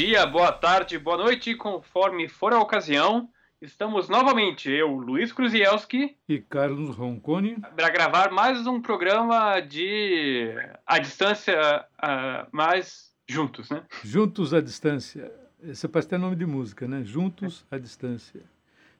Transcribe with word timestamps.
dia, 0.00 0.24
boa 0.24 0.50
tarde, 0.50 0.98
boa 0.98 1.18
noite, 1.18 1.54
conforme 1.54 2.26
for 2.26 2.54
a 2.54 2.58
ocasião. 2.58 3.28
Estamos 3.60 4.08
novamente, 4.08 4.70
eu, 4.70 4.88
Luiz 4.94 5.30
Kruzielski 5.30 6.16
e 6.26 6.38
Carlos 6.38 6.96
Roncone, 6.96 7.60
para 7.76 7.90
gravar 7.90 8.32
mais 8.32 8.66
um 8.66 8.80
programa 8.80 9.60
de 9.60 10.54
a 10.86 10.98
distância, 10.98 11.84
uh, 12.02 12.48
mais 12.50 13.12
juntos, 13.28 13.68
né? 13.68 13.82
Juntos 14.02 14.54
à 14.54 14.62
distância. 14.62 15.30
Esse 15.62 15.86
parece 15.86 16.08
até 16.08 16.16
nome 16.16 16.36
de 16.36 16.46
música, 16.46 16.88
né? 16.88 17.04
Juntos 17.04 17.66
à 17.70 17.76
distância. 17.76 18.40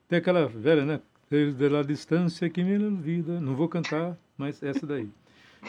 Tem 0.07 0.19
aquela 0.19 0.47
velha, 0.49 0.85
né? 0.85 1.01
Desde 1.31 1.75
a 1.75 1.83
distância 1.83 2.51
que 2.51 2.63
me 2.63 2.77
vida. 3.01 3.41
Não 3.41 3.57
vou 3.57 3.71
cantar, 3.71 4.19
mas 4.37 4.63
essa 4.63 4.87
daí. 4.87 5.09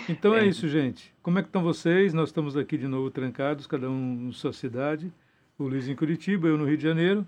Então 0.07 0.35
é. 0.35 0.43
é 0.43 0.47
isso, 0.47 0.67
gente. 0.67 1.13
Como 1.21 1.39
é 1.39 1.41
que 1.41 1.49
estão 1.49 1.63
vocês? 1.63 2.13
Nós 2.13 2.29
estamos 2.29 2.55
aqui 2.57 2.77
de 2.77 2.87
novo 2.87 3.09
trancados, 3.11 3.67
cada 3.67 3.89
um 3.89 4.29
em 4.29 4.31
sua 4.31 4.53
cidade. 4.53 5.11
O 5.57 5.63
Luiz 5.67 5.87
em 5.87 5.95
Curitiba, 5.95 6.47
eu 6.47 6.57
no 6.57 6.65
Rio 6.65 6.77
de 6.77 6.83
Janeiro. 6.83 7.27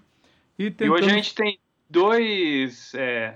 E, 0.57 0.71
tentamos... 0.71 1.01
e 1.01 1.03
hoje 1.03 1.11
a 1.11 1.15
gente 1.15 1.35
tem 1.35 1.59
dois, 1.89 2.93
é, 2.95 3.35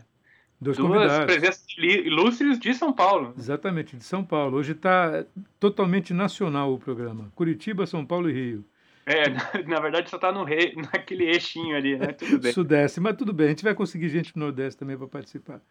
dois 0.60 0.78
duas 0.78 0.90
convidados. 0.90 1.26
presenças 1.26 1.66
ilustres 1.78 2.60
de 2.60 2.74
São 2.74 2.94
Paulo. 2.94 3.34
Exatamente, 3.38 3.96
de 3.96 4.04
São 4.04 4.24
Paulo. 4.24 4.58
Hoje 4.58 4.72
está 4.72 5.26
totalmente 5.60 6.14
nacional 6.14 6.74
o 6.74 6.80
programa. 6.80 7.32
Curitiba, 7.36 7.86
São 7.86 8.06
Paulo 8.06 8.30
e 8.30 8.34
Rio. 8.34 8.66
É, 9.06 9.30
na, 9.66 9.80
verdade 9.80 10.10
só 10.10 10.18
está 10.18 10.32
no 10.32 10.44
rei, 10.44 10.76
naquele 10.76 11.26
eixinho 11.26 11.76
ali, 11.78 11.98
né? 11.98 12.08
Tudo 12.08 12.40
bem. 12.40 12.52
Sudeste, 12.52 13.00
mas 13.00 13.16
tudo 13.16 13.32
bem. 13.32 13.48
A 13.48 13.50
gente 13.50 13.64
vai 13.64 13.74
conseguir 13.74 14.10
gente 14.10 14.34
do 14.34 14.40
Nordeste 14.40 14.80
também 14.80 14.98
para 14.98 15.08
participar. 15.08 15.62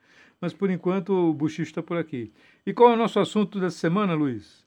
Mas 0.40 0.52
por 0.52 0.70
enquanto 0.70 1.10
o 1.10 1.34
Buxicho 1.34 1.62
está 1.62 1.82
por 1.82 1.96
aqui. 1.96 2.32
E 2.64 2.72
qual 2.72 2.90
é 2.90 2.94
o 2.94 2.96
nosso 2.96 3.18
assunto 3.18 3.58
dessa 3.58 3.78
semana, 3.78 4.14
Luiz? 4.14 4.66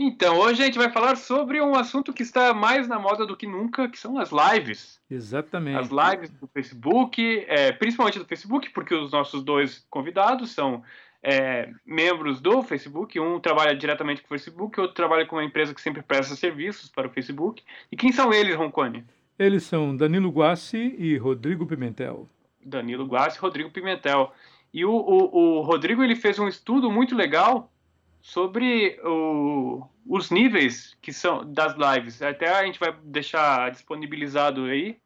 Então, 0.00 0.38
hoje 0.38 0.62
a 0.62 0.66
gente 0.66 0.78
vai 0.78 0.92
falar 0.92 1.16
sobre 1.16 1.60
um 1.60 1.74
assunto 1.74 2.12
que 2.12 2.22
está 2.22 2.54
mais 2.54 2.86
na 2.86 3.00
moda 3.00 3.26
do 3.26 3.36
que 3.36 3.48
nunca, 3.48 3.88
que 3.88 3.98
são 3.98 4.16
as 4.16 4.30
lives. 4.30 5.00
Exatamente. 5.10 5.76
As 5.76 5.88
lives 5.88 6.30
do 6.30 6.46
Facebook, 6.46 7.44
é, 7.48 7.72
principalmente 7.72 8.18
do 8.18 8.24
Facebook, 8.24 8.70
porque 8.70 8.94
os 8.94 9.10
nossos 9.10 9.42
dois 9.42 9.84
convidados 9.90 10.52
são 10.52 10.84
é, 11.20 11.72
membros 11.84 12.40
do 12.40 12.62
Facebook. 12.62 13.18
Um 13.18 13.40
trabalha 13.40 13.74
diretamente 13.74 14.22
com 14.22 14.26
o 14.26 14.38
Facebook, 14.38 14.80
outro 14.80 14.94
trabalha 14.94 15.26
com 15.26 15.34
uma 15.34 15.44
empresa 15.44 15.74
que 15.74 15.80
sempre 15.80 16.00
presta 16.00 16.36
serviços 16.36 16.88
para 16.88 17.08
o 17.08 17.10
Facebook. 17.10 17.64
E 17.90 17.96
quem 17.96 18.12
são 18.12 18.32
eles, 18.32 18.54
Roncone? 18.54 19.04
Eles 19.36 19.64
são 19.64 19.96
Danilo 19.96 20.30
Guassi 20.30 20.94
e 20.96 21.16
Rodrigo 21.16 21.66
Pimentel. 21.66 22.28
Danilo 22.68 23.06
Guassi 23.06 23.38
e 23.38 23.40
Rodrigo 23.40 23.70
Pimentel. 23.70 24.32
E 24.72 24.84
o, 24.84 24.92
o, 24.92 25.58
o 25.58 25.60
Rodrigo 25.62 26.02
ele 26.02 26.14
fez 26.14 26.38
um 26.38 26.48
estudo 26.48 26.90
muito 26.90 27.14
legal 27.16 27.72
sobre 28.20 29.00
o, 29.02 29.86
os 30.06 30.30
níveis 30.30 30.96
que 31.00 31.12
são 31.12 31.50
das 31.50 31.74
lives. 31.74 32.20
Até 32.22 32.48
a 32.48 32.64
gente 32.64 32.78
vai 32.78 32.94
deixar 33.02 33.70
disponibilizado 33.70 34.64
aí. 34.64 34.98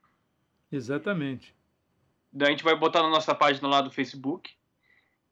Exatamente. 0.70 1.54
A 2.40 2.46
gente 2.46 2.64
vai 2.64 2.74
botar 2.74 3.02
na 3.02 3.10
nossa 3.10 3.34
página 3.34 3.68
lá 3.68 3.80
do 3.80 3.90
Facebook. 3.90 4.50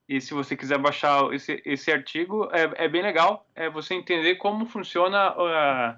E 0.09 0.21
se 0.21 0.35
você 0.35 0.57
quiser 0.57 0.79
baixar 0.79 1.33
esse, 1.33 1.63
esse 1.65 1.91
artigo, 1.91 2.49
é, 2.53 2.85
é 2.85 2.89
bem 2.89 3.03
legal. 3.03 3.47
É 3.55 3.71
você 3.71 3.95
entender 3.95 4.35
como 4.37 4.67
funciona 4.67 5.19
a, 5.19 5.97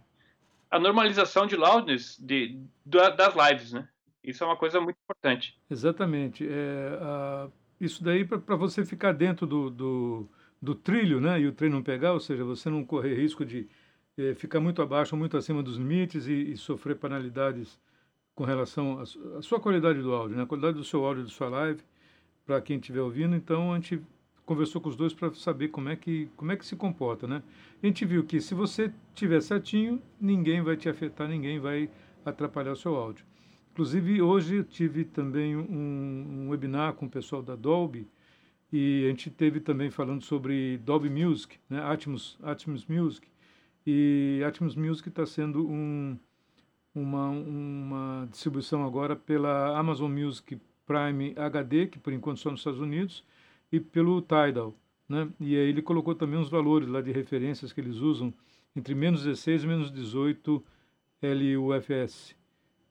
a 0.70 0.78
normalização 0.78 1.46
de 1.46 1.56
loudness 1.56 2.18
de, 2.18 2.60
das 2.84 3.34
lives, 3.34 3.72
né? 3.72 3.88
Isso 4.22 4.44
é 4.44 4.46
uma 4.46 4.56
coisa 4.56 4.80
muito 4.80 4.96
importante. 5.02 5.58
Exatamente. 5.70 6.46
É, 6.48 7.48
isso 7.80 8.02
daí 8.04 8.24
para 8.24 8.56
você 8.56 8.84
ficar 8.84 9.12
dentro 9.12 9.46
do, 9.46 9.70
do 9.70 10.28
do 10.62 10.76
trilho, 10.76 11.20
né, 11.20 11.40
e 11.40 11.46
o 11.48 11.52
trem 11.52 11.68
não 11.68 11.82
pegar, 11.82 12.12
ou 12.12 12.20
seja, 12.20 12.44
você 12.44 12.70
não 12.70 12.84
correr 12.84 13.16
risco 13.16 13.44
de 13.44 13.68
eh, 14.16 14.32
ficar 14.34 14.60
muito 14.60 14.80
abaixo, 14.80 15.16
muito 15.16 15.36
acima 15.36 15.60
dos 15.60 15.76
limites 15.76 16.28
e, 16.28 16.52
e 16.52 16.56
sofrer 16.56 16.96
penalidades 16.96 17.80
com 18.32 18.44
relação 18.44 19.00
à 19.00 19.42
sua 19.42 19.58
qualidade 19.58 20.00
do 20.00 20.12
áudio, 20.14 20.36
né, 20.36 20.44
a 20.44 20.46
qualidade 20.46 20.76
do 20.76 20.84
seu 20.84 21.04
áudio, 21.04 21.24
da 21.24 21.30
sua 21.30 21.48
live, 21.48 21.82
para 22.46 22.60
quem 22.60 22.76
estiver 22.76 23.00
ouvindo. 23.00 23.34
Então 23.34 23.72
a 23.72 23.76
gente 23.76 24.00
conversou 24.46 24.80
com 24.80 24.88
os 24.88 24.96
dois 24.96 25.12
para 25.12 25.34
saber 25.34 25.68
como 25.68 25.88
é 25.88 25.96
que 25.96 26.28
como 26.36 26.52
é 26.52 26.56
que 26.56 26.64
se 26.64 26.76
comporta, 26.76 27.26
né? 27.26 27.42
A 27.82 27.86
gente 27.86 28.04
viu 28.04 28.24
que 28.24 28.40
se 28.40 28.54
você 28.54 28.92
tiver 29.14 29.40
certinho, 29.40 30.00
ninguém 30.20 30.62
vai 30.62 30.76
te 30.76 30.88
afetar, 30.88 31.28
ninguém 31.28 31.58
vai 31.60 31.90
atrapalhar 32.24 32.72
o 32.72 32.76
seu 32.76 32.94
áudio. 32.94 33.24
Inclusive 33.72 34.20
hoje 34.20 34.56
eu 34.56 34.64
tive 34.64 35.02
também 35.02 35.56
um, 35.56 36.44
um 36.44 36.48
webinar 36.50 36.92
com 36.92 37.06
o 37.06 37.10
pessoal 37.10 37.42
da 37.42 37.56
Dolby 37.56 38.06
e 38.70 39.04
a 39.06 39.08
gente 39.08 39.30
teve 39.30 39.60
também 39.60 39.90
falando 39.90 40.22
sobre 40.22 40.76
Dolby 40.78 41.08
Music, 41.08 41.58
né? 41.70 41.82
Atmos, 41.82 42.38
Atmos 42.42 42.84
Music. 42.86 43.26
E 43.86 44.42
Atmos 44.46 44.76
Music 44.76 45.08
está 45.08 45.24
sendo 45.24 45.66
um, 45.66 46.18
uma, 46.94 47.30
uma 47.30 48.28
distribuição 48.30 48.84
agora 48.84 49.16
pela 49.16 49.78
Amazon 49.78 50.12
Music 50.12 50.60
Prime 50.86 51.32
HD, 51.34 51.86
que 51.86 51.98
por 51.98 52.12
enquanto 52.12 52.40
só 52.40 52.50
nos 52.50 52.60
Estados 52.60 52.80
Unidos, 52.80 53.24
e 53.72 53.80
pelo 53.80 54.20
Tidal. 54.20 54.74
Né? 55.08 55.30
E 55.40 55.56
aí 55.56 55.68
ele 55.70 55.80
colocou 55.80 56.14
também 56.14 56.38
uns 56.38 56.50
valores 56.50 56.88
lá 56.88 57.00
de 57.00 57.10
referências 57.10 57.72
que 57.72 57.80
eles 57.80 57.96
usam 57.96 58.34
entre 58.76 58.94
menos 58.94 59.24
16 59.24 59.64
e 59.64 59.66
menos 59.66 59.90
18 59.90 60.62
LUFS. 61.22 62.41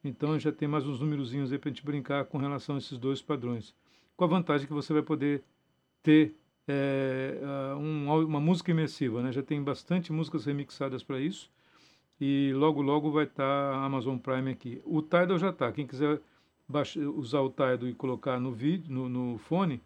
Então 0.04 0.38
já 0.40 0.52
tem 0.52 0.68
mais 0.68 0.88
uns 0.88 1.00
númerozinhos 1.00 1.52
aí 1.52 1.60
para 1.60 1.70
a 1.70 1.74
gente 1.74 1.86
brincar 1.86 2.26
com 2.26 2.38
relação 2.38 2.76
a 2.76 2.78
esses 2.80 2.98
dois 2.98 3.22
padrões. 3.22 3.76
Com 4.18 4.24
a 4.24 4.28
vantagem 4.28 4.68
que 4.68 4.74
você 4.74 4.92
vai 4.94 5.04
poder 5.04 5.44
ter 6.02 6.36
é, 6.68 7.40
um, 7.78 8.12
uma 8.26 8.40
música 8.40 8.72
imersiva, 8.72 9.22
né? 9.22 9.32
Já 9.32 9.44
tem 9.44 9.62
bastante 9.62 10.12
músicas 10.12 10.46
remixadas 10.46 11.04
para 11.04 11.20
isso 11.20 11.52
e 12.20 12.52
logo 12.56 12.82
logo 12.82 13.12
vai 13.12 13.26
estar 13.26 13.44
tá 13.44 13.78
a 13.78 13.86
Amazon 13.86 14.18
Prime 14.18 14.52
aqui. 14.52 14.82
O 14.86 15.02
Tidal 15.02 15.38
já 15.38 15.50
está. 15.50 15.72
Quem 15.72 15.86
quiser 15.86 16.20
baixar, 16.68 17.00
usar 17.02 17.42
o 17.42 17.50
Tidal 17.50 17.88
e 17.88 17.94
colocar 17.94 18.40
no 18.40 18.52
vídeo, 18.52 18.92
no, 18.92 19.10
no 19.10 19.38
fone, 19.38 19.82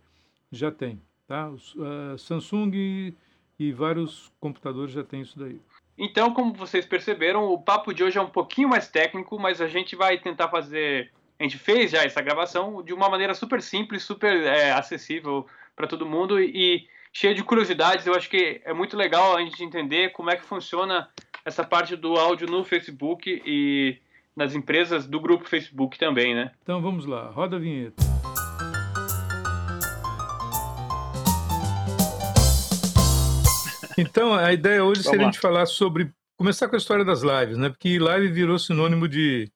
já 0.52 0.72
tem, 0.72 1.02
tá? 1.28 1.50
Uh, 1.50 2.18
Samsung 2.18 2.72
e, 2.74 3.14
e 3.60 3.72
vários 3.72 4.32
computadores 4.40 4.94
já 4.94 5.04
tem 5.04 5.22
isso 5.22 5.38
daí. 5.38 5.60
Então, 5.98 6.34
como 6.34 6.54
vocês 6.54 6.86
perceberam, 6.86 7.46
o 7.46 7.62
papo 7.62 7.94
de 7.94 8.04
hoje 8.04 8.18
é 8.18 8.22
um 8.22 8.30
pouquinho 8.30 8.70
mais 8.70 8.88
técnico, 8.88 9.40
mas 9.40 9.62
a 9.62 9.68
gente 9.68 9.96
vai 9.96 10.18
tentar 10.18 10.50
fazer. 10.50 11.12
A 11.40 11.44
gente 11.44 11.58
fez 11.58 11.92
já 11.92 12.04
essa 12.04 12.22
gravação 12.22 12.84
de 12.84 12.94
uma 12.94 13.10
maneira 13.10 13.34
super 13.34 13.62
simples, 13.62 14.04
super 14.04 14.44
é, 14.44 14.72
acessível 14.72 15.46
para 15.76 15.88
todo 15.88 16.06
mundo 16.06 16.40
e 16.40 16.88
cheia 17.12 17.34
de 17.34 17.44
curiosidades. 17.44 18.06
Eu 18.06 18.14
acho 18.14 18.30
que 18.30 18.62
é 18.64 18.74
muito 18.74 18.98
legal 18.98 19.36
a 19.36 19.42
gente 19.42 19.64
entender 19.64 20.12
como 20.12 20.30
é 20.30 20.36
que 20.36 20.44
funciona 20.44 21.10
essa 21.44 21.64
parte 21.64 21.96
do 21.96 22.16
áudio 22.16 22.48
no 22.48 22.64
Facebook 22.64 23.42
e 23.46 23.98
nas 24.36 24.54
empresas 24.54 25.08
do 25.08 25.20
grupo 25.20 25.48
Facebook 25.48 25.98
também, 25.98 26.36
né? 26.36 26.52
Então 26.62 26.82
vamos 26.82 27.06
lá, 27.06 27.30
roda 27.30 27.56
a 27.56 27.60
vinheta. 27.60 28.05
Então, 33.98 34.34
a 34.34 34.52
ideia 34.52 34.84
hoje 34.84 35.04
seria 35.04 35.22
a 35.22 35.26
gente 35.26 35.40
falar 35.40 35.66
sobre. 35.66 36.12
Começar 36.38 36.68
com 36.68 36.76
a 36.76 36.78
história 36.78 37.06
das 37.06 37.22
lives, 37.22 37.58
né? 37.58 37.70
Porque 37.70 37.98
live 37.98 38.28
virou 38.28 38.60
sinônimo 38.60 39.08
de, 39.08 39.50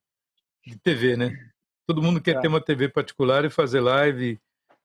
de 0.65 0.77
TV, 0.77 1.17
né? 1.17 1.51
Todo 1.85 2.01
mundo 2.01 2.21
quer 2.21 2.37
é. 2.37 2.39
ter 2.39 2.47
uma 2.47 2.61
TV 2.61 2.87
particular 2.87 3.43
e 3.43 3.49
fazer 3.49 3.81
live 3.81 4.39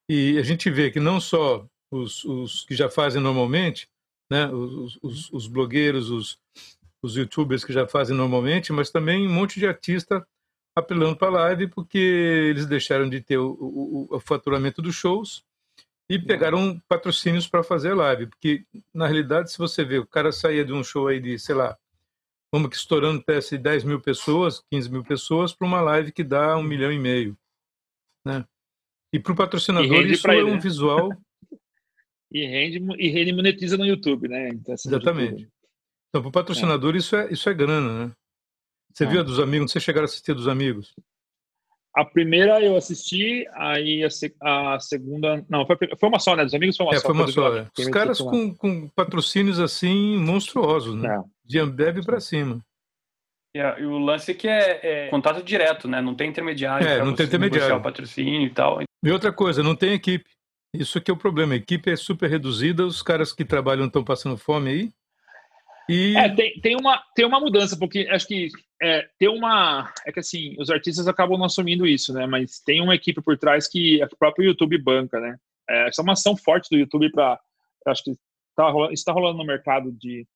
e 0.08 0.38
a 0.38 0.42
gente 0.42 0.70
vê 0.70 0.90
que 0.90 1.00
não 1.00 1.20
só 1.20 1.66
os, 1.90 2.24
os 2.24 2.64
que 2.64 2.74
já 2.74 2.90
fazem 2.90 3.22
normalmente, 3.22 3.88
né, 4.30 4.46
os, 4.48 4.98
os, 5.02 5.32
os 5.32 5.46
blogueiros, 5.46 6.10
os, 6.10 6.38
os 7.02 7.16
youtubers 7.16 7.64
que 7.64 7.72
já 7.72 7.86
fazem 7.86 8.16
normalmente, 8.16 8.72
mas 8.72 8.90
também 8.90 9.26
um 9.26 9.32
monte 9.32 9.58
de 9.58 9.66
artista 9.66 10.26
apelando 10.76 11.16
para 11.16 11.28
a 11.28 11.42
live 11.42 11.68
porque 11.68 11.98
eles 11.98 12.66
deixaram 12.66 13.08
de 13.08 13.20
ter 13.20 13.38
o, 13.38 13.52
o, 13.52 14.08
o 14.10 14.20
faturamento 14.20 14.82
dos 14.82 14.94
shows 14.94 15.44
e 16.08 16.18
pegaram 16.18 16.80
patrocínios 16.88 17.48
para 17.48 17.62
fazer 17.62 17.94
live. 17.94 18.26
Porque, 18.26 18.64
na 18.92 19.06
realidade, 19.06 19.50
se 19.50 19.58
você 19.58 19.84
vê, 19.84 19.98
o 19.98 20.06
cara 20.06 20.32
saía 20.32 20.64
de 20.64 20.72
um 20.72 20.84
show 20.84 21.08
aí 21.08 21.20
de, 21.20 21.38
sei 21.38 21.54
lá, 21.54 21.76
vamos 22.52 22.70
que 22.70 22.76
estourando 22.76 23.22
teste 23.22 23.56
10 23.56 23.84
mil 23.84 24.00
pessoas, 24.00 24.62
15 24.70 24.90
mil 24.90 25.02
pessoas, 25.02 25.54
para 25.54 25.66
uma 25.66 25.80
live 25.80 26.12
que 26.12 26.22
dá 26.22 26.56
um 26.56 26.62
milhão 26.62 26.92
e 26.92 26.98
meio. 26.98 27.36
Né? 28.24 28.44
E 29.12 29.18
para 29.18 29.32
o 29.32 29.36
patrocinador 29.36 30.06
isso 30.06 30.30
é 30.30 30.44
um 30.44 30.54
né? 30.54 30.60
visual. 30.60 31.10
e, 32.30 32.46
rende, 32.46 32.84
e 32.98 33.08
rende 33.08 33.32
monetiza 33.32 33.76
no 33.76 33.86
YouTube, 33.86 34.28
né? 34.28 34.48
Então, 34.48 34.74
Exatamente. 34.74 35.48
Então, 36.08 36.22
para 36.22 36.28
o 36.28 36.32
patrocinador, 36.32 36.94
é. 36.94 36.98
Isso, 36.98 37.16
é, 37.16 37.32
isso 37.32 37.48
é 37.48 37.54
grana, 37.54 38.06
né? 38.06 38.12
Você 38.92 39.04
é. 39.04 39.06
viu 39.08 39.20
a 39.20 39.24
dos 39.24 39.40
amigos? 39.40 39.72
Você 39.72 39.80
chegaram 39.80 40.04
a 40.04 40.06
assistir 40.06 40.30
a 40.30 40.34
dos 40.34 40.46
amigos? 40.46 40.94
A 41.94 42.04
primeira 42.04 42.60
eu 42.60 42.76
assisti, 42.76 43.46
aí 43.54 44.02
a, 44.02 44.10
se, 44.10 44.34
a 44.42 44.80
segunda. 44.80 45.44
Não, 45.48 45.64
foi, 45.64 45.76
foi, 45.98 46.08
uma 46.08 46.18
só, 46.18 46.34
né? 46.34 46.44
Dos 46.44 46.54
amigos 46.54 46.76
foi 46.76 46.86
uma 46.86 46.94
é, 46.94 46.98
só. 46.98 47.06
Foi 47.06 47.14
uma 47.14 47.28
só, 47.28 47.56
é. 47.56 47.66
Os 47.78 47.88
caras 47.88 48.18
com, 48.18 48.52
com 48.52 48.88
patrocínios 48.88 49.60
assim 49.60 50.18
monstruosos, 50.18 50.96
né? 50.96 51.16
É. 51.16 51.22
De 51.44 51.58
Ambev 51.60 52.04
para 52.04 52.18
cima. 52.20 52.60
E 53.54 53.84
o 53.84 53.98
lance 53.98 54.32
é 54.32 54.34
que 54.34 54.48
é, 54.48 54.80
é, 54.82 55.08
contato 55.08 55.40
direto, 55.40 55.86
né? 55.86 56.00
Não 56.00 56.16
tem 56.16 56.28
intermediário. 56.28 56.84
É, 56.84 57.04
não 57.04 57.14
tem 57.14 57.26
intermediário. 57.26 57.76
o 57.76 57.80
patrocínio 57.82 58.48
e 58.48 58.50
tal. 58.50 58.82
E 58.82 59.10
outra 59.12 59.32
coisa, 59.32 59.62
não 59.62 59.76
tem 59.76 59.92
equipe. 59.92 60.28
Isso 60.74 61.00
que 61.00 61.08
é 61.08 61.14
o 61.14 61.16
problema. 61.16 61.54
A 61.54 61.58
equipe 61.58 61.88
é 61.88 61.94
super 61.94 62.28
reduzida, 62.28 62.84
os 62.84 63.00
caras 63.00 63.32
que 63.32 63.44
trabalham 63.44 63.86
estão 63.86 64.02
passando 64.02 64.36
fome 64.36 64.70
aí. 64.70 64.90
E... 65.88 66.16
É, 66.16 66.34
tem, 66.34 66.60
tem, 66.60 66.76
uma, 66.76 67.02
tem 67.14 67.26
uma 67.26 67.40
mudança, 67.40 67.76
porque 67.76 68.08
acho 68.10 68.26
que 68.26 68.48
é, 68.82 69.08
tem 69.18 69.28
uma. 69.28 69.92
É 70.06 70.12
que 70.12 70.20
assim, 70.20 70.54
os 70.58 70.70
artistas 70.70 71.06
acabam 71.08 71.38
não 71.38 71.46
assumindo 71.46 71.86
isso, 71.86 72.12
né? 72.12 72.26
Mas 72.26 72.60
tem 72.60 72.80
uma 72.80 72.94
equipe 72.94 73.20
por 73.22 73.38
trás 73.38 73.68
que 73.68 74.02
o 74.02 74.16
próprio 74.16 74.46
YouTube 74.46 74.76
banca, 74.78 75.20
né? 75.20 75.36
É, 75.68 75.88
essa 75.88 76.00
é 76.00 76.04
uma 76.04 76.12
ação 76.12 76.36
forte 76.36 76.68
do 76.70 76.76
YouTube 76.76 77.10
para. 77.10 77.40
Acho 77.86 78.04
que 78.04 78.12
tá 78.56 78.68
rolando, 78.68 78.92
está 78.92 79.12
rolando 79.12 79.38
no 79.38 79.44
mercado 79.44 79.92
de, 79.92 80.26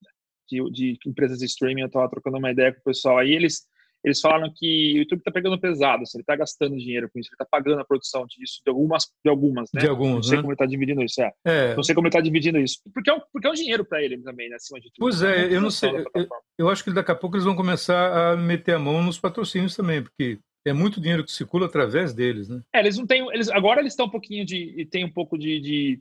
de, 0.48 0.70
de, 0.70 0.98
empresas 1.06 1.38
de 1.38 1.46
streaming. 1.46 1.82
Eu 1.82 1.86
estava 1.86 2.08
trocando 2.08 2.38
uma 2.38 2.50
ideia 2.50 2.72
com 2.72 2.80
o 2.80 2.84
pessoal 2.84 3.18
aí. 3.18 3.32
Eles 3.32 3.66
eles 4.08 4.20
falaram 4.20 4.52
que 4.54 4.94
o 4.94 4.98
YouTube 4.98 5.18
está 5.18 5.30
pegando 5.30 5.58
pesado, 5.60 6.02
assim, 6.02 6.18
ele 6.18 6.22
está 6.22 6.36
gastando 6.36 6.76
dinheiro 6.76 7.08
com 7.12 7.18
isso, 7.18 7.28
ele 7.28 7.34
está 7.34 7.44
pagando 7.44 7.80
a 7.80 7.84
produção 7.84 8.26
disso, 8.26 8.60
de 8.64 8.70
algumas, 8.70 9.04
de 9.24 9.30
algumas, 9.30 9.70
né? 9.72 9.80
De 9.80 9.88
alguns, 9.88 10.14
Não 10.14 10.22
sei 10.22 10.36
né? 10.36 10.42
como 10.42 10.52
ele 10.52 10.54
está 10.54 10.66
dividindo 10.66 11.02
isso, 11.02 11.22
é. 11.22 11.32
é. 11.44 11.74
Não 11.74 11.82
sei 11.82 11.94
como 11.94 12.06
ele 12.06 12.10
está 12.10 12.20
dividindo 12.20 12.58
isso. 12.58 12.78
Porque 12.92 13.10
é 13.10 13.14
um, 13.14 13.20
porque 13.32 13.46
é 13.46 13.50
um 13.50 13.54
dinheiro 13.54 13.84
para 13.84 14.02
ele 14.02 14.18
também, 14.18 14.48
né? 14.48 14.56
Acima 14.56 14.80
de 14.80 14.86
tudo. 14.86 14.98
Pois 14.98 15.22
é, 15.22 15.54
eu 15.54 15.60
não 15.60 15.70
sei. 15.70 15.90
Eu, 16.14 16.26
eu, 16.58 16.68
acho 16.68 16.82
que 16.82 16.92
daqui 16.92 17.10
a 17.10 17.14
pouco 17.14 17.36
eles 17.36 17.44
vão 17.44 17.54
começar 17.54 18.32
a 18.32 18.36
meter 18.36 18.74
a 18.74 18.78
mão 18.78 19.02
nos 19.02 19.18
patrocínios 19.18 19.76
também, 19.76 20.02
porque 20.02 20.38
é 20.66 20.72
muito 20.72 21.00
dinheiro 21.00 21.24
que 21.24 21.32
circula 21.32 21.66
através 21.66 22.12
deles, 22.12 22.48
né? 22.48 22.62
É, 22.74 22.80
eles 22.80 22.96
não 22.96 23.06
têm. 23.06 23.26
Eles, 23.32 23.48
agora 23.50 23.80
eles 23.80 23.92
estão 23.92 24.06
um 24.06 24.10
pouquinho 24.10 24.44
de. 24.44 24.86
tem 24.90 25.04
um 25.04 25.12
pouco 25.12 25.38
de. 25.38 25.60
de 25.60 26.00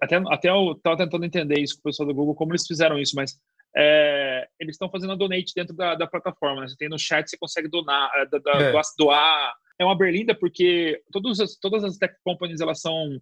até, 0.00 0.16
até 0.16 0.50
eu 0.50 0.72
estava 0.72 0.96
tentando 0.96 1.24
entender 1.24 1.58
isso 1.58 1.74
com 1.74 1.80
o 1.80 1.84
pessoal 1.84 2.06
do 2.06 2.14
Google, 2.14 2.34
como 2.34 2.52
eles 2.52 2.66
fizeram 2.66 2.98
isso, 2.98 3.16
mas 3.16 3.38
é, 3.76 4.48
eles 4.58 4.74
estão 4.74 4.90
fazendo 4.90 5.12
a 5.12 5.16
donate 5.16 5.52
dentro 5.54 5.74
da, 5.74 5.94
da 5.94 6.06
plataforma. 6.06 6.62
Né? 6.62 6.68
Você 6.68 6.76
tem 6.76 6.88
no 6.88 6.98
chat, 6.98 7.28
você 7.28 7.36
consegue 7.36 7.68
donar, 7.68 8.10
é, 8.16 8.26
da, 8.26 8.38
da, 8.38 8.52
é. 8.60 8.72
doar. 8.98 9.54
É 9.78 9.84
uma 9.84 9.96
berlinda 9.96 10.34
porque 10.34 11.00
todas 11.10 11.40
as, 11.40 11.56
todas 11.56 11.84
as 11.84 11.96
tech 11.96 12.14
companies 12.22 12.60
elas 12.60 12.80
são 12.80 13.18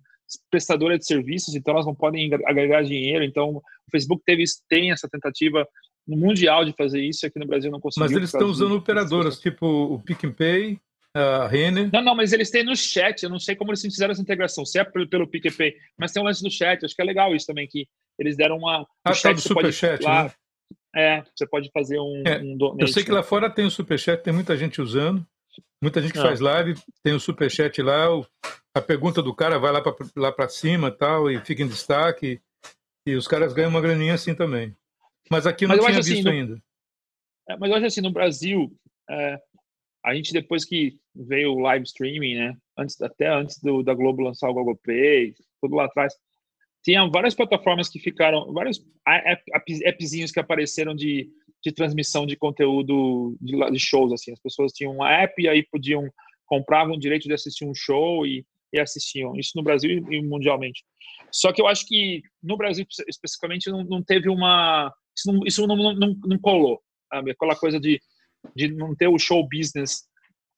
prestadoras 0.51 0.99
de 0.99 1.07
serviços, 1.07 1.55
então 1.55 1.73
elas 1.73 1.87
não 1.87 1.95
podem 1.95 2.31
agregar 2.47 2.83
dinheiro. 2.83 3.25
Então 3.25 3.57
o 3.57 3.63
Facebook 3.91 4.23
teve 4.25 4.43
tem 4.69 4.91
essa 4.91 5.09
tentativa 5.09 5.67
no 6.07 6.17
mundial 6.17 6.65
de 6.65 6.73
fazer 6.73 7.03
isso, 7.03 7.27
aqui 7.27 7.39
no 7.39 7.47
Brasil 7.47 7.71
não 7.71 7.81
conseguiu. 7.81 8.07
Mas 8.07 8.17
eles 8.17 8.33
estão 8.33 8.49
usando 8.49 8.75
operadoras 8.75 9.39
tipo 9.39 9.67
o 9.67 10.01
Pick 10.01 10.25
Pay, 11.19 11.25
a 11.25 11.47
Renner. 11.47 11.91
Não, 11.93 12.03
não, 12.03 12.15
mas 12.15 12.33
eles 12.33 12.51
têm 12.51 12.65
no 12.65 12.77
chat. 12.77 13.23
Eu 13.23 13.31
não 13.31 13.39
sei 13.39 13.57
como 13.57 13.71
eles 13.71 13.83
fizeram 13.83 14.13
essa 14.13 14.23
integração, 14.23 14.65
se 14.65 14.79
é 14.79 14.85
pelo, 14.85 15.09
pelo 15.09 15.29
PicPay, 15.29 15.75
mas 15.99 16.13
tem 16.13 16.23
um 16.23 16.27
lance 16.27 16.43
do 16.43 16.51
chat. 16.51 16.85
Acho 16.85 16.95
que 16.95 17.03
é 17.03 17.05
legal 17.05 17.35
isso 17.35 17.47
também, 17.47 17.67
que 17.67 17.87
eles 18.19 18.37
deram 18.37 18.59
uma. 18.59 18.87
Ah, 19.05 19.13
chat, 19.13 19.35
do 19.35 19.41
Superchat, 19.41 20.05
né? 20.05 20.31
É, 20.97 21.23
você 21.35 21.47
pode 21.47 21.71
fazer 21.73 21.99
um, 21.99 22.23
é, 22.27 22.39
um 22.39 22.57
donate, 22.57 22.83
Eu 22.83 22.89
sei 22.89 23.05
que 23.05 23.13
lá 23.13 23.23
fora 23.23 23.51
tem 23.51 23.67
o 23.67 23.71
Superchat, 23.71 24.23
tem 24.23 24.33
muita 24.33 24.57
gente 24.57 24.81
usando. 24.81 25.27
Muita 25.83 26.01
gente 26.03 26.13
que 26.13 26.19
ah. 26.19 26.23
faz 26.23 26.41
live, 26.41 26.75
tem 27.05 27.15
o 27.15 27.21
Superchat 27.21 27.81
lá, 27.83 28.13
o, 28.13 28.27
a 28.75 28.81
pergunta 28.81 29.23
do 29.23 29.35
cara 29.35 29.59
vai 29.59 29.73
lá 29.73 29.81
para 29.81 29.95
lá 30.17 30.33
para 30.33 30.49
cima 30.49 30.91
tal, 30.91 31.31
e 31.31 31.39
fica 31.45 31.63
em 31.63 31.69
destaque. 31.69 32.41
E 33.07 33.15
os 33.15 33.29
caras 33.29 33.53
ganham 33.53 33.71
uma 33.71 33.81
graninha 33.81 34.15
assim 34.15 34.35
também. 34.35 34.77
Mas 35.31 35.47
aqui 35.47 35.65
eu 35.65 35.69
não 35.69 35.79
tinha 35.79 35.99
assim, 35.99 36.15
visto 36.15 36.29
assim, 36.29 36.39
ainda. 36.39 36.55
No, 36.55 36.63
é, 37.49 37.57
mas 37.57 37.71
eu 37.71 37.77
acho 37.77 37.87
assim, 37.87 38.01
no 38.01 38.11
Brasil, 38.11 38.73
é, 39.09 39.41
a 40.09 40.15
gente 40.15 40.33
depois 40.33 40.65
que 40.65 40.95
veio 41.15 41.53
o 41.53 41.61
live 41.61 41.85
streaming, 41.85 42.35
né? 42.35 42.57
Antes, 42.79 42.99
até 43.03 43.29
antes 43.29 43.61
do, 43.63 43.83
da 43.83 43.93
Globo 43.93 44.23
lançar 44.23 44.49
o 44.49 44.55
Google 44.55 44.79
Play, 44.83 45.35
tudo 45.61 45.77
lá 45.77 45.85
atrás, 45.85 46.15
tinha 46.83 47.07
várias 47.07 47.35
plataformas 47.35 47.91
que 47.91 47.99
ficaram, 47.99 48.51
vários 48.55 48.83
app, 49.07 49.43
appzinhos 49.87 50.33
que 50.33 50.41
apareceram 50.41 50.95
de, 50.95 51.29
de 51.63 51.73
transmissão 51.73 52.25
de 52.25 52.37
conteúdo 52.37 53.37
de, 53.39 53.55
de, 53.71 53.79
shows, 53.79 54.11
assim. 54.11 54.33
As 54.33 54.41
pessoas 54.41 54.73
tinham 54.73 54.97
um 54.97 55.05
app 55.05 55.35
e 55.43 55.47
aí 55.47 55.63
podiam, 55.63 56.09
compravam 56.47 56.95
o 56.95 56.99
direito 56.99 57.29
de 57.29 57.35
assistir 57.35 57.67
um 57.67 57.75
show 57.75 58.27
e, 58.27 58.47
e 58.73 58.81
assistiam. 58.81 59.37
Isso 59.37 59.53
no 59.57 59.63
Brasil 59.63 59.91
e 60.11 60.23
mundialmente. 60.23 60.83
Só 61.31 61.53
que 61.53 61.61
eu 61.61 61.67
acho 61.67 61.87
que 61.87 62.23
no 62.43 62.57
Brasil, 62.57 62.87
especificamente, 63.07 63.71
não, 63.71 63.85
não 63.85 64.03
teve 64.03 64.31
uma... 64.31 64.91
Isso 65.15 65.31
não, 65.31 65.47
isso 65.47 65.67
não, 65.67 65.77
não, 65.77 66.17
não 66.25 66.39
colou, 66.39 66.81
sabe? 67.13 67.33
Aquela 67.33 67.57
coisa 67.57 67.79
de, 67.79 68.01
de 68.55 68.69
não 68.69 68.95
ter 68.95 69.09
o 69.09 69.19
show 69.19 69.47
business 69.47 70.07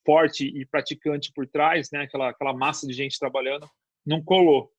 forte 0.04 0.46
e 0.46 0.66
praticante 0.66 1.30
por 1.34 1.46
trás, 1.46 1.88
né? 1.92 2.02
Aquela, 2.02 2.30
aquela 2.30 2.52
massa 2.52 2.86
de 2.86 2.92
gente 2.92 3.18
trabalhando, 3.18 3.68
não 4.04 4.22
colou. 4.22 4.70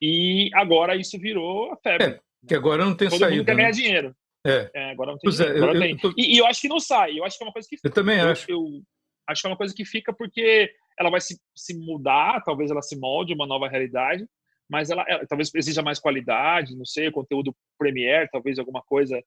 E 0.00 0.50
agora 0.54 0.94
isso 0.96 1.18
virou 1.18 1.72
a 1.72 1.76
febre. 1.76 2.06
É, 2.06 2.20
que 2.46 2.54
agora 2.54 2.84
não 2.84 2.94
tem 2.94 3.08
Todo 3.08 3.18
saída. 3.18 3.36
Mundo 3.36 3.46
quer 3.46 3.56
ganhar 3.56 3.68
né? 3.68 3.72
dinheiro. 3.72 4.16
É. 4.46 4.70
é. 4.74 4.90
agora 4.90 5.12
não 5.12 5.18
tem 5.18 5.30
é, 5.30 5.32
dinheiro. 5.32 5.64
É, 5.64 5.76
eu, 5.76 5.90
eu 5.90 5.98
tô... 5.98 6.14
e, 6.16 6.34
e, 6.34 6.38
eu 6.38 6.46
acho 6.46 6.60
que 6.60 6.68
não 6.68 6.78
sai. 6.78 7.18
Eu 7.18 7.24
acho 7.24 7.38
que 7.38 7.44
é 7.44 7.46
uma 7.46 7.52
coisa 7.52 7.68
que 7.68 7.76
fica. 7.76 7.88
Eu 7.88 7.92
também 7.92 8.20
eu, 8.20 8.28
acho. 8.28 8.50
Eu 8.50 8.82
acho 9.26 9.40
que 9.40 9.46
é 9.46 9.50
uma 9.50 9.56
coisa 9.56 9.74
que 9.74 9.84
fica 9.84 10.12
porque 10.12 10.70
ela 10.98 11.10
vai 11.10 11.20
se, 11.20 11.38
se 11.54 11.76
mudar, 11.76 12.42
talvez 12.44 12.70
ela 12.70 12.82
se 12.82 12.96
molde 12.98 13.34
uma 13.34 13.46
nova 13.46 13.68
realidade, 13.68 14.26
mas 14.68 14.90
ela, 14.90 15.04
ela 15.08 15.26
talvez 15.26 15.50
exija 15.54 15.82
mais 15.82 15.98
qualidade, 15.98 16.76
não 16.76 16.84
sei, 16.84 17.10
conteúdo 17.10 17.54
Premiere, 17.78 18.28
talvez 18.30 18.58
alguma 18.58 18.82
coisa 18.82 19.22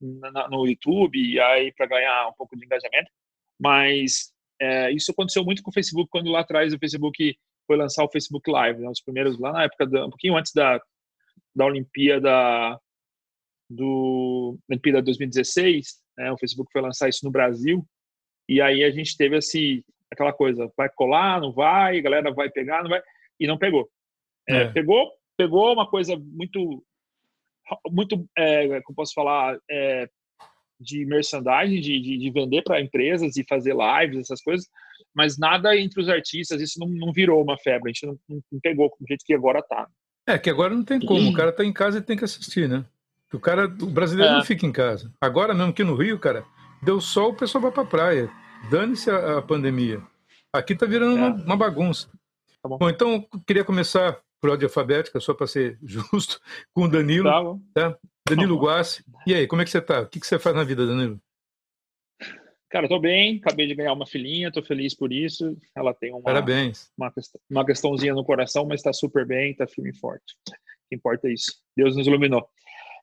na, 0.00 0.48
no 0.48 0.66
YouTube, 0.66 1.18
e 1.18 1.40
aí 1.40 1.72
para 1.72 1.86
ganhar 1.86 2.28
um 2.28 2.32
pouco 2.32 2.56
de 2.56 2.64
engajamento. 2.64 3.10
Mas 3.58 4.32
é, 4.60 4.90
isso 4.92 5.10
aconteceu 5.10 5.44
muito 5.44 5.62
com 5.62 5.70
o 5.70 5.74
Facebook 5.74 6.10
quando 6.10 6.30
lá 6.30 6.40
atrás 6.40 6.72
o 6.72 6.78
Facebook 6.78 7.36
foi 7.66 7.76
lançar 7.76 8.04
o 8.04 8.10
Facebook 8.10 8.50
Live, 8.50 8.80
né? 8.80 8.88
Os 8.88 9.02
primeiros 9.02 9.38
lá 9.38 9.52
na 9.52 9.64
época, 9.64 9.86
da, 9.86 10.06
um 10.06 10.10
pouquinho 10.10 10.36
antes 10.36 10.52
da, 10.52 10.80
da 11.54 11.66
Olimpíada 11.66 12.78
do 13.68 14.56
Olimpíada 14.70 15.02
2016, 15.02 16.00
né? 16.16 16.30
O 16.32 16.38
Facebook 16.38 16.70
foi 16.72 16.80
lançar 16.80 17.08
isso 17.08 17.24
no 17.24 17.30
Brasil 17.30 17.84
e 18.48 18.60
aí 18.60 18.84
a 18.84 18.90
gente 18.90 19.16
teve 19.16 19.36
esse 19.36 19.84
aquela 20.10 20.32
coisa, 20.32 20.70
vai 20.76 20.88
colar, 20.88 21.40
não 21.40 21.52
vai, 21.52 22.00
galera 22.00 22.32
vai 22.32 22.48
pegar, 22.48 22.82
não 22.82 22.90
vai 22.90 23.02
e 23.40 23.46
não 23.46 23.58
pegou. 23.58 23.90
É, 24.48 24.62
é. 24.62 24.72
Pegou, 24.72 25.10
pegou 25.36 25.72
uma 25.72 25.88
coisa 25.88 26.16
muito 26.16 26.84
muito, 27.90 28.26
é, 28.36 28.80
como 28.82 28.96
posso 28.96 29.12
falar, 29.14 29.58
é, 29.70 30.08
de 30.78 31.04
merchandising, 31.06 31.80
de, 31.80 32.00
de, 32.00 32.18
de 32.18 32.30
vender 32.30 32.62
para 32.62 32.80
empresas 32.80 33.36
e 33.36 33.44
fazer 33.48 33.74
lives, 33.74 34.18
essas 34.18 34.42
coisas, 34.42 34.68
mas 35.14 35.38
nada 35.38 35.76
entre 35.76 36.00
os 36.00 36.08
artistas, 36.08 36.60
isso 36.60 36.78
não, 36.78 36.88
não 36.88 37.12
virou 37.12 37.42
uma 37.42 37.56
febre, 37.58 37.90
a 37.90 37.92
gente 37.92 38.06
não, 38.06 38.18
não 38.28 38.60
pegou 38.60 38.88
do 39.00 39.06
jeito 39.06 39.24
que 39.24 39.34
agora 39.34 39.62
tá. 39.62 39.86
É, 40.26 40.38
que 40.38 40.50
agora 40.50 40.74
não 40.74 40.84
tem 40.84 41.00
como, 41.00 41.30
o 41.30 41.32
cara 41.32 41.52
tá 41.52 41.64
em 41.64 41.72
casa 41.72 41.98
e 41.98 42.02
tem 42.02 42.16
que 42.16 42.24
assistir, 42.24 42.68
né? 42.68 42.84
O 43.32 43.40
cara, 43.40 43.66
o 43.66 43.86
brasileiro 43.86 44.32
é. 44.32 44.36
não 44.36 44.44
fica 44.44 44.66
em 44.66 44.72
casa. 44.72 45.12
Agora 45.20 45.54
mesmo 45.54 45.72
que 45.72 45.84
no 45.84 45.94
Rio, 45.94 46.18
cara, 46.18 46.44
deu 46.82 47.00
sol, 47.00 47.30
o 47.30 47.34
pessoal 47.34 47.62
vai 47.62 47.72
pra 47.72 47.84
praia. 47.84 48.30
Dane-se 48.70 49.10
a, 49.10 49.38
a, 49.38 49.42
pandemia. 49.42 50.00
Aqui 50.52 50.74
tá 50.74 50.86
virando 50.86 51.16
é. 51.16 51.20
uma, 51.20 51.34
uma, 51.44 51.56
bagunça. 51.56 52.08
Tá 52.62 52.68
bom. 52.68 52.78
bom. 52.78 52.88
então 52.88 53.26
queria 53.46 53.64
começar 53.64 54.18
por 54.40 54.50
ordem 54.50 54.66
alfabética, 54.66 55.20
só 55.20 55.34
para 55.34 55.46
ser 55.46 55.78
justo, 55.84 56.40
com 56.72 56.82
o 56.84 56.88
Danilo. 56.88 57.60
Tá, 57.74 57.90
tá? 57.90 57.98
Danilo 58.28 58.58
Guassi. 58.58 59.04
E 59.26 59.34
aí, 59.34 59.46
como 59.46 59.62
é 59.62 59.64
que 59.64 59.70
você 59.70 59.80
tá? 59.80 60.00
O 60.00 60.08
que, 60.08 60.18
que 60.18 60.26
você 60.26 60.38
faz 60.38 60.54
na 60.54 60.64
vida, 60.64 60.86
Danilo? 60.86 61.20
Cara, 62.68 62.88
tô 62.88 62.98
bem, 62.98 63.38
acabei 63.38 63.66
de 63.68 63.74
ganhar 63.74 63.92
uma 63.92 64.06
filhinha, 64.06 64.50
tô 64.50 64.62
feliz 64.62 64.94
por 64.94 65.12
isso. 65.12 65.56
Ela 65.74 65.94
tem 65.94 66.12
uma, 66.12 66.22
Parabéns. 66.22 66.90
uma, 66.98 67.12
uma 67.48 67.64
questãozinha 67.64 68.12
no 68.12 68.24
coração, 68.24 68.66
mas 68.66 68.82
tá 68.82 68.92
super 68.92 69.24
bem, 69.24 69.54
tá 69.54 69.66
firme 69.66 69.90
e 69.90 69.96
forte. 69.96 70.34
O 70.48 70.88
que 70.88 70.96
importa 70.96 71.28
é 71.28 71.32
isso. 71.32 71.52
Deus 71.76 71.96
nos 71.96 72.06
iluminou. 72.06 72.48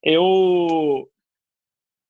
Eu, 0.03 1.09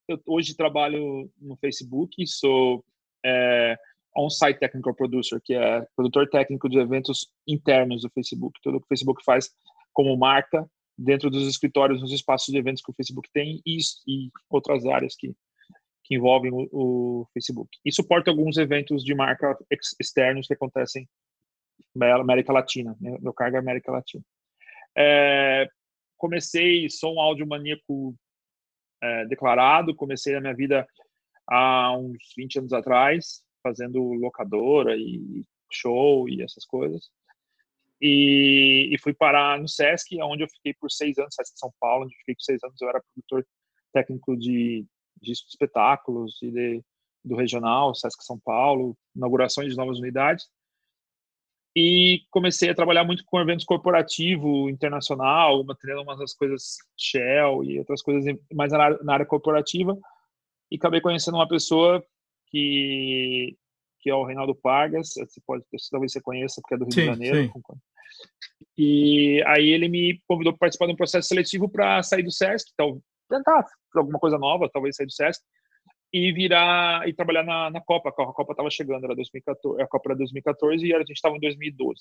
eu 0.09 0.19
hoje 0.25 0.57
trabalho 0.57 1.31
no 1.39 1.55
Facebook, 1.57 2.25
sou 2.25 2.83
é, 3.23 3.77
on-site 4.15 4.59
technical 4.59 4.93
producer, 4.93 5.39
que 5.43 5.53
é 5.53 5.85
produtor 5.95 6.29
técnico 6.29 6.69
de 6.69 6.77
eventos 6.77 7.27
internos 7.47 8.01
do 8.01 8.09
Facebook. 8.09 8.59
Tudo 8.61 8.79
que 8.79 8.85
o 8.85 8.89
Facebook 8.89 9.23
faz 9.23 9.49
como 9.91 10.15
marca 10.17 10.67
dentro 10.97 11.29
dos 11.29 11.47
escritórios, 11.47 12.01
nos 12.01 12.11
espaços 12.11 12.51
de 12.51 12.57
eventos 12.57 12.81
que 12.81 12.91
o 12.91 12.93
Facebook 12.93 13.27
tem 13.33 13.61
e, 13.65 13.77
e 14.07 14.29
outras 14.49 14.85
áreas 14.85 15.15
que, 15.15 15.33
que 16.03 16.15
envolvem 16.15 16.51
o, 16.51 16.67
o, 16.71 17.27
Facebook. 17.33 17.69
E 17.83 17.91
suporta 17.91 18.29
alguns 18.29 18.57
eventos 18.57 19.03
de 19.03 19.15
marca 19.15 19.57
ex, 19.71 19.95
externos 19.99 20.47
que 20.47 20.53
acontecem 20.53 21.07
na 21.95 22.15
América 22.15 22.53
Latina, 22.53 22.95
né? 22.99 23.17
meu 23.21 23.33
cargo 23.33 23.57
é 23.57 23.59
América 23.59 23.91
Latina. 23.91 24.23
É, 24.95 25.67
comecei, 26.17 26.89
sou 26.89 27.15
um 27.15 27.19
áudio 27.19 27.47
maníaco 27.47 28.15
é, 29.01 29.25
declarado, 29.25 29.95
comecei 29.95 30.35
a 30.35 30.41
minha 30.41 30.55
vida 30.55 30.87
há 31.47 31.95
uns 31.97 32.17
20 32.37 32.59
anos 32.59 32.73
atrás, 32.73 33.42
fazendo 33.63 34.13
locadora 34.13 34.95
e 34.95 35.43
show 35.71 36.29
e 36.29 36.43
essas 36.43 36.65
coisas. 36.65 37.09
E, 38.01 38.89
e, 38.93 38.99
fui 38.99 39.13
parar 39.13 39.57
no 39.57 39.67
Sesc, 39.67 40.21
onde 40.21 40.43
eu 40.43 40.49
fiquei 40.49 40.73
por 40.73 40.91
seis 40.91 41.17
anos, 41.17 41.35
Sesc 41.35 41.57
São 41.57 41.71
Paulo, 41.79 42.03
onde 42.03 42.13
eu 42.13 42.19
fiquei 42.19 42.35
por 42.35 42.43
seis 42.43 42.61
anos. 42.63 42.81
Eu 42.81 42.89
era 42.89 43.01
produtor 43.01 43.47
técnico 43.93 44.35
de, 44.35 44.85
de 45.21 45.31
espetáculos 45.31 46.37
e 46.41 46.51
de, 46.51 46.83
do 47.23 47.35
regional, 47.37 47.95
Sesc 47.95 48.21
São 48.23 48.37
Paulo, 48.37 48.97
inaugurações 49.15 49.69
de 49.69 49.77
novas 49.77 49.99
unidades. 49.99 50.49
E 51.75 52.25
comecei 52.29 52.69
a 52.69 52.75
trabalhar 52.75 53.03
muito 53.03 53.23
com 53.25 53.39
eventos 53.39 53.65
corporativo, 53.65 54.69
internacional, 54.69 55.63
mantendo 55.63 56.01
umas 56.01 56.19
das 56.19 56.33
coisas 56.33 56.77
Shell 56.97 57.63
e 57.63 57.79
outras 57.79 58.01
coisas 58.01 58.23
mais 58.53 58.71
na 58.71 59.01
na 59.01 59.13
área 59.13 59.25
corporativa. 59.25 59.97
E 60.69 60.75
acabei 60.75 61.01
conhecendo 61.01 61.35
uma 61.37 61.47
pessoa 61.47 62.05
que 62.53 63.57
que 63.99 64.09
é 64.09 64.15
o 64.15 64.25
Reinaldo 64.25 64.53
Pargas, 64.53 65.13
você 65.13 65.41
pode, 65.47 65.63
talvez 65.89 66.11
você 66.11 66.19
conheça, 66.19 66.59
porque 66.61 66.75
é 66.75 66.77
do 66.77 66.83
Rio 66.83 66.93
sim, 66.93 66.99
de 66.99 67.05
Janeiro. 67.05 67.53
Sim. 67.53 67.61
E 68.77 69.41
aí 69.47 69.69
ele 69.69 69.87
me 69.87 70.21
convidou 70.27 70.51
para 70.51 70.59
participar 70.59 70.87
de 70.87 70.91
um 70.91 70.97
processo 70.97 71.29
seletivo 71.29 71.69
para 71.69 72.03
sair 72.03 72.21
do 72.21 72.29
SESC, 72.29 72.69
então, 72.73 73.01
tentar 73.29 73.65
alguma 73.95 74.19
coisa 74.19 74.37
nova, 74.37 74.69
talvez 74.69 74.97
sair 74.97 75.05
do 75.05 75.13
SESC, 75.13 75.41
e 76.11 76.33
virar 76.33 77.07
e 77.07 77.13
trabalhar 77.13 77.43
na, 77.43 77.69
na 77.71 77.79
Copa. 77.79 78.09
A 78.09 78.11
Copa 78.11 78.51
estava 78.51 78.69
chegando, 78.69 79.05
era 79.05 79.15
2014, 79.15 79.81
a 79.81 79.87
Copa 79.87 80.09
era 80.09 80.17
2014 80.17 80.85
e 80.85 80.93
a 80.93 80.99
gente 80.99 81.13
estava 81.13 81.37
em 81.37 81.39
2012. 81.39 81.97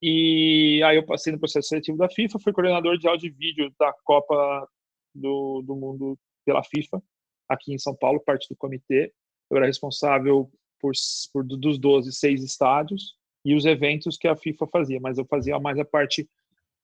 E 0.00 0.82
aí 0.82 0.96
eu 0.96 1.04
passei 1.04 1.30
no 1.30 1.38
processo 1.38 1.68
seletivo 1.68 1.98
da 1.98 2.08
FIFA, 2.08 2.38
fui 2.38 2.54
coordenador 2.54 2.96
de 2.96 3.06
áudio 3.06 3.28
e 3.28 3.30
vídeo 3.30 3.70
da 3.78 3.92
Copa 4.02 4.66
do, 5.14 5.62
do 5.62 5.76
Mundo 5.76 6.18
pela 6.44 6.64
FIFA, 6.64 7.02
aqui 7.48 7.74
em 7.74 7.78
São 7.78 7.94
Paulo, 7.94 8.18
parte 8.20 8.48
do 8.48 8.56
comitê. 8.56 9.12
Eu 9.50 9.56
era 9.56 9.66
responsável 9.66 10.50
por, 10.80 10.92
por 11.32 11.44
dos 11.44 11.78
12, 11.78 12.12
seis 12.12 12.42
estádios 12.42 13.14
e 13.44 13.54
os 13.54 13.64
eventos 13.64 14.16
que 14.16 14.26
a 14.26 14.36
FIFA 14.36 14.66
fazia, 14.66 15.00
mas 15.00 15.18
eu 15.18 15.24
fazia 15.24 15.58
mais 15.58 15.78
a 15.78 15.84
parte 15.84 16.28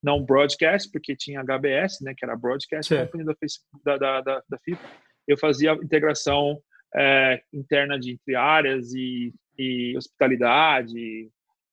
não 0.01 0.23
broadcast, 0.23 0.91
porque 0.91 1.15
tinha 1.15 1.41
HBS, 1.41 2.01
né, 2.01 2.13
que 2.15 2.25
era 2.25 2.35
broadcast 2.35 2.93
company 2.93 3.23
da, 3.23 3.97
da, 3.97 4.21
da, 4.21 4.43
da, 4.49 4.57
FIFA. 4.59 4.81
Eu 5.25 5.37
fazia 5.37 5.71
integração 5.73 6.61
é, 6.93 7.41
interna 7.53 7.97
de 7.97 8.11
entre 8.11 8.35
áreas 8.35 8.93
e, 8.93 9.33
e 9.57 9.95
hospitalidade, 9.97 11.29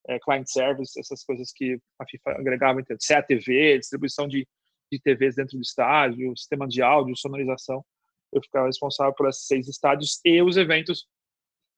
é, 0.08 0.18
client 0.20 0.46
service, 0.46 0.98
essas 0.98 1.24
coisas 1.24 1.52
que 1.52 1.78
a 1.98 2.06
FIFA 2.06 2.30
agregava 2.38 2.82
CATV, 2.82 3.78
distribuição 3.78 4.28
de, 4.28 4.46
de 4.90 5.00
TVs 5.00 5.34
dentro 5.34 5.56
do 5.56 5.62
estádio, 5.62 6.36
sistema 6.36 6.68
de 6.68 6.82
áudio, 6.82 7.16
sonorização. 7.16 7.84
Eu 8.32 8.42
ficava 8.42 8.66
responsável 8.66 9.14
por 9.14 9.28
esses 9.28 9.46
seis 9.46 9.68
estádios 9.68 10.20
e 10.24 10.42
os 10.42 10.56
eventos 10.56 11.06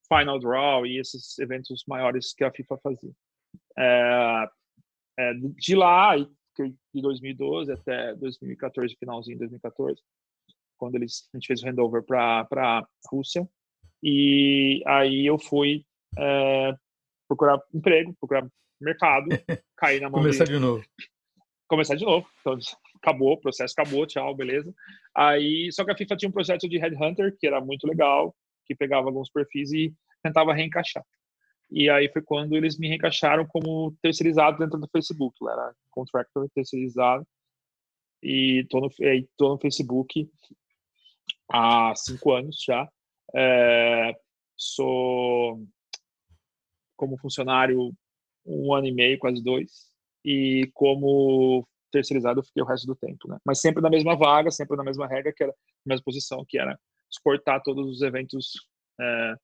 Final 0.08 0.38
Draw 0.38 0.86
e 0.86 0.98
esses 0.98 1.38
eventos 1.38 1.84
maiores 1.88 2.34
que 2.34 2.44
a 2.44 2.52
FIFA 2.52 2.78
fazia. 2.78 3.12
É, 3.78 4.48
é, 5.18 5.34
de 5.34 5.74
lá, 5.74 6.16
de 6.16 7.00
2012 7.00 7.72
até 7.72 8.14
2014, 8.14 8.96
finalzinho 8.98 9.36
de 9.36 9.40
2014, 9.40 10.00
quando 10.76 10.96
eles, 10.96 11.28
a 11.32 11.36
gente 11.36 11.46
fez 11.46 11.62
o 11.62 11.66
handover 11.66 12.02
para 12.02 12.46
a 12.56 12.86
Rússia, 13.08 13.48
e 14.02 14.82
aí 14.86 15.26
eu 15.26 15.38
fui 15.38 15.86
é, 16.18 16.74
procurar 17.28 17.58
emprego, 17.72 18.14
procurar 18.18 18.46
mercado, 18.80 19.28
cair 19.76 20.00
na 20.00 20.10
mão 20.10 20.20
Começar 20.20 20.44
de... 20.44 20.52
de 20.52 20.58
novo. 20.58 20.84
Começar 21.68 21.94
de 21.94 22.04
novo. 22.04 22.28
Então, 22.40 22.58
acabou, 23.02 23.38
processo 23.38 23.74
acabou, 23.76 24.06
tchau, 24.06 24.34
beleza. 24.34 24.72
Aí, 25.14 25.70
só 25.72 25.84
que 25.84 25.90
a 25.90 25.96
FIFA 25.96 26.16
tinha 26.16 26.28
um 26.28 26.32
projeto 26.32 26.68
de 26.68 26.78
headhunter 26.78 27.36
que 27.38 27.46
era 27.46 27.60
muito 27.60 27.86
legal, 27.86 28.34
que 28.64 28.74
pegava 28.74 29.08
alguns 29.08 29.30
perfis 29.30 29.72
e 29.72 29.92
tentava 30.22 30.54
reencaixar. 30.54 31.04
E 31.70 31.90
aí 31.90 32.08
foi 32.12 32.22
quando 32.22 32.54
eles 32.54 32.78
me 32.78 32.86
reencaixaram 32.86 33.46
como 33.46 33.96
terceirizado 34.02 34.58
dentro 34.58 34.78
do 34.78 34.88
Facebook. 34.88 35.34
Eu 35.40 35.50
era 35.50 35.74
contractor 35.90 36.48
terceirizado 36.54 37.26
e 38.22 38.66
tô 38.70 38.80
no, 38.80 38.90
tô 39.36 39.48
no 39.48 39.58
Facebook 39.58 40.30
há 41.50 41.94
cinco 41.96 42.32
anos 42.32 42.62
já. 42.64 42.88
É, 43.34 44.14
sou 44.56 45.66
como 46.94 47.18
funcionário 47.18 47.92
um 48.44 48.74
ano 48.74 48.86
e 48.86 48.92
meio, 48.92 49.18
quase 49.18 49.42
dois, 49.42 49.70
e 50.24 50.70
como 50.74 51.66
terceirizado 51.92 52.40
eu 52.40 52.44
fiquei 52.44 52.62
o 52.62 52.66
resto 52.66 52.86
do 52.86 52.96
tempo, 52.96 53.28
né? 53.28 53.38
Mas 53.44 53.60
sempre 53.60 53.82
na 53.82 53.90
mesma 53.90 54.16
vaga, 54.16 54.50
sempre 54.50 54.76
na 54.76 54.84
mesma 54.84 55.06
regra, 55.06 55.32
que 55.32 55.42
era 55.42 55.52
na 55.84 55.94
mesma 55.94 56.04
posição, 56.04 56.44
que 56.48 56.58
era 56.58 56.78
exportar 57.10 57.62
todos 57.62 57.86
os 57.88 58.02
eventos 58.02 58.52
é, 59.00 59.34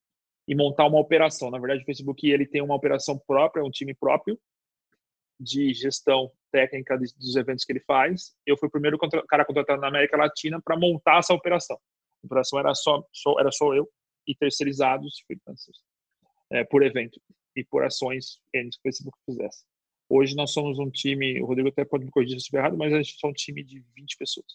e 0.49 0.55
montar 0.55 0.87
uma 0.87 0.99
operação. 0.99 1.50
Na 1.50 1.59
verdade, 1.59 1.83
o 1.83 1.87
Facebook 1.87 2.28
ele 2.28 2.47
tem 2.47 2.62
uma 2.62 2.75
operação 2.75 3.21
própria, 3.26 3.64
um 3.64 3.71
time 3.71 3.95
próprio 3.95 4.38
de 5.38 5.73
gestão 5.73 6.33
técnica 6.50 6.99
dos 6.99 7.37
eventos 7.37 7.64
que 7.64 7.73
ele 7.73 7.85
faz. 7.87 8.35
Eu 8.47 8.57
fui 8.57 8.69
o 8.69 8.73
primeiro 8.73 8.99
cara 9.28 9.45
contratado 9.45 9.81
na 9.81 9.88
América 9.88 10.17
Latina 10.17 10.61
para 10.64 10.76
montar 10.76 11.19
essa 11.19 11.35
operação. 11.35 11.78
A 12.23 12.26
operação 12.26 12.59
era 12.59 12.75
só, 12.75 13.05
só, 13.12 13.38
era 13.38 13.52
só 13.52 13.75
eu 13.75 13.88
e 14.26 14.35
terceirizados 14.35 15.23
freelancers 15.26 15.78
é, 16.50 16.64
por 16.64 16.83
evento 16.83 17.21
e 17.55 17.64
por 17.64 17.85
ações 17.85 18.40
que 18.52 18.61
o 18.61 18.83
Facebook 18.83 19.17
fizesse. 19.25 19.64
Hoje 20.08 20.34
nós 20.34 20.52
somos 20.52 20.78
um 20.78 20.90
time, 20.90 21.40
o 21.40 21.46
Rodrigo 21.46 21.68
até 21.68 21.84
pode 21.84 22.04
me 22.04 22.10
corrigir 22.10 22.36
se 22.36 22.38
estiver 22.38 22.58
errado, 22.58 22.76
mas 22.76 22.92
a 22.92 23.02
gente 23.02 23.16
é 23.22 23.28
um 23.28 23.32
time 23.32 23.62
de 23.62 23.84
20 23.94 24.16
pessoas, 24.16 24.46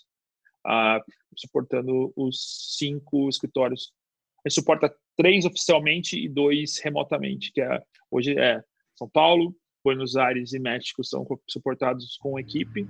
uh, 0.65 1.03
suportando 1.35 2.11
os 2.15 2.75
cinco 2.77 3.29
escritórios 3.29 3.93
gente 4.45 4.55
suporta 4.55 4.93
três 5.15 5.45
oficialmente 5.45 6.17
e 6.17 6.27
dois 6.27 6.79
remotamente, 6.79 7.51
que 7.51 7.61
é, 7.61 7.81
hoje 8.11 8.37
é 8.37 8.61
São 8.97 9.09
Paulo, 9.09 9.55
Buenos 9.83 10.15
Aires 10.15 10.53
e 10.53 10.59
México 10.59 11.03
são 11.03 11.25
suportados 11.47 12.17
com 12.17 12.39
equipe, 12.39 12.87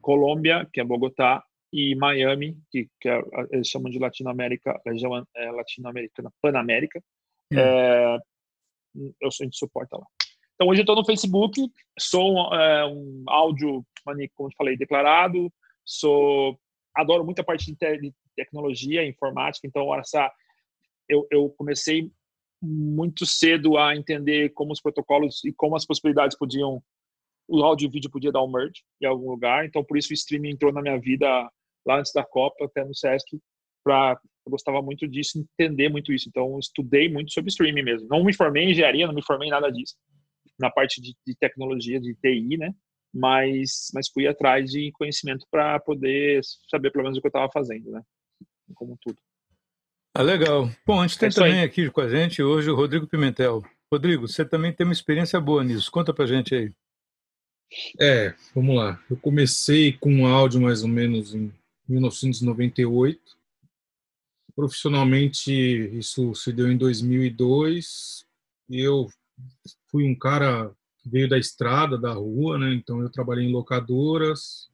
Colômbia, 0.00 0.68
que 0.72 0.80
é 0.80 0.84
Bogotá, 0.84 1.44
e 1.72 1.94
Miami, 1.94 2.58
que, 2.70 2.88
que 3.00 3.08
é, 3.08 3.22
eles 3.52 3.68
chamam 3.68 3.90
de 3.90 3.98
Latinoamérica, 3.98 4.80
região 4.84 5.24
é, 5.36 5.50
latino-americana, 5.52 6.32
Panamérica, 6.42 7.00
hum. 7.52 7.58
é, 7.58 8.18
eu, 9.20 9.28
a 9.28 9.44
gente 9.44 9.56
suporta 9.56 9.96
lá. 9.96 10.06
Então, 10.60 10.68
hoje 10.68 10.80
eu 10.80 10.82
estou 10.82 10.94
no 10.94 11.06
Facebook, 11.06 11.58
sou 11.98 12.54
é, 12.54 12.84
um 12.84 13.24
áudio, 13.28 13.82
como 14.04 14.50
eu 14.50 14.54
falei, 14.58 14.76
declarado, 14.76 15.50
sou 15.86 16.60
adoro 16.94 17.24
muito 17.24 17.38
a 17.38 17.44
parte 17.44 17.64
de, 17.64 17.74
te, 17.74 17.96
de 17.96 18.12
tecnologia, 18.36 19.08
informática, 19.08 19.66
então 19.66 19.94
essa 19.94 20.30
eu, 21.08 21.26
eu 21.30 21.48
comecei 21.56 22.12
muito 22.62 23.24
cedo 23.24 23.78
a 23.78 23.96
entender 23.96 24.50
como 24.50 24.70
os 24.70 24.82
protocolos 24.82 25.42
e 25.46 25.52
como 25.54 25.76
as 25.76 25.86
possibilidades 25.86 26.36
podiam 26.36 26.82
o 27.48 27.64
áudio 27.64 27.86
e 27.86 27.90
vídeo 27.90 28.10
podia 28.10 28.30
dar 28.30 28.42
um 28.42 28.52
merge 28.52 28.82
em 29.00 29.06
algum 29.06 29.30
lugar, 29.30 29.64
então 29.64 29.82
por 29.82 29.96
isso 29.96 30.10
o 30.10 30.14
streaming 30.14 30.50
entrou 30.50 30.74
na 30.74 30.82
minha 30.82 31.00
vida 31.00 31.26
lá 31.86 31.98
antes 31.98 32.12
da 32.12 32.22
Copa, 32.22 32.66
até 32.66 32.84
no 32.84 32.94
Sesc, 32.94 33.40
para 33.82 34.20
eu 34.46 34.50
gostava 34.50 34.82
muito 34.82 35.08
disso, 35.08 35.38
entender 35.38 35.88
muito 35.88 36.12
isso. 36.12 36.28
Então 36.28 36.58
estudei 36.58 37.10
muito 37.10 37.30
sobre 37.30 37.50
streaming 37.50 37.82
mesmo. 37.82 38.08
Não 38.08 38.24
me 38.24 38.34
formei 38.34 38.64
em 38.64 38.70
engenharia, 38.70 39.06
não 39.06 39.14
me 39.14 39.22
formei 39.22 39.48
em 39.48 39.50
nada 39.50 39.70
disso, 39.70 39.94
na 40.60 40.70
parte 40.70 41.00
de, 41.00 41.16
de 41.26 41.34
tecnologia, 41.34 42.00
de 42.00 42.14
TI, 42.14 42.56
né? 42.56 42.72
Mas 43.12 43.90
mas 43.92 44.08
fui 44.08 44.26
atrás 44.26 44.70
de 44.70 44.92
conhecimento 44.92 45.46
para 45.50 45.80
poder 45.80 46.40
saber 46.68 46.90
pelo 46.92 47.04
menos 47.04 47.18
o 47.18 47.20
que 47.20 47.26
eu 47.26 47.30
estava 47.30 47.50
fazendo, 47.52 47.90
né? 47.90 48.02
Como 48.74 48.96
tudo. 49.00 49.18
Ah, 50.14 50.22
legal. 50.22 50.68
Bom, 50.86 51.00
a 51.00 51.06
gente 51.06 51.18
tem 51.18 51.28
é 51.28 51.32
também 51.32 51.62
aqui 51.62 51.90
com 51.90 52.00
a 52.00 52.08
gente 52.08 52.42
hoje 52.42 52.70
o 52.70 52.74
Rodrigo 52.74 53.06
Pimentel. 53.06 53.62
Rodrigo, 53.92 54.28
você 54.28 54.44
também 54.44 54.72
tem 54.72 54.84
uma 54.84 54.92
experiência 54.92 55.40
boa 55.40 55.64
nisso. 55.64 55.90
Conta 55.90 56.14
pra 56.14 56.26
gente 56.26 56.54
aí. 56.54 56.72
É, 58.00 58.34
vamos 58.54 58.76
lá. 58.76 59.02
Eu 59.08 59.16
comecei 59.16 59.92
com 59.92 60.26
áudio 60.26 60.60
mais 60.60 60.82
ou 60.82 60.88
menos 60.88 61.34
em 61.34 61.52
1998. 61.88 63.20
Profissionalmente, 64.54 65.52
isso 65.96 66.34
se 66.34 66.52
deu 66.52 66.70
em 66.70 66.76
2002. 66.76 68.26
Eu 68.68 69.08
fui 69.90 70.04
um 70.04 70.18
cara 70.18 70.74
que 70.98 71.08
veio 71.08 71.28
da 71.28 71.38
estrada, 71.38 71.98
da 71.98 72.12
rua, 72.12 72.58
né? 72.58 72.74
Então 72.74 73.00
eu 73.00 73.10
trabalhei 73.10 73.46
em 73.46 73.52
locadoras, 73.52 74.70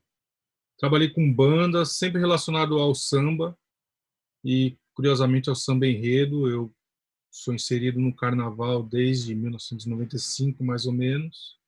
trabalhei 0.79 1.11
com 1.11 1.33
bandas, 1.33 1.97
sempre 1.97 2.21
relacionado 2.21 2.79
ao 2.79 2.95
samba 2.95 3.57
e 4.45 4.77
curiosamente, 4.95 5.49
ao 5.49 5.55
samba 5.55 5.87
enredo. 5.87 6.49
Eu 6.49 6.75
sou 7.31 7.55
inserido 7.55 8.01
no 8.01 8.15
carnaval 8.15 8.83
desde 8.83 9.35
1995, 9.35 10.65
mais 10.65 10.87
ou 10.87 10.93
menos. 10.93 11.59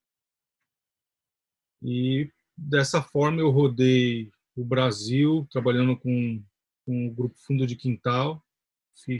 E 1.82 2.30
dessa 2.56 3.02
forma 3.02 3.40
eu 3.40 3.50
rodei 3.50 4.32
o 4.56 4.64
Brasil, 4.64 5.46
trabalhando 5.52 5.96
com, 5.96 6.42
com 6.84 7.06
o 7.06 7.14
grupo 7.14 7.38
Fundo 7.38 7.66
de 7.66 7.76
Quintal. 7.76 8.44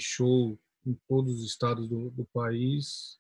Show 0.00 0.58
em 0.84 0.98
todos 1.06 1.40
os 1.40 1.46
estados 1.46 1.88
do, 1.88 2.10
do 2.10 2.24
país. 2.26 3.17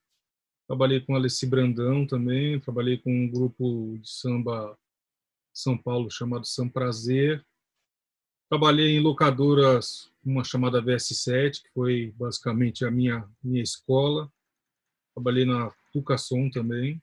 Trabalhei 0.68 1.00
com 1.00 1.16
Alessi 1.16 1.46
Brandão 1.46 2.06
também, 2.06 2.60
trabalhei 2.60 2.98
com 2.98 3.10
um 3.10 3.26
grupo 3.26 3.98
de 4.02 4.10
samba 4.10 4.78
São 5.50 5.78
Paulo 5.78 6.10
chamado 6.10 6.46
São 6.46 6.68
Prazer. 6.68 7.42
Trabalhei 8.50 8.90
em 8.90 9.00
locadoras 9.00 10.12
uma 10.22 10.44
chamada 10.44 10.82
VS7, 10.82 11.62
que 11.62 11.70
foi 11.72 12.14
basicamente 12.18 12.84
a 12.84 12.90
minha, 12.90 13.26
minha 13.42 13.62
escola. 13.62 14.30
Trabalhei 15.14 15.46
na 15.46 15.72
Tucasson 15.90 16.50
também. 16.50 17.02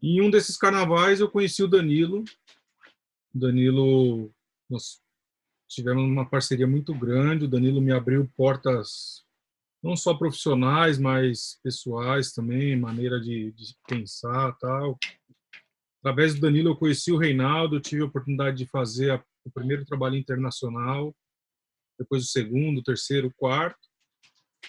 E 0.00 0.16
em 0.16 0.22
um 0.22 0.30
desses 0.30 0.56
carnavais 0.56 1.20
eu 1.20 1.30
conheci 1.30 1.62
o 1.62 1.68
Danilo. 1.68 2.24
O 3.34 3.38
Danilo, 3.38 4.32
nós 4.66 4.98
tivemos 5.68 6.04
uma 6.04 6.24
parceria 6.24 6.66
muito 6.66 6.94
grande. 6.94 7.44
O 7.44 7.48
Danilo 7.48 7.82
me 7.82 7.92
abriu 7.92 8.26
portas 8.34 9.26
não 9.82 9.96
só 9.96 10.14
profissionais, 10.14 10.98
mas 10.98 11.58
pessoais 11.62 12.32
também, 12.32 12.76
maneira 12.76 13.20
de, 13.20 13.52
de 13.52 13.74
pensar 13.88 14.52
tal. 14.58 14.98
Através 16.00 16.34
do 16.34 16.40
Danilo 16.40 16.70
eu 16.70 16.76
conheci 16.76 17.12
o 17.12 17.18
Reinaldo, 17.18 17.80
tive 17.80 18.02
a 18.02 18.06
oportunidade 18.06 18.56
de 18.58 18.66
fazer 18.66 19.10
a, 19.10 19.24
o 19.44 19.50
primeiro 19.50 19.84
trabalho 19.84 20.16
internacional 20.16 21.14
depois 22.00 22.24
o 22.24 22.28
segundo, 22.28 22.78
o 22.78 22.82
terceiro, 22.82 23.28
o 23.28 23.34
quarto. 23.34 23.78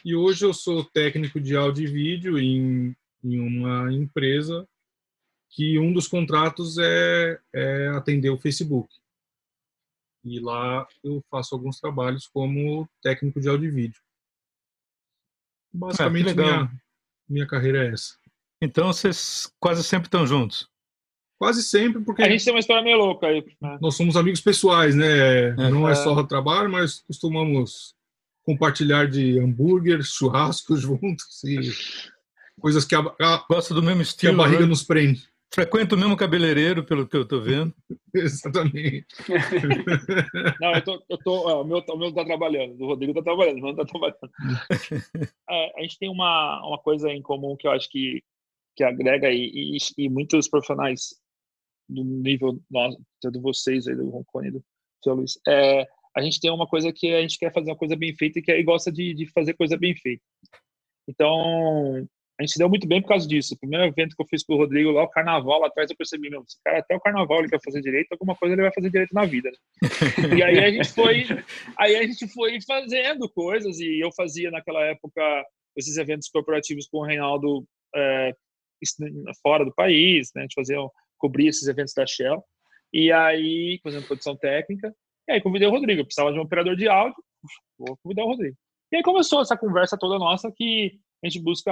E 0.03 0.15
hoje 0.15 0.45
eu 0.45 0.53
sou 0.53 0.83
técnico 0.83 1.39
de 1.39 1.55
áudio 1.55 1.87
e 1.87 1.91
vídeo 1.91 2.37
em, 2.37 2.95
em 3.23 3.39
uma 3.39 3.91
empresa 3.91 4.67
que 5.49 5.79
um 5.79 5.91
dos 5.93 6.07
contratos 6.07 6.77
é, 6.77 7.39
é 7.53 7.87
atender 7.89 8.29
o 8.29 8.37
Facebook. 8.37 8.93
E 10.23 10.39
lá 10.39 10.85
eu 11.03 11.23
faço 11.29 11.55
alguns 11.55 11.79
trabalhos 11.79 12.27
como 12.27 12.87
técnico 13.01 13.39
de 13.39 13.49
áudio 13.49 13.69
e 13.69 13.71
vídeo. 13.71 14.01
Basicamente, 15.73 16.31
ah, 16.31 16.35
minha, 16.35 16.71
minha 17.29 17.47
carreira 17.47 17.85
é 17.85 17.93
essa. 17.93 18.15
Então, 18.61 18.87
vocês 18.87 19.51
quase 19.59 19.83
sempre 19.83 20.07
estão 20.07 20.25
juntos? 20.27 20.69
Quase 21.39 21.63
sempre, 21.63 22.01
porque. 22.01 22.21
A 22.21 22.29
gente 22.29 22.45
tem 22.45 22.53
uma 22.53 22.59
história 22.59 22.83
meio 22.83 22.97
louca 22.97 23.25
aí. 23.25 23.43
Né? 23.59 23.77
Nós 23.81 23.95
somos 23.95 24.15
amigos 24.15 24.41
pessoais, 24.41 24.93
né? 24.93 25.49
É. 25.49 25.53
Não 25.71 25.89
é 25.89 25.95
só 25.95 26.21
trabalho, 26.23 26.69
mas 26.69 26.99
costumamos 26.99 27.95
compartilhar 28.43 29.07
de 29.07 29.39
hambúrguer, 29.39 30.03
churrascos 30.03 30.81
juntos 30.81 31.43
e 31.43 31.59
coisas 32.59 32.85
que 32.85 32.93
a, 32.93 32.99
a, 32.99 33.45
Gosta 33.49 33.73
do 33.73 33.81
mesmo 33.81 34.03
estilo, 34.03 34.35
que 34.35 34.39
a 34.39 34.43
barriga 34.43 34.61
né? 34.61 34.67
nos 34.67 34.83
prende. 34.83 35.30
Frequenta 35.53 35.95
o 35.95 35.97
mesmo 35.97 36.15
cabeleireiro, 36.15 36.85
pelo 36.85 37.05
que 37.05 37.17
eu 37.17 37.23
estou 37.23 37.41
vendo. 37.41 37.73
Exatamente. 38.15 39.05
Não, 40.61 40.73
eu 40.73 40.83
tô, 40.83 41.03
eu 41.09 41.17
tô, 41.17 41.61
o 41.61 41.63
meu, 41.65 41.83
o 41.89 41.97
meu 41.97 42.13
tá 42.13 42.23
trabalhando, 42.23 42.81
o 42.81 42.87
Rodrigo 42.87 43.13
tá 43.13 43.21
trabalhando, 43.21 43.59
o 43.59 43.63
meu 43.63 43.75
tá 43.75 43.85
trabalhando. 43.85 44.19
É, 45.49 45.79
a 45.79 45.81
gente 45.81 45.99
tem 45.99 46.09
uma, 46.09 46.65
uma 46.65 46.77
coisa 46.77 47.11
em 47.11 47.21
comum 47.21 47.57
que 47.57 47.67
eu 47.67 47.71
acho 47.71 47.89
que, 47.89 48.23
que 48.77 48.85
agrega 48.85 49.29
e, 49.29 49.75
e, 49.75 49.77
e 49.97 50.09
muitos 50.09 50.47
profissionais 50.47 51.19
do 51.89 52.05
nível 52.05 52.57
nosso, 52.69 52.97
de 53.21 53.39
vocês 53.39 53.85
aí, 53.85 53.95
do 53.95 54.09
Roncone 54.09 54.47
e 54.47 54.51
do 54.51 54.63
seu 55.03 55.13
Luiz, 55.13 55.37
é, 55.45 55.85
a 56.15 56.21
gente 56.21 56.39
tem 56.39 56.49
uma 56.49 56.67
coisa 56.67 56.93
que 56.93 57.13
a 57.13 57.21
gente 57.21 57.37
quer 57.37 57.53
fazer 57.53 57.71
uma 57.71 57.77
coisa 57.77 57.97
bem 57.97 58.15
feita 58.15 58.39
e 58.39 58.41
que 58.41 58.51
aí 58.51 58.63
gosta 58.63 58.89
de, 58.89 59.13
de 59.13 59.25
fazer 59.27 59.53
coisa 59.55 59.77
bem 59.77 59.93
feita. 59.93 60.23
Então, 61.07 62.07
a 62.41 62.43
gente 62.43 62.53
se 62.53 62.57
deu 62.57 62.67
muito 62.67 62.87
bem 62.87 62.99
por 62.99 63.09
causa 63.09 63.27
disso. 63.27 63.53
O 63.53 63.59
primeiro 63.59 63.85
evento 63.85 64.15
que 64.15 64.21
eu 64.21 64.25
fiz 64.27 64.43
com 64.43 64.55
o 64.55 64.57
Rodrigo 64.57 64.89
lá, 64.89 65.03
o 65.03 65.09
carnaval 65.09 65.59
lá 65.59 65.67
atrás, 65.67 65.91
eu 65.91 65.95
percebi, 65.95 66.27
meu, 66.27 66.41
esse 66.41 66.57
cara 66.63 66.79
até 66.79 66.95
o 66.95 66.99
carnaval 66.99 67.39
ele 67.39 67.49
quer 67.49 67.59
fazer 67.63 67.81
direito, 67.81 68.11
alguma 68.11 68.35
coisa 68.35 68.55
ele 68.55 68.63
vai 68.63 68.73
fazer 68.73 68.89
direito 68.89 69.13
na 69.13 69.25
vida. 69.25 69.51
Né? 69.51 70.37
e 70.39 70.43
aí 70.43 70.57
a 70.57 70.71
gente 70.71 70.91
foi, 70.91 71.25
aí 71.77 71.95
a 71.95 72.03
gente 72.03 72.27
foi 72.29 72.59
fazendo 72.65 73.29
coisas 73.29 73.79
e 73.79 73.99
eu 73.99 74.11
fazia 74.13 74.49
naquela 74.49 74.83
época 74.85 75.21
esses 75.77 75.97
eventos 75.97 76.29
corporativos 76.29 76.87
com 76.87 76.97
o 76.97 77.05
Reinaldo 77.05 77.63
é, 77.95 78.33
fora 79.43 79.63
do 79.63 79.73
país, 79.73 80.31
né? 80.33 80.41
A 80.41 80.45
gente 80.45 80.55
fazia, 80.55 80.77
cobria 81.19 81.49
esses 81.49 81.67
eventos 81.67 81.93
da 81.93 82.07
Shell. 82.07 82.43
E 82.91 83.11
aí, 83.11 83.79
fazendo 83.83 84.07
produção 84.07 84.35
técnica. 84.35 84.91
E 85.29 85.33
aí 85.33 85.41
convidei 85.41 85.67
o 85.67 85.71
Rodrigo, 85.71 86.03
precisava 86.03 86.33
de 86.33 86.39
um 86.39 86.41
operador 86.41 86.75
de 86.75 86.87
áudio, 86.87 87.23
vou 87.77 87.95
convidar 88.01 88.23
o 88.23 88.29
Rodrigo. 88.29 88.57
E 88.91 88.97
aí 88.97 89.03
começou 89.03 89.41
essa 89.41 89.55
conversa 89.55 89.95
toda 89.95 90.17
nossa 90.17 90.51
que 90.51 90.99
a 91.23 91.27
gente 91.27 91.41
busca 91.41 91.71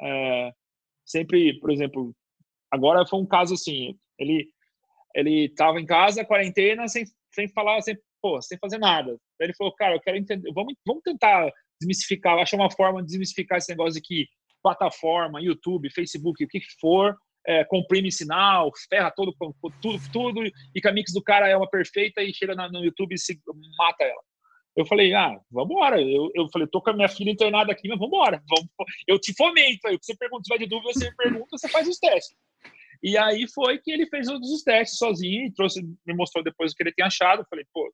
é, 0.00 0.52
sempre, 1.04 1.58
por 1.60 1.70
exemplo, 1.70 2.14
agora 2.70 3.06
foi 3.06 3.20
um 3.20 3.26
caso 3.26 3.54
assim, 3.54 3.98
ele 4.18 4.48
ele 5.14 5.44
estava 5.44 5.80
em 5.80 5.86
casa, 5.86 6.24
quarentena, 6.24 6.88
sem, 6.88 7.04
sem 7.32 7.48
falar, 7.48 7.80
sem, 7.82 7.96
pô, 8.20 8.42
sem 8.42 8.58
fazer 8.58 8.78
nada. 8.78 9.12
Aí 9.12 9.46
ele 9.46 9.54
falou, 9.54 9.72
cara, 9.74 9.94
eu 9.94 10.00
quero 10.00 10.16
entender, 10.16 10.50
vamos, 10.52 10.74
vamos 10.84 11.02
tentar 11.04 11.50
desmistificar, 11.80 12.36
achar 12.36 12.56
uma 12.56 12.70
forma 12.70 13.00
de 13.00 13.06
desmistificar 13.06 13.58
esse 13.58 13.70
negócio 13.70 13.94
de 13.94 14.00
que 14.00 14.26
plataforma, 14.62 15.40
YouTube, 15.40 15.92
Facebook, 15.92 16.42
o 16.42 16.48
que 16.48 16.60
for, 16.80 17.16
é, 17.46 17.64
comprime 17.64 18.10
sinal, 18.10 18.72
ferra 18.88 19.12
todo, 19.14 19.34
tudo, 19.80 20.00
tudo, 20.10 20.44
e 20.74 20.80
que 20.80 20.88
a 20.88 20.92
mix 20.92 21.12
do 21.12 21.22
cara 21.22 21.48
é 21.48 21.56
uma 21.56 21.68
perfeita 21.68 22.22
e 22.22 22.34
chega 22.34 22.56
no 22.68 22.84
YouTube 22.84 23.14
e 23.14 23.18
se 23.18 23.38
mata 23.78 24.04
ela. 24.04 24.22
Eu 24.76 24.84
falei, 24.86 25.14
ah, 25.14 25.40
vamos 25.50 25.70
embora. 25.70 26.00
Eu, 26.00 26.30
eu 26.34 26.48
falei, 26.48 26.66
tô 26.66 26.80
com 26.82 26.90
a 26.90 26.94
minha 26.94 27.08
filha 27.08 27.30
internada 27.30 27.72
aqui, 27.72 27.88
mas 27.88 27.98
vamos 27.98 28.14
embora. 28.14 28.42
Vamos, 28.48 28.68
eu 29.06 29.18
te 29.18 29.32
fomento. 29.34 29.86
Aí, 29.86 29.98
você 30.00 30.16
pergunta, 30.16 30.42
se 30.44 30.48
vai 30.48 30.58
de 30.58 30.66
dúvida, 30.66 30.92
você 30.92 31.12
pergunta, 31.14 31.46
você 31.50 31.68
faz 31.68 31.86
os 31.88 31.98
testes. 31.98 32.36
E 33.02 33.16
aí 33.18 33.46
foi 33.48 33.78
que 33.78 33.90
ele 33.90 34.06
fez 34.06 34.26
todos 34.26 34.50
os 34.50 34.62
testes 34.62 34.98
sozinho, 34.98 35.52
trouxe, 35.52 35.82
me 36.06 36.14
mostrou 36.14 36.42
depois 36.42 36.72
o 36.72 36.74
que 36.74 36.82
ele 36.82 36.92
tinha 36.92 37.06
achado. 37.06 37.42
Eu 37.42 37.46
falei, 37.48 37.64
pô, 37.72 37.92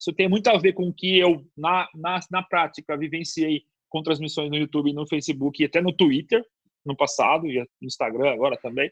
isso 0.00 0.12
tem 0.12 0.28
muito 0.28 0.48
a 0.48 0.56
ver 0.56 0.72
com 0.72 0.88
o 0.88 0.94
que 0.94 1.18
eu, 1.18 1.44
na, 1.56 1.88
na, 1.94 2.20
na 2.30 2.42
prática, 2.42 2.96
vivenciei 2.96 3.64
com 3.88 4.02
transmissões 4.02 4.50
no 4.50 4.56
YouTube, 4.56 4.92
no 4.92 5.06
Facebook 5.06 5.62
e 5.62 5.66
até 5.66 5.82
no 5.82 5.92
Twitter, 5.92 6.42
no 6.84 6.96
passado, 6.96 7.46
e 7.46 7.58
no 7.58 7.86
Instagram 7.86 8.32
agora 8.32 8.56
também. 8.56 8.90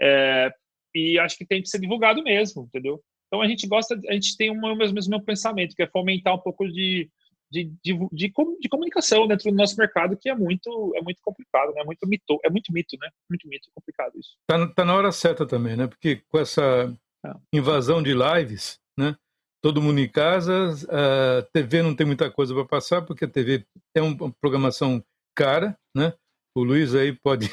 É, 0.00 0.52
e 0.94 1.18
acho 1.18 1.36
que 1.36 1.46
tem 1.46 1.62
que 1.62 1.68
ser 1.68 1.80
divulgado 1.80 2.22
mesmo, 2.22 2.64
entendeu? 2.64 3.02
Então 3.34 3.42
a 3.42 3.48
gente 3.48 3.66
gosta, 3.66 3.98
a 4.08 4.12
gente 4.12 4.36
tem 4.36 4.48
o 4.48 4.76
mesmo, 4.76 4.94
mesmo 4.94 5.24
pensamento, 5.24 5.74
que 5.74 5.82
é 5.82 5.88
fomentar 5.88 6.36
um 6.36 6.38
pouco 6.38 6.68
de, 6.68 7.10
de, 7.50 7.64
de, 7.82 7.98
de, 8.12 8.32
de, 8.60 8.68
comunicação 8.68 9.26
dentro 9.26 9.50
do 9.50 9.56
nosso 9.56 9.76
mercado, 9.76 10.16
que 10.16 10.28
é 10.30 10.36
muito, 10.36 10.92
é 10.94 11.02
muito 11.02 11.18
complicado, 11.20 11.74
né? 11.74 11.82
Muito 11.82 12.06
mito, 12.06 12.38
é 12.44 12.48
muito 12.48 12.72
mito, 12.72 12.96
né? 13.00 13.08
Muito 13.28 13.48
mito, 13.48 13.68
complicado 13.74 14.12
isso. 14.16 14.36
Tá, 14.46 14.68
tá 14.68 14.84
na 14.84 14.94
hora 14.94 15.10
certa 15.10 15.44
também, 15.44 15.76
né? 15.76 15.88
Porque 15.88 16.22
com 16.28 16.38
essa 16.38 16.96
é. 17.26 17.34
invasão 17.52 18.00
de 18.00 18.14
lives, 18.14 18.78
né? 18.96 19.16
Todo 19.60 19.82
mundo 19.82 19.98
em 19.98 20.08
casa, 20.08 20.70
a 20.88 21.42
TV 21.52 21.82
não 21.82 21.96
tem 21.96 22.06
muita 22.06 22.30
coisa 22.30 22.54
para 22.54 22.64
passar, 22.64 23.02
porque 23.02 23.24
a 23.24 23.28
TV 23.28 23.66
é 23.96 24.00
uma 24.00 24.32
programação 24.40 25.04
cara, 25.34 25.76
né? 25.92 26.12
O 26.56 26.62
Luiz 26.62 26.94
aí 26.94 27.12
pode 27.12 27.48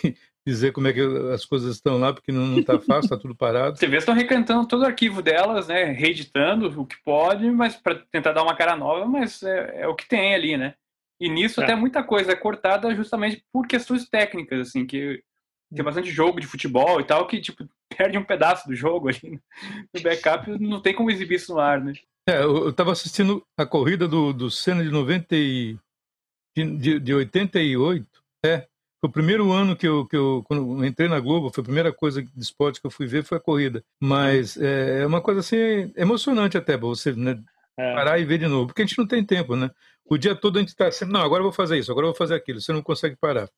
dizer 0.45 0.71
como 0.71 0.88
é 0.88 0.93
que 0.93 1.01
as 1.34 1.45
coisas 1.45 1.75
estão 1.75 1.97
lá, 1.97 2.13
porque 2.13 2.32
não 2.32 2.60
está 2.60 2.80
fácil, 2.80 3.06
está 3.06 3.17
tudo 3.17 3.36
parado. 3.36 3.73
As 3.73 3.80
TVs 3.80 4.01
estão 4.01 4.15
recantando 4.15 4.67
todo 4.67 4.82
o 4.82 4.86
arquivo 4.86 5.21
delas, 5.21 5.67
né, 5.67 5.86
reeditando 5.86 6.82
o 6.82 6.86
que 6.86 6.97
pode, 7.04 7.49
mas 7.51 7.75
para 7.75 7.95
tentar 8.12 8.34
dar 8.34 8.43
uma 8.43 8.56
cara 8.56 8.75
nova, 8.75 9.06
mas 9.06 9.43
é, 9.43 9.82
é, 9.82 9.88
o 9.88 9.95
que 9.95 10.08
tem 10.08 10.34
ali, 10.34 10.58
né? 10.58 10.73
E 11.19 11.30
nisso 11.30 11.62
é. 11.62 11.63
até 11.63 11.75
muita 11.75 12.04
coisa 12.04 12.32
é 12.32 12.36
cortada 12.36 12.93
justamente 12.95 13.43
por 13.54 13.67
questões 13.67 14.10
técnicas, 14.10 14.69
assim, 14.69 14.86
que 14.86 15.23
tem 15.73 15.86
bastante 15.86 16.10
jogo 16.10 16.39
de 16.39 16.47
futebol 16.47 16.99
e 16.99 17.04
tal, 17.04 17.27
que, 17.27 17.39
tipo, 17.39 17.67
perde 17.95 18.17
um 18.17 18.23
pedaço 18.23 18.67
do 18.67 18.75
jogo 18.75 19.10
ali 19.10 19.39
no 19.93 20.01
backup, 20.01 20.49
não 20.60 20.82
tem 20.82 20.93
como 20.93 21.12
exibir 21.12 21.36
isso 21.36 21.54
no 21.54 21.60
ar, 21.60 21.80
né? 21.80 21.93
É, 22.27 22.43
eu 22.43 22.69
estava 22.69 22.91
assistindo 22.91 23.43
a 23.58 23.65
corrida 23.65 24.08
do, 24.08 24.32
do 24.32 24.49
Senna 24.49 24.84
de 24.84 24.89
90 24.89 25.36
e, 25.36 25.77
de, 26.56 26.77
de, 26.77 26.99
de 26.99 27.13
88, 27.13 28.06
é, 28.45 28.67
foi 29.01 29.09
o 29.09 29.13
primeiro 29.13 29.51
ano 29.51 29.75
que 29.75 29.87
eu, 29.87 30.05
que 30.05 30.15
eu, 30.15 30.43
quando 30.45 30.79
eu 30.79 30.85
entrei 30.85 31.09
na 31.09 31.19
Globo, 31.19 31.49
foi 31.51 31.63
a 31.63 31.65
primeira 31.65 31.91
coisa 31.91 32.21
de 32.21 32.29
esporte 32.37 32.79
que 32.79 32.85
eu 32.85 32.91
fui 32.91 33.07
ver 33.07 33.23
foi 33.23 33.39
a 33.39 33.41
corrida. 33.41 33.83
Mas 33.99 34.55
é, 34.57 35.01
é 35.01 35.07
uma 35.07 35.19
coisa 35.19 35.39
assim, 35.39 35.91
emocionante 35.97 36.55
até 36.55 36.77
você 36.77 37.11
né, 37.13 37.41
é. 37.75 37.95
parar 37.95 38.19
e 38.19 38.25
ver 38.25 38.37
de 38.37 38.45
novo, 38.45 38.67
porque 38.67 38.83
a 38.83 38.85
gente 38.85 38.99
não 38.99 39.07
tem 39.07 39.25
tempo, 39.25 39.55
né? 39.55 39.71
O 40.05 40.17
dia 40.19 40.35
todo 40.35 40.57
a 40.57 40.59
gente 40.59 40.69
está 40.69 40.91
sempre, 40.91 41.13
não, 41.13 41.21
agora 41.21 41.39
eu 41.39 41.45
vou 41.45 41.51
fazer 41.51 41.79
isso, 41.79 41.91
agora 41.91 42.05
eu 42.05 42.11
vou 42.11 42.17
fazer 42.17 42.35
aquilo, 42.35 42.61
você 42.61 42.71
não 42.71 42.83
consegue 42.83 43.15
parar. 43.15 43.49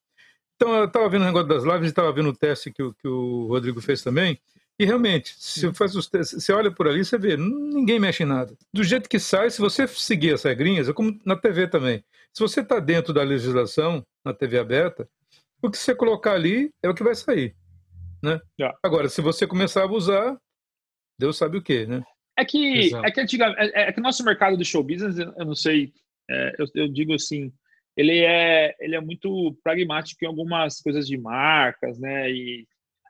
Então 0.56 0.74
eu 0.76 0.86
estava 0.86 1.10
vendo 1.10 1.24
o 1.24 1.26
negócio 1.26 1.48
das 1.50 1.64
lives 1.64 1.88
e 1.88 1.90
estava 1.90 2.14
vendo 2.14 2.30
o 2.30 2.36
teste 2.36 2.72
que 2.72 2.82
o, 2.82 2.94
que 2.94 3.08
o 3.08 3.48
Rodrigo 3.48 3.82
fez 3.82 4.02
também. 4.02 4.40
E 4.80 4.86
realmente, 4.86 5.36
se 5.38 5.72
faz 5.74 5.94
os 5.94 6.08
testes, 6.08 6.42
você 6.42 6.54
olha 6.54 6.72
por 6.72 6.88
ali, 6.88 7.04
você 7.04 7.18
vê, 7.18 7.36
ninguém 7.36 8.00
mexe 8.00 8.24
em 8.24 8.26
nada. 8.26 8.56
Do 8.74 8.84
jeito 8.84 9.10
que 9.10 9.20
sai, 9.20 9.50
se 9.50 9.60
você 9.60 9.88
seguir 9.88 10.34
as 10.34 10.44
regrinhas, 10.44 10.88
é 10.88 10.94
como 10.94 11.20
na 11.26 11.36
TV 11.36 11.68
também. 11.68 12.04
Se 12.32 12.40
você 12.40 12.62
está 12.62 12.80
dentro 12.80 13.14
da 13.14 13.22
legislação, 13.24 14.06
na 14.24 14.34
TV 14.34 14.58
aberta, 14.58 15.08
o 15.64 15.72
que 15.72 15.78
você 15.78 15.96
colocar 15.96 16.34
ali 16.34 16.72
é 16.84 16.90
o 16.90 16.94
que 16.94 17.04
vai 17.04 17.16
sair. 17.16 17.56
Né? 18.22 18.40
Yeah. 18.60 18.78
Agora, 18.84 19.10
se 19.10 19.22
você 19.22 19.48
começar 19.48 19.82
a 19.82 19.86
abusar, 19.86 20.38
Deus 21.18 21.38
sabe 21.38 21.58
o 21.58 21.62
que, 21.62 21.86
né? 21.86 22.04
É 22.38 22.44
que, 22.44 22.94
é 22.96 23.12
que 23.12 23.22
antiga, 23.22 23.54
é, 23.58 23.90
é, 23.90 23.92
que 23.92 24.00
o 24.00 24.04
nosso 24.04 24.24
mercado 24.24 24.58
de 24.58 24.66
show 24.66 24.84
business, 24.84 25.18
eu 25.18 25.46
não 25.46 25.56
sei, 25.56 25.94
é, 26.30 26.56
eu, 26.58 26.66
eu, 26.74 26.88
digo 26.88 27.14
assim, 27.14 27.54
ele 27.96 28.20
é, 28.20 28.76
ele 28.80 28.96
é 28.96 29.02
muito 29.02 29.56
pragmático 29.64 30.24
em 30.24 30.28
algumas 30.28 30.82
coisas 30.82 31.08
de 31.08 31.18
marcas, 31.18 32.00
né? 32.00 32.32
E 32.32 32.68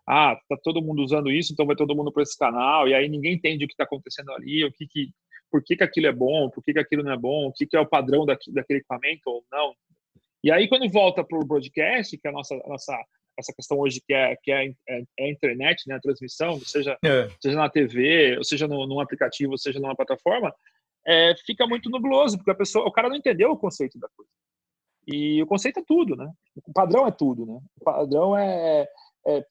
ah, 0.08 0.38
tá 0.50 0.58
todo 0.62 0.82
mundo 0.82 1.02
usando 1.02 1.32
isso, 1.32 1.54
então 1.54 1.66
vai 1.66 1.76
todo 1.76 1.96
mundo 1.96 2.12
para 2.12 2.24
esse 2.24 2.38
canal, 2.38 2.88
e 2.88 2.94
aí 2.94 3.08
ninguém 3.08 3.36
entende 3.36 3.64
o 3.64 3.68
que 3.68 3.74
está 3.74 3.86
acontecendo 3.86 4.32
ali, 4.34 4.66
o 4.66 4.72
que, 4.74 4.86
que 4.86 5.10
por 5.50 5.64
que, 5.64 5.78
que 5.78 5.84
aquilo 5.84 6.08
é 6.08 6.12
bom, 6.12 6.50
por 6.50 6.64
que, 6.64 6.74
que 6.74 6.80
aquilo 6.80 7.04
não 7.04 7.14
é 7.14 7.18
bom, 7.18 7.48
o 7.48 7.54
que, 7.54 7.66
que 7.66 7.78
é 7.78 7.80
o 7.80 7.88
padrão 7.88 8.26
daqui, 8.26 8.52
daquele 8.52 8.80
equipamento 8.80 9.22
ou 9.28 9.46
não. 9.52 9.74
E 10.44 10.52
aí, 10.52 10.68
quando 10.68 10.90
volta 10.90 11.24
para 11.24 11.38
o 11.38 11.46
broadcast, 11.46 12.18
que 12.18 12.28
é 12.28 12.30
a 12.30 12.34
nossa, 12.34 12.56
a 12.56 12.70
nossa 12.70 12.98
essa 13.38 13.54
questão 13.54 13.80
hoje 13.80 14.02
que 14.06 14.14
é, 14.14 14.36
que 14.36 14.52
é, 14.52 14.68
é, 14.88 15.04
é 15.20 15.26
a 15.26 15.30
internet, 15.30 15.88
né, 15.88 15.96
a 15.96 16.00
transmissão, 16.00 16.60
seja, 16.60 16.98
é. 17.04 17.30
seja 17.42 17.58
na 17.58 17.70
TV, 17.70 18.38
ou 18.38 18.44
seja 18.44 18.68
no, 18.68 18.86
num 18.86 19.00
aplicativo, 19.00 19.54
ou 19.54 19.58
seja 19.58 19.80
numa 19.80 19.96
plataforma, 19.96 20.54
é, 21.06 21.36
fica 21.46 21.66
muito 21.68 21.90
nubloso, 21.90 22.38
porque 22.38 22.52
a 22.52 22.56
pessoa, 22.56 22.88
o 22.88 22.92
cara 22.92 23.10
não 23.10 23.16
entendeu 23.16 23.52
o 23.52 23.58
conceito 23.58 23.98
da 24.00 24.08
coisa. 24.16 24.32
E 25.08 25.42
o 25.42 25.48
conceito 25.48 25.80
é 25.80 25.84
tudo, 25.86 26.16
né? 26.16 26.32
O 26.66 26.72
padrão 26.72 27.06
é 27.06 27.12
tudo, 27.12 27.46
né? 27.46 27.60
O 27.82 27.84
padrão 27.84 28.38
é, 28.38 28.88
é 29.28 29.46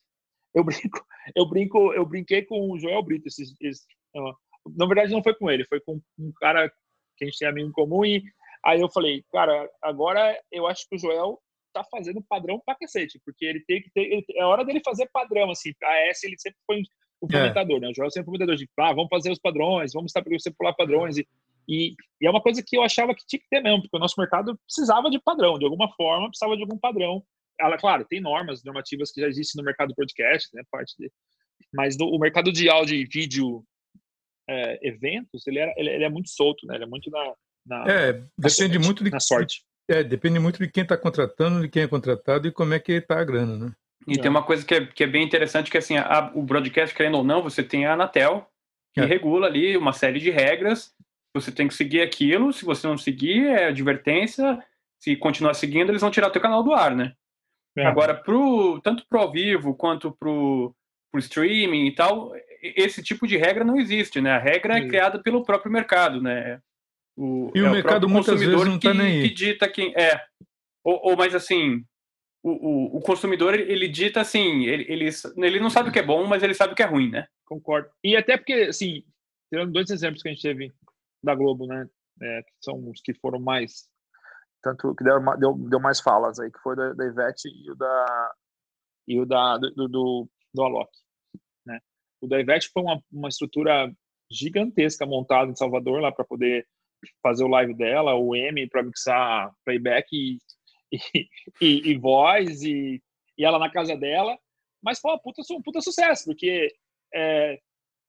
eu 0.54 0.64
brinco, 0.64 1.06
eu 1.34 1.46
brinco, 1.46 1.92
eu 1.92 2.06
brinquei 2.06 2.42
com 2.42 2.70
o 2.70 2.78
Joel 2.78 3.02
Brito 3.02 3.28
esses, 3.28 3.54
esses, 3.60 3.84
na 4.14 4.86
verdade 4.86 5.12
não 5.12 5.22
foi 5.22 5.34
com 5.34 5.50
ele, 5.50 5.66
foi 5.66 5.80
com 5.80 6.00
um 6.18 6.32
cara 6.36 6.70
que 7.16 7.24
a 7.24 7.26
gente 7.26 7.38
tem 7.38 7.48
amigo 7.48 7.68
em 7.68 7.72
comum 7.72 8.04
e 8.04 8.22
Aí 8.64 8.80
eu 8.80 8.90
falei, 8.90 9.24
cara, 9.32 9.68
agora 9.82 10.38
eu 10.50 10.66
acho 10.66 10.88
que 10.88 10.96
o 10.96 10.98
Joel 10.98 11.40
tá 11.72 11.82
fazendo 11.84 12.22
padrão 12.22 12.60
pra 12.64 12.74
cacete, 12.74 13.20
porque 13.24 13.44
ele 13.44 13.64
tem 13.66 13.82
que 13.82 13.90
ter. 13.90 14.02
Ele, 14.02 14.24
é 14.36 14.44
hora 14.44 14.64
dele 14.64 14.80
fazer 14.84 15.08
padrão, 15.12 15.50
assim. 15.50 15.72
A 15.82 16.08
S 16.08 16.26
ele 16.26 16.38
sempre 16.38 16.58
foi 16.66 16.82
o 17.20 17.30
fomentador, 17.30 17.76
é. 17.78 17.80
né? 17.80 17.88
O 17.88 17.94
Joel 17.94 18.10
sempre 18.10 18.26
foi 18.26 18.34
o 18.34 18.38
fomentador 18.38 18.56
de, 18.56 18.68
ah, 18.78 18.92
vamos 18.92 19.08
fazer 19.08 19.30
os 19.30 19.38
padrões, 19.38 19.92
vamos 19.92 20.10
estar 20.10 20.22
você 20.28 20.50
pular 20.50 20.74
padrões. 20.74 21.16
E, 21.16 21.26
e, 21.68 21.94
e, 22.20 22.26
é 22.26 22.30
uma 22.30 22.42
coisa 22.42 22.62
que 22.64 22.76
eu 22.76 22.82
achava 22.82 23.14
que 23.14 23.26
tinha 23.26 23.40
que 23.40 23.48
ter 23.48 23.60
mesmo, 23.60 23.82
porque 23.82 23.96
o 23.96 24.00
nosso 24.00 24.18
mercado 24.18 24.58
precisava 24.66 25.10
de 25.10 25.20
padrão, 25.20 25.58
de 25.58 25.64
alguma 25.64 25.90
forma, 25.94 26.28
precisava 26.28 26.56
de 26.56 26.62
algum 26.62 26.78
padrão. 26.78 27.22
Ela, 27.60 27.76
claro, 27.76 28.04
tem 28.04 28.20
normas 28.20 28.62
normativas 28.64 29.10
que 29.12 29.20
já 29.20 29.28
existem 29.28 29.60
no 29.60 29.64
mercado 29.64 29.94
podcast, 29.94 30.48
né? 30.54 30.62
Parte 30.70 30.94
de, 30.98 31.10
mas 31.72 31.96
no, 31.96 32.06
o 32.06 32.18
mercado 32.18 32.52
de 32.52 32.68
áudio 32.68 32.96
e 32.96 33.06
vídeo 33.06 33.64
é, 34.48 34.78
eventos, 34.86 35.46
ele, 35.46 35.58
era, 35.58 35.72
ele, 35.76 35.90
ele, 35.90 36.04
é 36.04 36.08
muito 36.08 36.28
solto, 36.30 36.66
né? 36.66 36.74
Ele 36.74 36.84
é 36.84 36.86
muito 36.86 37.10
na, 37.10 37.34
na 37.66 37.84
é, 37.86 38.12
depende 38.36 38.74
sorte, 38.74 38.78
muito 38.78 39.04
de 39.04 39.10
na 39.10 39.20
sorte. 39.20 39.62
É, 39.88 40.02
depende 40.02 40.38
muito 40.38 40.58
de 40.58 40.68
quem 40.68 40.82
está 40.82 40.96
contratando, 40.96 41.60
de 41.60 41.68
quem 41.68 41.82
é 41.82 41.88
contratado 41.88 42.46
e 42.46 42.52
como 42.52 42.74
é 42.74 42.78
que 42.78 42.92
está 42.92 43.20
a 43.20 43.24
grana, 43.24 43.56
né? 43.56 43.72
E 44.06 44.14
é. 44.14 44.18
tem 44.18 44.30
uma 44.30 44.42
coisa 44.42 44.64
que 44.64 44.74
é, 44.74 44.86
que 44.86 45.04
é 45.04 45.06
bem 45.06 45.24
interessante, 45.24 45.70
que 45.70 45.78
assim, 45.78 45.96
a, 45.96 46.30
o 46.34 46.42
broadcast, 46.42 46.94
querendo 46.94 47.18
ou 47.18 47.24
não, 47.24 47.42
você 47.42 47.62
tem 47.62 47.86
a 47.86 47.92
Anatel, 47.92 48.46
que 48.92 49.00
é. 49.00 49.04
regula 49.04 49.46
ali 49.46 49.76
uma 49.76 49.92
série 49.92 50.18
de 50.18 50.30
regras, 50.30 50.92
você 51.34 51.50
tem 51.50 51.68
que 51.68 51.74
seguir 51.74 52.02
aquilo, 52.02 52.52
se 52.52 52.64
você 52.64 52.86
não 52.86 52.98
seguir, 52.98 53.46
é 53.46 53.66
advertência, 53.68 54.62
se 54.98 55.16
continuar 55.16 55.54
seguindo, 55.54 55.90
eles 55.90 56.00
vão 56.00 56.10
tirar 56.10 56.28
o 56.28 56.30
teu 56.30 56.42
canal 56.42 56.62
do 56.62 56.72
ar, 56.72 56.94
né? 56.94 57.14
É. 57.76 57.86
Agora, 57.86 58.14
pro, 58.14 58.80
tanto 58.82 59.06
pro 59.08 59.20
ao 59.20 59.32
vivo 59.32 59.74
quanto 59.74 60.12
pro, 60.12 60.74
pro 61.10 61.20
streaming 61.20 61.86
e 61.86 61.94
tal, 61.94 62.32
esse 62.62 63.02
tipo 63.02 63.26
de 63.26 63.36
regra 63.36 63.64
não 63.64 63.78
existe, 63.78 64.20
né? 64.20 64.32
A 64.32 64.38
regra 64.38 64.78
é 64.78 64.86
criada 64.86 65.18
pelo 65.22 65.44
próprio 65.44 65.72
mercado, 65.72 66.20
né? 66.20 66.60
O, 67.16 67.50
e 67.54 67.58
é 67.58 67.62
o 67.62 67.70
mercado 67.70 68.08
muitas 68.08 68.40
vezes 68.40 68.54
não 68.54 68.76
está 68.76 68.94
nem 68.94 69.20
aí. 69.20 69.28
que 69.28 69.34
dita 69.34 69.68
quem 69.68 69.94
é. 69.94 70.20
Ou, 70.82 71.10
ou 71.10 71.16
mas 71.16 71.34
assim, 71.34 71.84
o, 72.42 72.50
o, 72.50 72.96
o, 72.96 73.00
consumidor 73.00 73.54
ele 73.54 73.86
dita 73.88 74.20
assim, 74.20 74.64
ele, 74.64 74.84
ele, 74.88 75.10
ele 75.36 75.60
não 75.60 75.70
sabe 75.70 75.90
o 75.90 75.92
que 75.92 75.98
é 75.98 76.02
bom, 76.02 76.26
mas 76.26 76.42
ele 76.42 76.54
sabe 76.54 76.72
o 76.72 76.76
que 76.76 76.82
é 76.82 76.86
ruim, 76.86 77.10
né? 77.10 77.26
Concordo. 77.44 77.90
E 78.02 78.16
até 78.16 78.36
porque, 78.36 78.54
assim, 78.54 79.04
tirando 79.50 79.72
dois 79.72 79.90
exemplos 79.90 80.22
que 80.22 80.28
a 80.28 80.32
gente 80.32 80.42
teve 80.42 80.72
da 81.22 81.34
Globo, 81.34 81.66
né? 81.66 81.86
É, 82.20 82.42
que 82.42 82.52
são 82.60 82.90
os 82.90 83.00
que 83.00 83.14
foram 83.14 83.40
mais 83.40 83.88
tanto 84.62 84.94
que 84.94 85.02
deu, 85.02 85.20
deu, 85.38 85.54
deu 85.54 85.80
mais 85.80 86.00
falas 86.00 86.38
aí, 86.38 86.50
que 86.50 86.58
foi 86.60 86.76
da, 86.76 86.92
da 86.92 87.04
Ivete 87.04 87.48
e 87.48 87.70
o 87.70 87.74
da 87.74 88.34
e 89.08 89.20
o 89.20 89.26
da 89.26 89.58
do 89.58 89.88
do, 89.88 90.28
do 90.54 90.62
Alok, 90.62 90.90
né? 91.66 91.80
O 92.20 92.28
da 92.28 92.40
Ivete 92.40 92.70
foi 92.72 92.82
uma, 92.82 93.02
uma 93.10 93.28
estrutura 93.28 93.92
gigantesca 94.30 95.04
montada 95.04 95.50
em 95.50 95.56
Salvador 95.56 96.00
lá 96.00 96.12
para 96.12 96.24
poder 96.24 96.66
fazer 97.22 97.44
o 97.44 97.48
live 97.48 97.74
dela, 97.74 98.14
o 98.14 98.34
M 98.34 98.68
para 98.68 98.82
mixar 98.82 99.52
playback 99.64 100.06
e, 100.12 100.38
e, 100.92 101.28
e, 101.60 101.90
e 101.90 101.98
voz 101.98 102.62
e, 102.62 103.02
e 103.36 103.44
ela 103.44 103.58
na 103.58 103.70
casa 103.70 103.96
dela, 103.96 104.38
mas 104.82 105.00
foi 105.00 105.12
uma 105.12 105.18
puta, 105.18 105.42
um 105.52 105.62
puta 105.62 105.80
sucesso, 105.80 106.24
porque 106.26 106.72
é, 107.14 107.58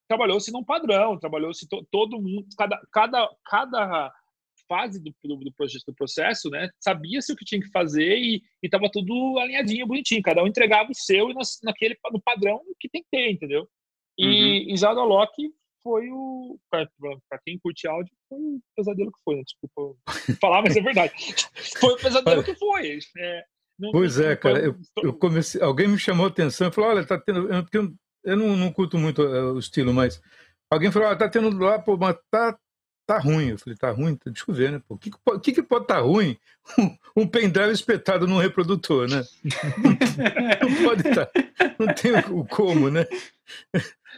trabalhou-se 0.07 0.51
num 0.51 0.63
padrão, 0.63 1.19
trabalhou-se 1.19 1.67
to, 1.67 1.85
todo 1.91 2.21
mundo, 2.21 2.45
cada, 2.57 2.81
cada, 2.91 3.29
cada 3.45 4.13
fase 4.67 5.01
do, 5.01 5.13
do, 5.23 5.37
do, 5.37 5.53
projeto, 5.53 5.83
do 5.87 5.93
processo, 5.93 6.49
né, 6.49 6.69
sabia-se 6.79 7.31
o 7.31 7.35
que 7.35 7.45
tinha 7.45 7.61
que 7.61 7.69
fazer 7.69 8.17
e 8.17 8.41
estava 8.61 8.89
tudo 8.91 9.37
alinhadinho, 9.39 9.87
bonitinho, 9.87 10.21
cada 10.21 10.43
um 10.43 10.47
entregava 10.47 10.89
o 10.89 10.95
seu 10.95 11.29
e 11.29 11.33
naquele, 11.63 11.97
no 12.11 12.21
padrão 12.21 12.61
que 12.79 12.89
tem 12.89 13.03
que 13.03 13.09
ter, 13.11 13.31
entendeu? 13.31 13.67
E, 14.17 14.67
uhum. 14.67 14.75
e 14.75 15.07
Loki 15.07 15.53
foi 15.83 16.09
o. 16.09 16.57
Para 16.69 16.87
quem 17.45 17.59
curte 17.59 17.87
áudio, 17.87 18.11
foi 18.29 18.39
o 18.39 18.61
pesadelo 18.75 19.11
que 19.11 19.19
foi, 19.23 19.35
né? 19.35 19.43
Desculpa 19.43 19.99
falar, 20.41 20.61
mas 20.61 20.75
é 20.75 20.81
verdade. 20.81 21.13
foi 21.79 21.93
o 21.93 21.97
pesadelo 21.97 22.43
que 22.43 22.55
foi. 22.55 22.99
É, 23.17 23.43
não, 23.77 23.91
pois 23.91 24.19
é, 24.19 24.35
cara. 24.35 24.59
Eu, 24.59 24.75
eu, 25.03 25.13
comecei, 25.13 25.61
alguém 25.61 25.87
me 25.87 25.97
chamou 25.97 26.25
a 26.25 26.29
atenção 26.29 26.67
e 26.67 26.71
falou: 26.71 26.91
olha, 26.91 27.05
tá 27.05 27.19
tendo. 27.19 27.49
Eu, 27.51 27.93
eu 28.23 28.37
não, 28.37 28.55
não 28.55 28.71
curto 28.71 28.97
muito 28.97 29.21
uh, 29.21 29.53
o 29.53 29.59
estilo, 29.59 29.93
mas 29.93 30.21
alguém 30.69 30.91
falou: 30.91 31.09
olha, 31.09 31.17
tá 31.17 31.27
tendo 31.27 31.55
lá, 31.57 31.77
pô, 31.79 31.97
mas 31.97 32.15
tá, 32.31 32.57
tá 33.05 33.19
ruim. 33.19 33.49
Eu 33.49 33.57
falei: 33.57 33.77
tá 33.77 33.91
ruim? 33.91 34.17
Deixa 34.25 34.45
eu 34.47 34.53
ver, 34.53 34.71
né? 34.71 34.81
O 34.87 34.97
que, 34.97 35.11
que, 35.41 35.53
que 35.53 35.63
pode 35.63 35.83
estar 35.83 35.95
tá 35.95 36.01
ruim? 36.01 36.37
Um, 36.77 36.97
um 37.23 37.27
pendrive 37.27 37.71
espetado 37.71 38.27
num 38.27 38.37
reprodutor, 38.37 39.09
né? 39.09 39.23
não 40.61 40.83
pode 40.83 41.07
estar. 41.07 41.25
Tá, 41.25 41.75
não 41.79 41.93
tem 41.93 42.11
o 42.31 42.45
como, 42.45 42.89
né? 42.89 43.05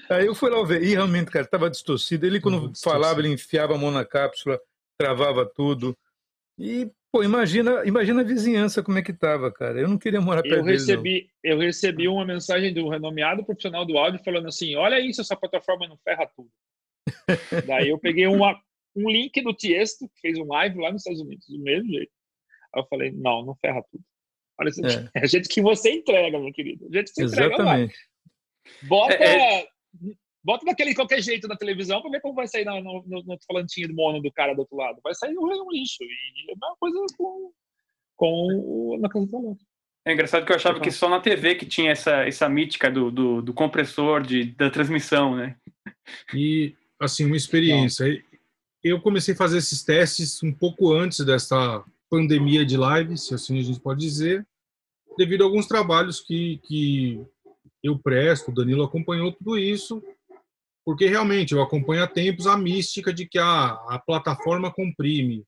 Aí 0.09 0.25
eu 0.25 0.35
fui 0.35 0.49
lá 0.49 0.63
ver, 0.63 0.83
e 0.83 0.93
realmente, 0.93 1.31
cara, 1.31 1.45
estava 1.45 1.69
distorcido. 1.69 2.25
Ele, 2.25 2.39
quando 2.39 2.71
falava, 2.81 3.19
ele 3.19 3.29
enfiava 3.29 3.75
a 3.75 3.77
mão 3.77 3.91
na 3.91 4.05
cápsula, 4.05 4.59
travava 4.99 5.45
tudo. 5.45 5.97
E, 6.57 6.89
pô, 7.11 7.23
imagina, 7.23 7.83
imagina 7.85 8.21
a 8.21 8.25
vizinhança 8.25 8.83
como 8.83 8.97
é 8.97 9.01
que 9.01 9.11
estava, 9.11 9.51
cara. 9.51 9.79
Eu 9.79 9.87
não 9.87 9.97
queria 9.97 10.21
morar 10.21 10.41
perto 10.41 10.57
eu 10.57 10.63
recebi, 10.63 11.03
dele, 11.03 11.29
Eu 11.43 11.59
recebi 11.59 12.07
uma 12.07 12.25
mensagem 12.25 12.73
do 12.73 12.87
renomeado 12.87 13.43
profissional 13.43 13.85
do 13.85 13.97
áudio 13.97 14.23
falando 14.23 14.47
assim, 14.47 14.75
olha 14.75 14.99
isso, 14.99 15.21
essa 15.21 15.35
plataforma 15.35 15.87
não 15.87 15.97
ferra 15.97 16.29
tudo. 16.35 16.49
Daí 17.67 17.89
eu 17.89 17.97
peguei 17.97 18.27
uma, 18.27 18.59
um 18.95 19.09
link 19.09 19.41
do 19.41 19.53
Tiesto, 19.53 20.07
que 20.07 20.21
fez 20.21 20.37
um 20.37 20.47
live 20.47 20.79
lá 20.79 20.91
nos 20.91 21.01
Estados 21.01 21.21
Unidos, 21.21 21.45
do 21.47 21.59
mesmo 21.59 21.89
jeito. 21.89 22.11
Aí 22.73 22.81
eu 22.81 22.87
falei, 22.87 23.11
não, 23.11 23.43
não 23.43 23.55
ferra 23.55 23.83
tudo. 23.91 24.03
Olha, 24.59 24.69
é. 24.69 25.09
é 25.19 25.23
a 25.23 25.27
gente 25.27 25.49
que 25.49 25.61
você 25.61 25.91
entrega, 25.91 26.39
meu 26.39 26.53
querido. 26.53 26.85
A 26.87 26.97
gente 26.97 27.07
que 27.07 27.15
você 27.15 27.23
Exatamente. 27.23 27.55
entrega 27.55 27.63
lá. 27.63 28.87
Bota... 28.87 29.13
É, 29.13 29.61
é 29.61 29.74
Bota 30.43 30.63
daquele 30.63 30.93
qualquer 30.93 31.21
jeito 31.23 31.47
na 31.47 31.55
televisão 31.55 32.01
para 32.01 32.11
ver 32.11 32.21
como 32.21 32.35
vai 32.35 32.47
sair 32.47 32.65
no, 32.65 32.79
no, 32.81 33.23
no, 33.23 33.37
falantinho 33.47 33.87
do 33.87 33.95
mono 33.95 34.21
do 34.21 34.31
cara 34.31 34.53
do 34.53 34.59
outro 34.59 34.77
lado. 34.77 34.99
Vai 35.03 35.15
sair 35.15 35.35
um 35.35 35.71
lixo. 35.71 36.03
E 36.03 36.51
é 36.51 36.53
a 36.53 36.55
mesma 36.55 36.75
coisa 36.79 36.99
com, 37.17 37.51
com 38.15 38.47
o, 38.93 38.97
na 38.99 39.09
casa 39.09 39.25
do 39.25 39.57
É 40.05 40.13
engraçado 40.13 40.45
que 40.45 40.51
eu 40.51 40.55
achava 40.55 40.79
que 40.79 40.91
só 40.91 41.09
na 41.09 41.19
TV 41.19 41.55
que 41.55 41.65
tinha 41.65 41.91
essa, 41.91 42.27
essa 42.27 42.47
mítica 42.47 42.91
do, 42.91 43.09
do, 43.09 43.41
do 43.41 43.53
compressor, 43.55 44.21
de, 44.21 44.51
da 44.51 44.69
transmissão, 44.69 45.35
né? 45.35 45.57
E, 46.31 46.75
assim, 46.99 47.25
uma 47.25 47.35
experiência. 47.35 48.05
Eu 48.83 49.01
comecei 49.01 49.33
a 49.33 49.37
fazer 49.37 49.57
esses 49.57 49.83
testes 49.83 50.43
um 50.43 50.53
pouco 50.53 50.93
antes 50.93 51.25
dessa 51.25 51.83
pandemia 52.07 52.63
de 52.63 52.77
live, 52.77 53.17
se 53.17 53.33
assim 53.33 53.59
a 53.59 53.63
gente 53.63 53.79
pode 53.79 53.99
dizer, 53.99 54.45
devido 55.17 55.41
a 55.41 55.45
alguns 55.45 55.65
trabalhos 55.65 56.19
que, 56.19 56.59
que 56.59 57.25
eu 57.85 57.99
presto, 57.99 58.49
o 58.49 58.53
Danilo 58.53 58.83
acompanhou 58.83 59.31
tudo 59.31 59.57
isso, 59.57 60.01
porque 60.83 61.07
realmente 61.07 61.53
eu 61.53 61.61
acompanho 61.61 62.03
há 62.03 62.07
tempos 62.07 62.47
a 62.47 62.57
mística 62.57 63.13
de 63.13 63.27
que 63.27 63.37
a, 63.37 63.67
a 63.89 64.01
plataforma 64.05 64.71
comprime. 64.71 65.43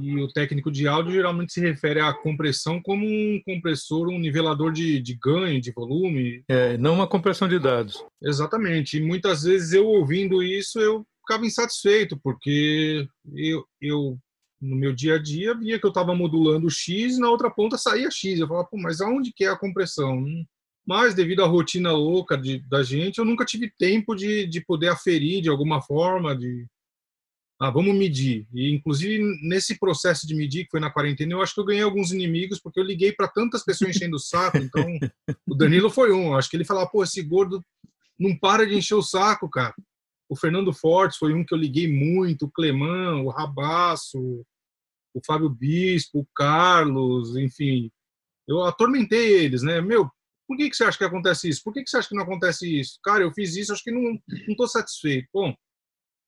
E 0.00 0.20
o 0.20 0.28
técnico 0.28 0.70
de 0.70 0.86
áudio 0.86 1.12
geralmente 1.12 1.52
se 1.52 1.60
refere 1.60 2.00
à 2.00 2.12
compressão 2.12 2.80
como 2.82 3.06
um 3.06 3.40
compressor, 3.44 4.08
um 4.08 4.18
nivelador 4.18 4.70
de, 4.70 5.00
de 5.00 5.14
ganho, 5.14 5.60
de 5.60 5.72
volume. 5.72 6.44
É, 6.48 6.76
não 6.76 6.94
uma 6.94 7.06
compressão 7.06 7.48
de 7.48 7.58
dados. 7.58 8.04
Exatamente. 8.22 8.98
E 8.98 9.02
muitas 9.02 9.44
vezes 9.44 9.72
eu 9.72 9.86
ouvindo 9.86 10.42
isso, 10.42 10.78
eu 10.78 11.06
ficava 11.22 11.46
insatisfeito, 11.46 12.18
porque 12.22 13.06
eu, 13.34 13.64
eu 13.80 14.18
no 14.60 14.76
meu 14.76 14.92
dia 14.92 15.14
a 15.14 15.18
dia, 15.18 15.54
via 15.54 15.78
que 15.78 15.86
eu 15.86 15.90
estava 15.90 16.14
modulando 16.14 16.68
X 16.68 17.16
e 17.16 17.20
na 17.20 17.30
outra 17.30 17.50
ponta 17.50 17.78
saía 17.78 18.10
X. 18.10 18.38
Eu 18.38 18.48
falava, 18.48 18.68
pô, 18.68 18.76
mas 18.76 19.00
aonde 19.00 19.32
que 19.32 19.44
é 19.44 19.48
a 19.48 19.56
compressão? 19.56 20.22
Mas, 20.88 21.12
devido 21.12 21.44
à 21.44 21.46
rotina 21.46 21.92
louca 21.92 22.34
de, 22.34 22.60
da 22.60 22.82
gente, 22.82 23.18
eu 23.18 23.24
nunca 23.26 23.44
tive 23.44 23.70
tempo 23.78 24.14
de, 24.14 24.46
de 24.46 24.64
poder 24.64 24.88
aferir 24.88 25.42
de 25.42 25.50
alguma 25.50 25.82
forma, 25.82 26.34
de... 26.34 26.66
Ah, 27.60 27.68
vamos 27.68 27.94
medir. 27.94 28.46
E, 28.54 28.72
inclusive, 28.72 29.22
nesse 29.42 29.78
processo 29.78 30.26
de 30.26 30.34
medir, 30.34 30.64
que 30.64 30.70
foi 30.70 30.80
na 30.80 30.90
quarentena, 30.90 31.34
eu 31.34 31.42
acho 31.42 31.52
que 31.52 31.60
eu 31.60 31.64
ganhei 31.66 31.82
alguns 31.82 32.10
inimigos, 32.10 32.58
porque 32.58 32.80
eu 32.80 32.84
liguei 32.84 33.12
para 33.12 33.28
tantas 33.28 33.62
pessoas 33.62 33.94
enchendo 33.94 34.16
o 34.16 34.18
saco. 34.18 34.56
Então, 34.56 34.82
o 35.46 35.54
Danilo 35.54 35.90
foi 35.90 36.10
um. 36.10 36.34
Acho 36.34 36.48
que 36.48 36.56
ele 36.56 36.64
falava, 36.64 36.88
pô, 36.88 37.04
esse 37.04 37.20
gordo 37.20 37.62
não 38.18 38.34
para 38.34 38.66
de 38.66 38.74
encher 38.74 38.94
o 38.94 39.02
saco, 39.02 39.46
cara. 39.50 39.74
O 40.26 40.34
Fernando 40.34 40.72
Fortes 40.72 41.18
foi 41.18 41.34
um 41.34 41.44
que 41.44 41.52
eu 41.52 41.58
liguei 41.58 41.86
muito, 41.86 42.46
o 42.46 42.50
Clemão, 42.50 43.26
o 43.26 43.30
Rabaço, 43.30 44.18
o 45.12 45.20
Fábio 45.26 45.50
Bispo, 45.50 46.20
o 46.20 46.28
Carlos, 46.34 47.36
enfim. 47.36 47.90
Eu 48.46 48.62
atormentei 48.62 49.34
eles, 49.34 49.62
né? 49.62 49.82
Meu, 49.82 50.10
por 50.48 50.56
que, 50.56 50.70
que 50.70 50.74
você 50.74 50.84
acha 50.84 50.96
que 50.96 51.04
acontece 51.04 51.46
isso? 51.46 51.62
Por 51.62 51.74
que, 51.74 51.84
que 51.84 51.90
você 51.90 51.98
acha 51.98 52.08
que 52.08 52.14
não 52.14 52.22
acontece 52.22 52.80
isso? 52.80 52.98
Cara, 53.04 53.22
eu 53.22 53.30
fiz 53.32 53.54
isso, 53.54 53.70
acho 53.70 53.84
que 53.84 53.90
não 53.90 54.18
estou 54.48 54.66
satisfeito. 54.66 55.28
Bom, 55.32 55.54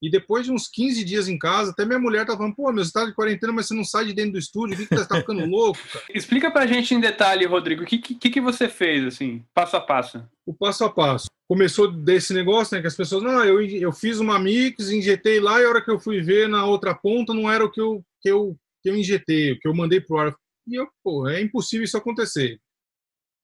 e 0.02 0.10
depois 0.10 0.44
de 0.44 0.52
uns 0.52 0.68
15 0.68 1.02
dias 1.04 1.26
em 1.26 1.38
casa, 1.38 1.70
até 1.70 1.86
minha 1.86 1.98
mulher 1.98 2.26
tá 2.26 2.36
falando, 2.36 2.54
pô, 2.54 2.70
meu, 2.70 2.84
você 2.84 2.92
tá 2.92 3.06
de 3.06 3.14
quarentena, 3.14 3.52
mas 3.52 3.66
você 3.66 3.74
não 3.74 3.84
sai 3.84 4.04
de 4.06 4.12
dentro 4.12 4.32
do 4.32 4.38
estúdio, 4.38 4.74
o 4.74 4.78
que, 4.78 4.86
que 4.86 4.94
você 4.94 5.08
tá 5.08 5.16
ficando 5.16 5.44
louco, 5.48 5.78
cara? 5.90 6.04
Explica 6.14 6.50
pra 6.50 6.66
gente 6.66 6.94
em 6.94 7.00
detalhe, 7.00 7.46
Rodrigo, 7.46 7.82
o 7.82 7.86
que, 7.86 7.98
que, 7.98 8.30
que 8.30 8.40
você 8.40 8.68
fez, 8.68 9.04
assim, 9.06 9.42
passo 9.54 9.76
a 9.76 9.80
passo? 9.80 10.22
O 10.44 10.54
passo 10.54 10.84
a 10.84 10.90
passo. 10.90 11.26
Começou 11.48 11.90
desse 11.90 12.32
negócio, 12.34 12.74
né, 12.74 12.80
que 12.80 12.86
as 12.86 12.96
pessoas, 12.96 13.22
não, 13.22 13.44
eu, 13.44 13.60
eu 13.62 13.92
fiz 13.92 14.20
uma 14.20 14.38
mix, 14.38 14.90
injetei 14.90 15.40
lá, 15.40 15.60
e 15.60 15.64
a 15.64 15.68
hora 15.68 15.84
que 15.84 15.90
eu 15.90 15.98
fui 15.98 16.20
ver 16.20 16.48
na 16.48 16.64
outra 16.64 16.94
ponta, 16.94 17.34
não 17.34 17.50
era 17.50 17.64
o 17.64 17.70
que 17.70 17.80
eu, 17.80 18.02
que 18.22 18.30
eu, 18.30 18.56
que 18.82 18.88
eu 18.88 18.96
injetei, 18.96 19.52
o 19.52 19.58
que 19.58 19.68
eu 19.68 19.74
mandei 19.74 20.00
pro 20.00 20.18
ar. 20.18 20.34
E 20.66 20.76
eu, 20.76 20.88
pô, 21.02 21.28
é 21.28 21.42
impossível 21.42 21.84
isso 21.84 21.96
acontecer. 21.96 22.58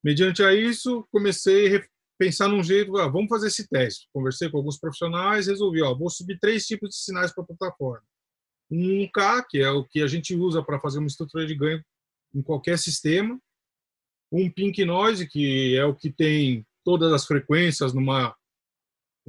Mediante 0.06 0.40
a 0.40 0.54
isso, 0.54 1.04
comecei 1.10 1.78
a 1.78 1.84
pensar 2.16 2.46
num 2.46 2.62
jeito, 2.62 2.96
ah, 2.96 3.08
vamos 3.08 3.28
fazer 3.28 3.48
esse 3.48 3.68
teste. 3.68 4.06
Conversei 4.12 4.48
com 4.48 4.58
alguns 4.58 4.78
profissionais, 4.78 5.48
resolvi, 5.48 5.82
ó, 5.82 5.92
vou 5.96 6.08
subir 6.08 6.38
três 6.38 6.64
tipos 6.64 6.90
de 6.90 6.96
sinais 6.98 7.34
para 7.34 7.42
a 7.42 7.46
plataforma. 7.48 8.06
Um 8.70 9.08
K, 9.08 9.42
que 9.50 9.58
é 9.58 9.68
o 9.68 9.84
que 9.84 10.00
a 10.00 10.06
gente 10.06 10.32
usa 10.36 10.62
para 10.62 10.78
fazer 10.78 11.00
uma 11.00 11.08
estrutura 11.08 11.44
de 11.44 11.56
ganho 11.56 11.84
em 12.32 12.40
qualquer 12.40 12.78
sistema. 12.78 13.36
Um 14.30 14.48
pink 14.48 14.84
noise, 14.84 15.26
que 15.26 15.76
é 15.76 15.84
o 15.84 15.92
que 15.92 16.12
tem 16.12 16.64
todas 16.84 17.12
as 17.12 17.26
frequências 17.26 17.92
numa 17.92 18.32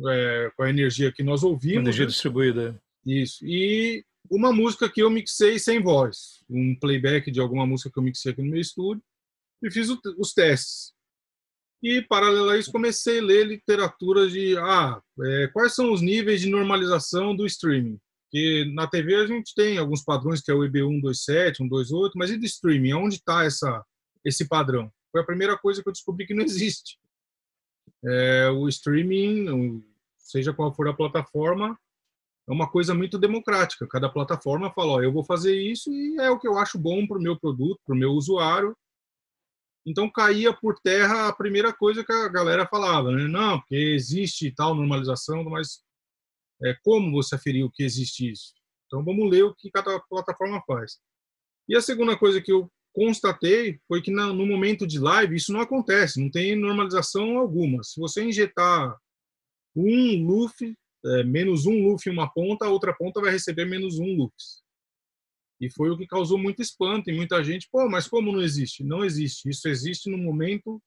é, 0.08 0.52
com 0.56 0.62
a 0.62 0.70
energia 0.70 1.12
que 1.12 1.24
nós 1.24 1.42
ouvimos. 1.42 1.80
Energia 1.80 2.06
né? 2.06 2.12
distribuída. 2.12 2.80
Isso. 3.04 3.44
E 3.44 4.06
uma 4.30 4.54
música 4.54 4.88
que 4.88 5.02
eu 5.02 5.10
mixei 5.10 5.58
sem 5.58 5.82
voz, 5.82 6.44
um 6.48 6.78
playback 6.80 7.32
de 7.32 7.40
alguma 7.40 7.66
música 7.66 7.90
que 7.92 7.98
eu 7.98 8.04
mixei 8.04 8.32
aqui 8.32 8.44
no 8.44 8.52
meu 8.52 8.62
estúdio 8.62 9.02
e 9.64 9.72
fiz 9.72 9.90
o, 9.90 10.00
os 10.18 10.34
testes. 10.34 10.94
E, 11.82 12.02
paralelo 12.02 12.50
a 12.50 12.58
isso, 12.58 12.72
comecei 12.72 13.20
a 13.20 13.24
ler 13.24 13.46
literatura 13.46 14.28
de 14.28 14.58
ah, 14.58 15.02
é, 15.22 15.48
quais 15.54 15.76
são 15.76 15.92
os 15.92 16.02
níveis 16.02 16.42
de 16.42 16.50
normalização 16.50 17.36
do 17.36 17.46
streaming. 17.46 18.00
Porque 18.24 18.66
na 18.74 18.88
TV 18.88 19.16
a 19.16 19.28
gente 19.28 19.54
tem 19.56 19.78
alguns 19.78 20.04
padrões, 20.04 20.42
que 20.42 20.52
é 20.52 20.54
o 20.54 20.60
IB127, 20.60 21.58
128, 21.58 22.18
mas 22.18 22.32
e 22.32 22.38
do 22.38 22.46
streaming? 22.46 22.94
Onde 22.94 23.16
está 23.16 23.46
esse 24.26 24.48
padrão? 24.48 24.92
Foi 25.12 25.22
a 25.22 25.26
primeira 25.26 25.58
coisa 25.58 25.82
que 25.82 25.88
eu 25.88 25.94
descobri 25.94 26.26
que 26.26 26.34
não 26.34 26.44
existe. 26.44 27.00
É, 28.04 28.50
o 28.50 28.68
streaming, 28.68 29.84
seja 30.18 30.54
qual 30.54 30.74
for 30.74 30.88
a 30.88 30.94
plataforma, 30.94 31.78
é 32.48 32.52
uma 32.52 32.70
coisa 32.70 32.94
muito 32.94 33.18
democrática. 33.18 33.88
Cada 33.88 34.10
plataforma 34.10 34.72
fala, 34.72 34.94
ó, 34.94 35.02
eu 35.02 35.12
vou 35.12 35.24
fazer 35.24 35.56
isso 35.56 35.92
e 35.92 36.18
é 36.18 36.30
o 36.30 36.40
que 36.40 36.48
eu 36.48 36.58
acho 36.58 36.78
bom 36.78 37.06
para 37.06 37.18
o 37.18 37.22
meu 37.22 37.38
produto, 37.38 37.80
para 37.86 37.96
o 37.96 37.98
meu 37.98 38.12
usuário. 38.12 38.76
Então 39.88 40.12
caía 40.12 40.52
por 40.52 40.78
terra 40.82 41.30
a 41.30 41.34
primeira 41.34 41.72
coisa 41.72 42.04
que 42.04 42.12
a 42.12 42.28
galera 42.28 42.68
falava, 42.68 43.10
né? 43.10 43.26
Não, 43.26 43.58
porque 43.58 43.76
existe 43.76 44.52
tal 44.52 44.76
normalização, 44.76 45.46
mas 45.46 45.82
é, 46.62 46.76
como 46.84 47.10
você 47.12 47.36
aferiu 47.36 47.72
que 47.74 47.84
existe 47.84 48.30
isso? 48.30 48.54
Então 48.86 49.02
vamos 49.02 49.32
ler 49.32 49.44
o 49.44 49.56
que 49.56 49.72
cada 49.72 49.98
plataforma 50.10 50.62
faz. 50.68 50.98
E 51.70 51.76
a 51.76 51.82
segunda 51.82 52.18
coisa 52.18 52.42
que 52.42 52.52
eu 52.52 52.70
constatei 52.94 53.80
foi 53.88 54.02
que 54.02 54.12
no 54.12 54.46
momento 54.46 54.86
de 54.86 55.00
live 55.00 55.38
isso 55.38 55.54
não 55.54 55.62
acontece, 55.62 56.22
não 56.22 56.30
tem 56.30 56.54
normalização 56.54 57.38
alguma. 57.38 57.82
Se 57.82 57.98
você 57.98 58.26
injetar 58.26 58.94
um 59.74 60.26
Luffy, 60.26 60.76
é, 61.06 61.24
menos 61.24 61.66
um 61.66 61.88
Luffy 61.88 62.12
em 62.12 62.14
uma 62.14 62.30
ponta, 62.30 62.66
a 62.66 62.70
outra 62.70 62.94
ponta 62.94 63.22
vai 63.22 63.32
receber 63.32 63.64
menos 63.64 64.00
um 64.00 64.18
Luffy. 64.18 64.67
E 65.60 65.70
foi 65.72 65.90
o 65.90 65.98
que 65.98 66.06
causou 66.06 66.38
muito 66.38 66.62
espanto 66.62 67.10
e 67.10 67.16
muita 67.16 67.44
gente, 67.44 67.68
pô, 67.72 67.90
mas 67.90 68.08
como 68.08 68.32
não 68.32 68.42
existe? 68.42 68.84
Não 68.84 69.04
existe. 69.04 69.50
Isso 69.50 69.68
existe 69.68 70.10
no 70.10 70.18
momento 70.18 70.82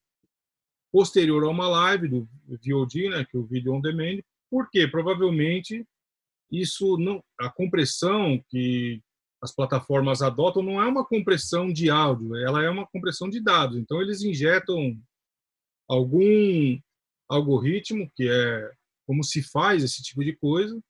posterior 0.92 1.44
a 1.44 1.48
uma 1.48 1.68
live 1.68 2.08
do 2.08 2.28
VOD, 2.46 3.08
né, 3.08 3.24
que 3.24 3.36
é 3.36 3.40
o 3.40 3.46
Video 3.46 3.74
On 3.74 3.80
Demand. 3.80 4.20
Por 4.50 4.68
quê? 4.70 4.86
Provavelmente 4.86 5.84
isso 6.50 6.96
não 6.98 7.22
a 7.38 7.48
compressão 7.48 8.42
que 8.48 9.00
as 9.40 9.54
plataformas 9.54 10.20
adotam 10.20 10.62
não 10.62 10.82
é 10.82 10.86
uma 10.86 11.04
compressão 11.04 11.72
de 11.72 11.88
áudio, 11.88 12.36
ela 12.36 12.62
é 12.62 12.68
uma 12.68 12.86
compressão 12.86 13.28
de 13.30 13.40
dados. 13.40 13.78
Então 13.78 14.02
eles 14.02 14.22
injetam 14.22 15.00
algum 15.88 16.78
algoritmo 17.28 18.10
que 18.14 18.28
é 18.28 18.72
como 19.06 19.24
se 19.24 19.42
faz 19.42 19.82
esse 19.82 20.02
tipo 20.02 20.22
de 20.22 20.36
coisa 20.36 20.80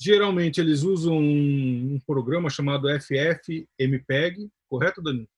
Geralmente 0.00 0.60
eles 0.60 0.82
usam 0.82 1.18
um, 1.18 1.94
um 1.94 2.00
programa 2.06 2.48
chamado 2.48 2.88
FFmpeg, 2.88 4.48
correto, 4.68 5.02
Danilo? 5.02 5.28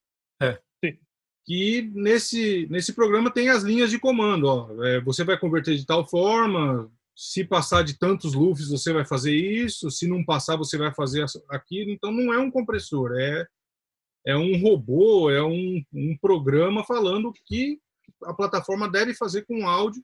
É. 0.41 0.61
Sim. 0.85 0.99
Que 1.45 1.91
nesse, 1.95 2.69
nesse 2.71 2.93
programa 2.93 3.29
tem 3.29 3.49
as 3.49 3.65
linhas 3.65 3.91
de 3.91 3.99
comando. 3.99 4.45
Ó. 4.45 4.85
É, 4.85 5.01
você 5.01 5.25
vai 5.25 5.37
converter 5.37 5.77
de 5.77 5.85
tal 5.85 6.07
forma, 6.07 6.89
se 7.17 7.45
passar 7.45 7.83
de 7.83 7.99
tantos 7.99 8.35
lufs 8.35 8.69
você 8.69 8.93
vai 8.93 9.05
fazer 9.05 9.35
isso, 9.35 9.91
se 9.91 10.07
não 10.07 10.25
passar 10.25 10.57
você 10.57 10.79
vai 10.79 10.95
fazer 10.95 11.27
aquilo. 11.51 11.91
Então 11.91 12.13
não 12.13 12.33
é 12.33 12.39
um 12.39 12.51
compressor, 12.51 13.13
é, 13.19 13.45
é 14.25 14.37
um 14.37 14.61
robô, 14.61 15.29
é 15.29 15.43
um, 15.43 15.83
um 15.93 16.17
programa 16.19 16.85
falando 16.85 17.31
o 17.31 17.33
que 17.33 17.81
a 18.23 18.33
plataforma 18.33 18.89
deve 18.89 19.13
fazer 19.13 19.43
com 19.43 19.67
áudio 19.67 20.01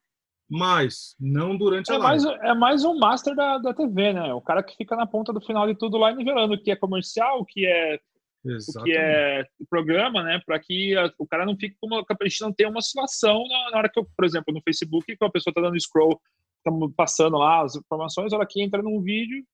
mas 0.49 1.15
não 1.21 1.57
durante 1.57 1.93
é 1.93 1.95
a 1.95 1.99
live. 1.99 2.25
Mais, 2.25 2.41
é 2.41 2.55
mais 2.55 2.85
um 2.85 2.99
master 2.99 3.35
da, 3.35 3.59
da 3.59 3.75
TV, 3.75 4.13
né? 4.13 4.33
O 4.33 4.41
cara 4.41 4.63
que 4.63 4.77
fica 4.77 4.97
na 4.97 5.07
ponta 5.07 5.33
do 5.33 5.41
final 5.41 5.67
de 5.67 5.75
tudo 5.75 5.99
lá 5.99 6.13
nivelando 6.13 6.55
o 6.55 6.59
que 6.59 6.71
é 6.71 6.77
comercial, 6.77 7.41
o 7.41 7.45
que 7.45 7.67
é 7.67 8.01
Exatamente. 8.45 8.81
o 8.81 8.85
que 8.85 8.93
é 8.99 9.47
programa, 9.69 10.23
né? 10.23 10.41
Para 10.45 10.59
que 10.59 10.97
a, 10.97 11.13
o 11.19 11.27
cara 11.27 11.45
não 11.45 11.57
fique 11.57 11.77
como 11.81 11.97
a 11.97 12.05
gente 12.25 12.41
não 12.41 12.53
tenha 12.53 12.71
uma 12.71 12.79
oscilação 12.79 13.43
na, 13.47 13.71
na, 13.73 13.79
hora 13.79 13.91
que 13.91 13.99
eu, 13.99 14.07
por 14.17 14.25
exemplo, 14.25 14.55
no 14.55 14.63
Facebook, 14.63 15.05
que 15.17 15.25
a 15.25 15.31
pessoa 15.31 15.51
está 15.51 15.61
dando 15.61 15.79
scroll, 15.79 16.19
estamos 16.57 16.93
passando 16.97 17.37
lá 17.37 17.63
as 17.63 17.77
informações, 17.77 18.33
ela 18.33 18.47
que 18.47 18.63
entra 18.63 18.83
num 18.83 19.03
vídeo, 19.03 19.45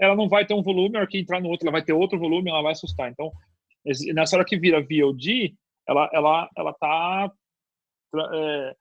ela 0.00 0.16
não 0.16 0.28
vai 0.28 0.44
ter 0.44 0.54
um 0.54 0.62
volume, 0.62 0.96
a 0.96 1.00
hora 1.00 1.08
que 1.08 1.18
entrar 1.18 1.40
no 1.40 1.48
outro, 1.48 1.66
ela 1.66 1.72
vai 1.72 1.84
ter 1.84 1.92
outro 1.92 2.18
volume, 2.18 2.50
ela 2.50 2.62
vai 2.62 2.72
assustar. 2.72 3.10
Então, 3.10 3.30
nessa 4.12 4.36
hora 4.36 4.44
que 4.44 4.58
vira 4.58 4.80
VOD, 4.80 5.54
ela 5.86 6.10
ela 6.12 6.50
ela 6.56 6.72
tá 6.74 7.30
é, 8.14 8.76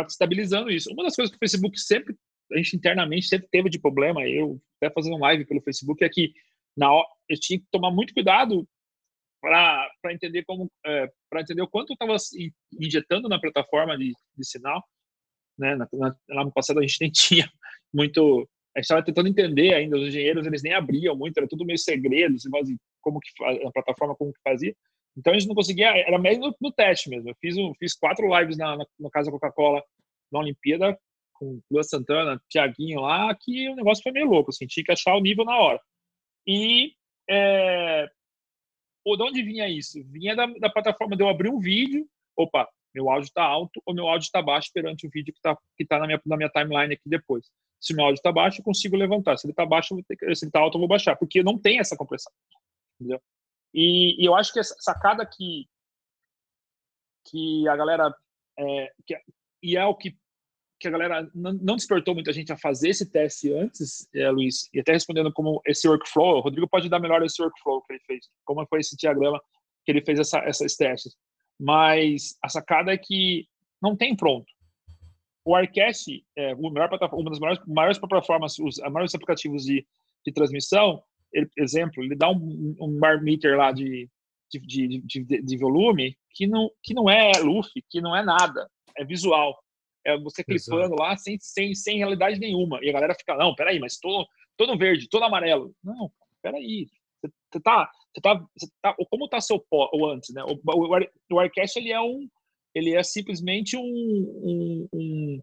está 0.00 0.12
estabilizando 0.12 0.70
isso. 0.70 0.92
Uma 0.92 1.04
das 1.04 1.14
coisas 1.14 1.30
que 1.30 1.36
o 1.36 1.38
Facebook 1.38 1.78
sempre, 1.78 2.14
a 2.52 2.56
gente 2.56 2.76
internamente 2.76 3.26
sempre 3.26 3.48
teve 3.50 3.68
de 3.68 3.78
problema, 3.78 4.26
eu 4.26 4.60
até 4.80 4.92
fazendo 4.92 5.18
live 5.18 5.44
pelo 5.44 5.62
Facebook, 5.62 6.04
é 6.04 6.08
que 6.08 6.32
na 6.76 6.92
hora, 6.92 7.06
eu 7.28 7.38
tinha 7.40 7.58
que 7.58 7.66
tomar 7.70 7.90
muito 7.90 8.12
cuidado 8.12 8.68
para 9.40 10.12
entender 10.12 10.44
como 10.44 10.70
é, 10.84 11.10
para 11.30 11.40
entender 11.40 11.62
o 11.62 11.68
quanto 11.68 11.90
eu 11.90 11.94
estava 11.94 12.16
injetando 12.78 13.28
na 13.28 13.40
plataforma 13.40 13.96
de, 13.96 14.12
de 14.36 14.46
sinal 14.46 14.82
né 15.58 15.76
na, 15.76 15.88
na, 15.92 16.16
lá 16.28 16.50
passado 16.50 16.80
a 16.80 16.82
gente 16.82 17.00
nem 17.00 17.10
tinha 17.12 17.50
muito 17.92 18.48
a 18.74 18.80
gente 18.80 18.84
estava 18.84 19.04
tentando 19.04 19.28
entender 19.28 19.74
ainda 19.74 19.96
os 19.96 20.08
engenheiros 20.08 20.46
eles 20.46 20.62
nem 20.62 20.72
abriam 20.72 21.16
muito 21.16 21.36
era 21.36 21.46
tudo 21.46 21.64
meio 21.64 21.78
segredo 21.78 22.34
assim, 22.34 22.50
como 23.00 23.20
que 23.20 23.30
a 23.44 23.70
plataforma 23.72 24.16
como 24.16 24.32
que 24.32 24.40
fazia 24.42 24.74
então 25.16 25.32
a 25.32 25.38
gente 25.38 25.48
não 25.48 25.54
conseguia, 25.54 25.88
era 25.96 26.18
meio 26.18 26.38
no, 26.38 26.54
no 26.60 26.72
teste 26.72 27.08
mesmo. 27.08 27.30
Eu 27.30 27.34
fiz, 27.40 27.56
um, 27.56 27.72
fiz 27.74 27.94
quatro 27.94 28.26
lives 28.38 28.56
na, 28.56 28.76
na, 28.76 28.84
da 28.98 29.30
Coca-Cola 29.30 29.82
na 30.30 30.40
Olimpíada, 30.40 30.98
com 31.32 31.60
Luan 31.70 31.82
Santana, 31.82 32.40
Tiaguinho 32.48 33.00
lá, 33.00 33.34
que 33.34 33.68
o 33.70 33.76
negócio 33.76 34.02
foi 34.02 34.12
meio 34.12 34.26
louco, 34.26 34.50
assim, 34.50 34.66
que 34.66 34.92
achar 34.92 35.14
o 35.14 35.20
nível 35.20 35.44
na 35.44 35.56
hora. 35.58 35.80
E 36.46 36.92
é, 37.28 38.08
ou 39.04 39.16
de 39.16 39.22
onde 39.22 39.42
vinha 39.42 39.68
isso? 39.68 40.02
Vinha 40.04 40.34
da, 40.34 40.46
da, 40.46 40.70
plataforma 40.70 41.16
de 41.16 41.22
eu 41.22 41.28
abrir 41.28 41.48
um 41.48 41.58
vídeo, 41.58 42.06
opa, 42.36 42.68
meu 42.94 43.08
áudio 43.10 43.26
está 43.26 43.44
alto 43.44 43.80
ou 43.86 43.94
meu 43.94 44.08
áudio 44.08 44.24
está 44.26 44.42
baixo 44.42 44.70
perante 44.72 45.06
o 45.06 45.10
vídeo 45.10 45.32
que 45.32 45.38
está 45.38 45.56
que 45.76 45.84
tá 45.84 45.98
na, 45.98 46.06
minha, 46.06 46.20
na 46.26 46.36
minha 46.36 46.48
timeline 46.48 46.94
aqui 46.94 47.08
depois. 47.08 47.46
Se 47.80 47.94
meu 47.94 48.04
áudio 48.04 48.18
está 48.18 48.32
baixo, 48.32 48.60
eu 48.60 48.64
consigo 48.64 48.96
levantar. 48.96 49.36
Se 49.36 49.46
ele 49.46 49.52
está 49.52 49.64
baixo, 49.64 49.94
se 49.94 50.04
ele 50.20 50.32
está 50.32 50.60
alto, 50.60 50.76
eu 50.76 50.80
vou 50.80 50.88
baixar, 50.88 51.14
porque 51.16 51.42
não 51.42 51.58
tem 51.58 51.78
essa 51.78 51.96
compressão. 51.96 52.32
Entendeu? 52.98 53.20
E, 53.74 54.22
e 54.22 54.26
eu 54.26 54.34
acho 54.34 54.52
que 54.52 54.60
essa 54.60 54.74
sacada 54.78 55.26
que, 55.26 55.66
que 57.26 57.68
a 57.68 57.76
galera. 57.76 58.14
É, 58.58 58.92
que, 59.06 59.18
e 59.62 59.76
é 59.76 59.84
o 59.84 59.94
que, 59.94 60.16
que 60.80 60.88
a 60.88 60.90
galera 60.90 61.30
não, 61.34 61.52
não, 61.52 61.76
despertou 61.76 62.14
muita 62.14 62.32
gente 62.32 62.52
a 62.52 62.56
fazer 62.56 62.90
esse 62.90 63.10
teste 63.10 63.52
antes, 63.52 64.08
é, 64.14 64.30
Luiz, 64.30 64.68
e 64.72 64.80
até 64.80 64.92
respondendo 64.92 65.32
como 65.32 65.60
esse 65.66 65.88
workflow, 65.88 66.38
o 66.38 66.40
Rodrigo 66.40 66.68
pode 66.68 66.88
dar 66.88 67.00
melhor 67.00 67.22
esse 67.22 67.42
workflow 67.42 67.82
que 67.82 67.94
ele 67.94 68.02
fez, 68.06 68.28
como 68.44 68.66
foi 68.66 68.80
esse 68.80 68.96
diagrama 68.96 69.40
que 69.84 69.92
ele 69.92 70.04
fez 70.04 70.18
essa, 70.18 70.38
essas 70.40 70.74
testes. 70.74 71.16
Mas 71.58 72.36
a 72.42 72.48
sacada 72.48 72.92
é 72.92 72.98
que 72.98 73.46
não 73.80 73.96
tem 73.96 74.14
pronto. 74.14 74.46
O 75.44 75.54
Arcast, 75.54 76.24
é, 76.36 76.54
uma 76.54 77.30
das 77.30 77.38
maiores, 77.38 77.62
maiores 77.66 77.98
plataformas, 77.98 78.58
os 78.58 78.78
maiores 78.78 79.14
aplicativos 79.14 79.64
de, 79.64 79.86
de 80.26 80.32
transmissão, 80.32 81.02
ele, 81.36 81.50
exemplo, 81.58 82.02
ele 82.02 82.16
dá 82.16 82.30
um, 82.30 82.74
um 82.80 82.98
bar 82.98 83.22
meter 83.22 83.56
lá 83.56 83.70
de, 83.70 84.08
de, 84.50 84.58
de, 84.60 85.00
de, 85.04 85.42
de 85.42 85.58
volume 85.58 86.16
que 86.30 86.46
não, 86.46 86.70
que 86.82 86.94
não 86.94 87.10
é 87.10 87.32
Luffy, 87.40 87.84
que 87.90 88.00
não 88.00 88.16
é 88.16 88.24
nada, 88.24 88.68
é 88.96 89.04
visual. 89.04 89.58
É 90.04 90.16
você 90.18 90.42
clipando 90.42 90.94
Exato. 90.94 91.02
lá 91.02 91.16
sem, 91.16 91.36
sem, 91.40 91.74
sem 91.74 91.98
realidade 91.98 92.38
nenhuma. 92.38 92.78
E 92.82 92.88
a 92.88 92.92
galera 92.92 93.14
fica, 93.14 93.36
não, 93.36 93.54
peraí, 93.54 93.78
mas 93.78 93.98
tô, 93.98 94.26
tô 94.56 94.66
no 94.66 94.78
verde, 94.78 95.08
tô 95.08 95.18
no 95.18 95.26
amarelo. 95.26 95.74
Não, 95.82 96.10
peraí. 96.42 96.86
Você 97.20 97.60
tá, 97.60 97.90
você 98.14 98.20
tá, 98.22 98.46
você 98.56 98.66
tá, 98.80 98.96
como 99.10 99.28
tá 99.28 99.40
seu 99.40 99.58
pó, 99.58 99.90
ou 99.92 100.10
antes, 100.10 100.32
né? 100.32 100.42
O, 100.44 100.54
o, 100.54 101.34
o 101.34 101.40
Aircast, 101.40 101.78
ele 101.78 101.92
é 101.92 102.00
um, 102.00 102.28
ele 102.74 102.94
é 102.94 103.02
simplesmente 103.02 103.76
um, 103.76 103.82
um, 103.82 104.88
um, 104.92 105.40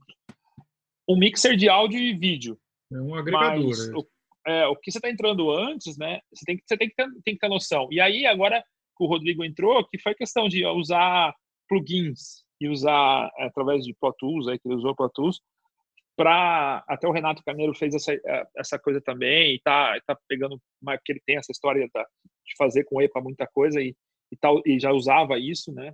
um 1.10 1.18
mixer 1.18 1.58
de 1.58 1.68
áudio 1.68 2.00
e 2.00 2.18
vídeo. 2.18 2.58
É 2.92 3.02
um 3.02 3.16
agregador. 3.16 3.68
Mas, 3.68 3.90
é. 3.90 3.92
o, 3.96 4.08
é, 4.46 4.68
o 4.68 4.76
que 4.76 4.92
você 4.92 4.98
está 4.98 5.10
entrando 5.10 5.52
antes, 5.52 5.98
né? 5.98 6.20
Você 6.34 6.46
tem 6.46 6.58
que, 6.58 6.64
você 6.66 6.78
tem 6.78 6.90
que, 6.90 6.96
ter, 6.96 7.08
tem 7.24 7.34
que 7.34 7.40
ter 7.40 7.48
noção. 7.48 7.88
E 7.92 8.00
aí, 8.00 8.26
agora 8.26 8.62
que 8.62 9.04
o 9.04 9.08
Rodrigo 9.08 9.44
entrou, 9.44 9.88
que 9.88 10.00
foi 10.00 10.14
questão 10.14 10.48
de 10.48 10.66
usar 10.66 11.34
plugins 11.68 12.44
e 12.60 12.68
usar 12.68 13.32
é, 13.38 13.46
através 13.46 13.84
de 13.84 13.96
Pro 14.00 14.14
Tools, 14.18 14.48
aí, 14.48 14.60
que 14.60 14.68
ele 14.68 14.76
usou 14.76 14.96
Pro 14.96 15.10
Tools, 15.10 15.42
para 16.16 16.84
até 16.88 17.08
o 17.08 17.12
Renato 17.12 17.44
Carneiro 17.44 17.74
fez 17.74 17.96
essa, 17.96 18.14
é, 18.14 18.48
essa 18.58 18.78
coisa 18.78 19.02
também 19.02 19.56
e 19.56 19.60
tá, 19.62 20.00
tá 20.06 20.18
pegando 20.28 20.62
que 21.04 21.12
ele 21.12 21.22
tem 21.26 21.38
essa 21.38 21.52
história 21.52 21.90
da, 21.94 22.04
de 22.04 22.56
fazer 22.58 22.84
com 22.84 23.02
EPA 23.02 23.20
muita 23.20 23.48
coisa 23.48 23.82
e, 23.82 23.96
e 24.32 24.38
tal 24.38 24.62
e 24.66 24.80
já 24.80 24.92
usava 24.92 25.40
isso, 25.40 25.72
né? 25.74 25.92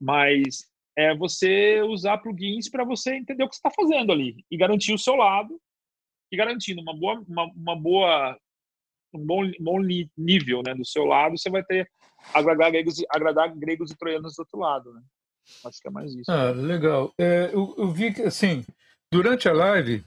Mas 0.00 0.68
é 0.96 1.14
você 1.14 1.82
usar 1.82 2.18
plugins 2.18 2.68
para 2.68 2.84
você 2.84 3.14
entender 3.14 3.44
o 3.44 3.48
que 3.48 3.54
está 3.54 3.70
fazendo 3.70 4.10
ali 4.10 4.44
e 4.50 4.56
garantir 4.56 4.92
o 4.92 4.98
seu 4.98 5.14
lado 5.14 5.60
e 6.30 6.36
garantindo 6.36 6.80
uma 6.80 6.96
boa, 6.96 7.24
uma, 7.26 7.44
uma 7.54 7.76
boa 7.76 8.38
um 9.12 9.24
bom, 9.26 9.50
bom 9.58 9.80
nível 10.16 10.62
né, 10.64 10.74
do 10.74 10.84
seu 10.84 11.04
lado, 11.04 11.36
você 11.36 11.50
vai 11.50 11.64
ter 11.64 11.90
agradar 12.32 12.70
gregos, 12.70 13.02
agradar 13.10 13.54
gregos 13.56 13.90
e 13.90 13.96
troianos 13.96 14.36
do 14.36 14.40
outro 14.40 14.58
lado. 14.58 14.92
Né? 14.92 15.02
Acho 15.64 15.80
que 15.80 15.88
é 15.88 15.90
mais 15.90 16.14
isso. 16.14 16.30
Ah, 16.30 16.50
legal. 16.50 17.12
É, 17.18 17.50
eu, 17.52 17.74
eu, 17.76 17.90
vi 17.90 18.12
que, 18.12 18.22
assim, 18.22 18.64
durante 19.12 19.48
a 19.48 19.52
live, 19.52 20.04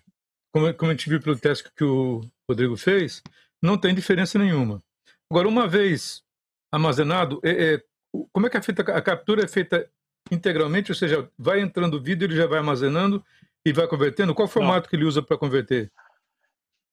como, 0.53 0.73
como 0.73 0.91
a 0.91 0.93
gente 0.93 1.09
viu 1.09 1.21
pelo 1.21 1.38
teste 1.38 1.69
que 1.75 1.83
o 1.83 2.21
Rodrigo 2.49 2.77
fez, 2.77 3.21
não 3.62 3.77
tem 3.77 3.93
diferença 3.93 4.39
nenhuma. 4.39 4.81
Agora, 5.29 5.47
uma 5.47 5.67
vez 5.67 6.23
armazenado, 6.71 7.39
é, 7.43 7.75
é, 7.75 7.83
como 8.31 8.47
é 8.47 8.49
que 8.49 8.57
é 8.57 8.62
feita 8.62 8.81
a 8.81 9.01
captura? 9.01 9.43
É 9.43 9.47
feita 9.47 9.89
integralmente, 10.31 10.91
ou 10.91 10.95
seja, 10.95 11.29
vai 11.38 11.59
entrando 11.59 11.97
o 11.97 12.01
vídeo, 12.01 12.25
ele 12.25 12.36
já 12.36 12.47
vai 12.47 12.59
armazenando 12.59 13.23
e 13.65 13.73
vai 13.73 13.88
convertendo? 13.88 14.33
Qual 14.33 14.47
formato 14.47 14.86
Não. 14.86 14.89
que 14.89 14.95
ele 14.95 15.05
usa 15.05 15.21
para 15.21 15.38
converter? 15.38 15.91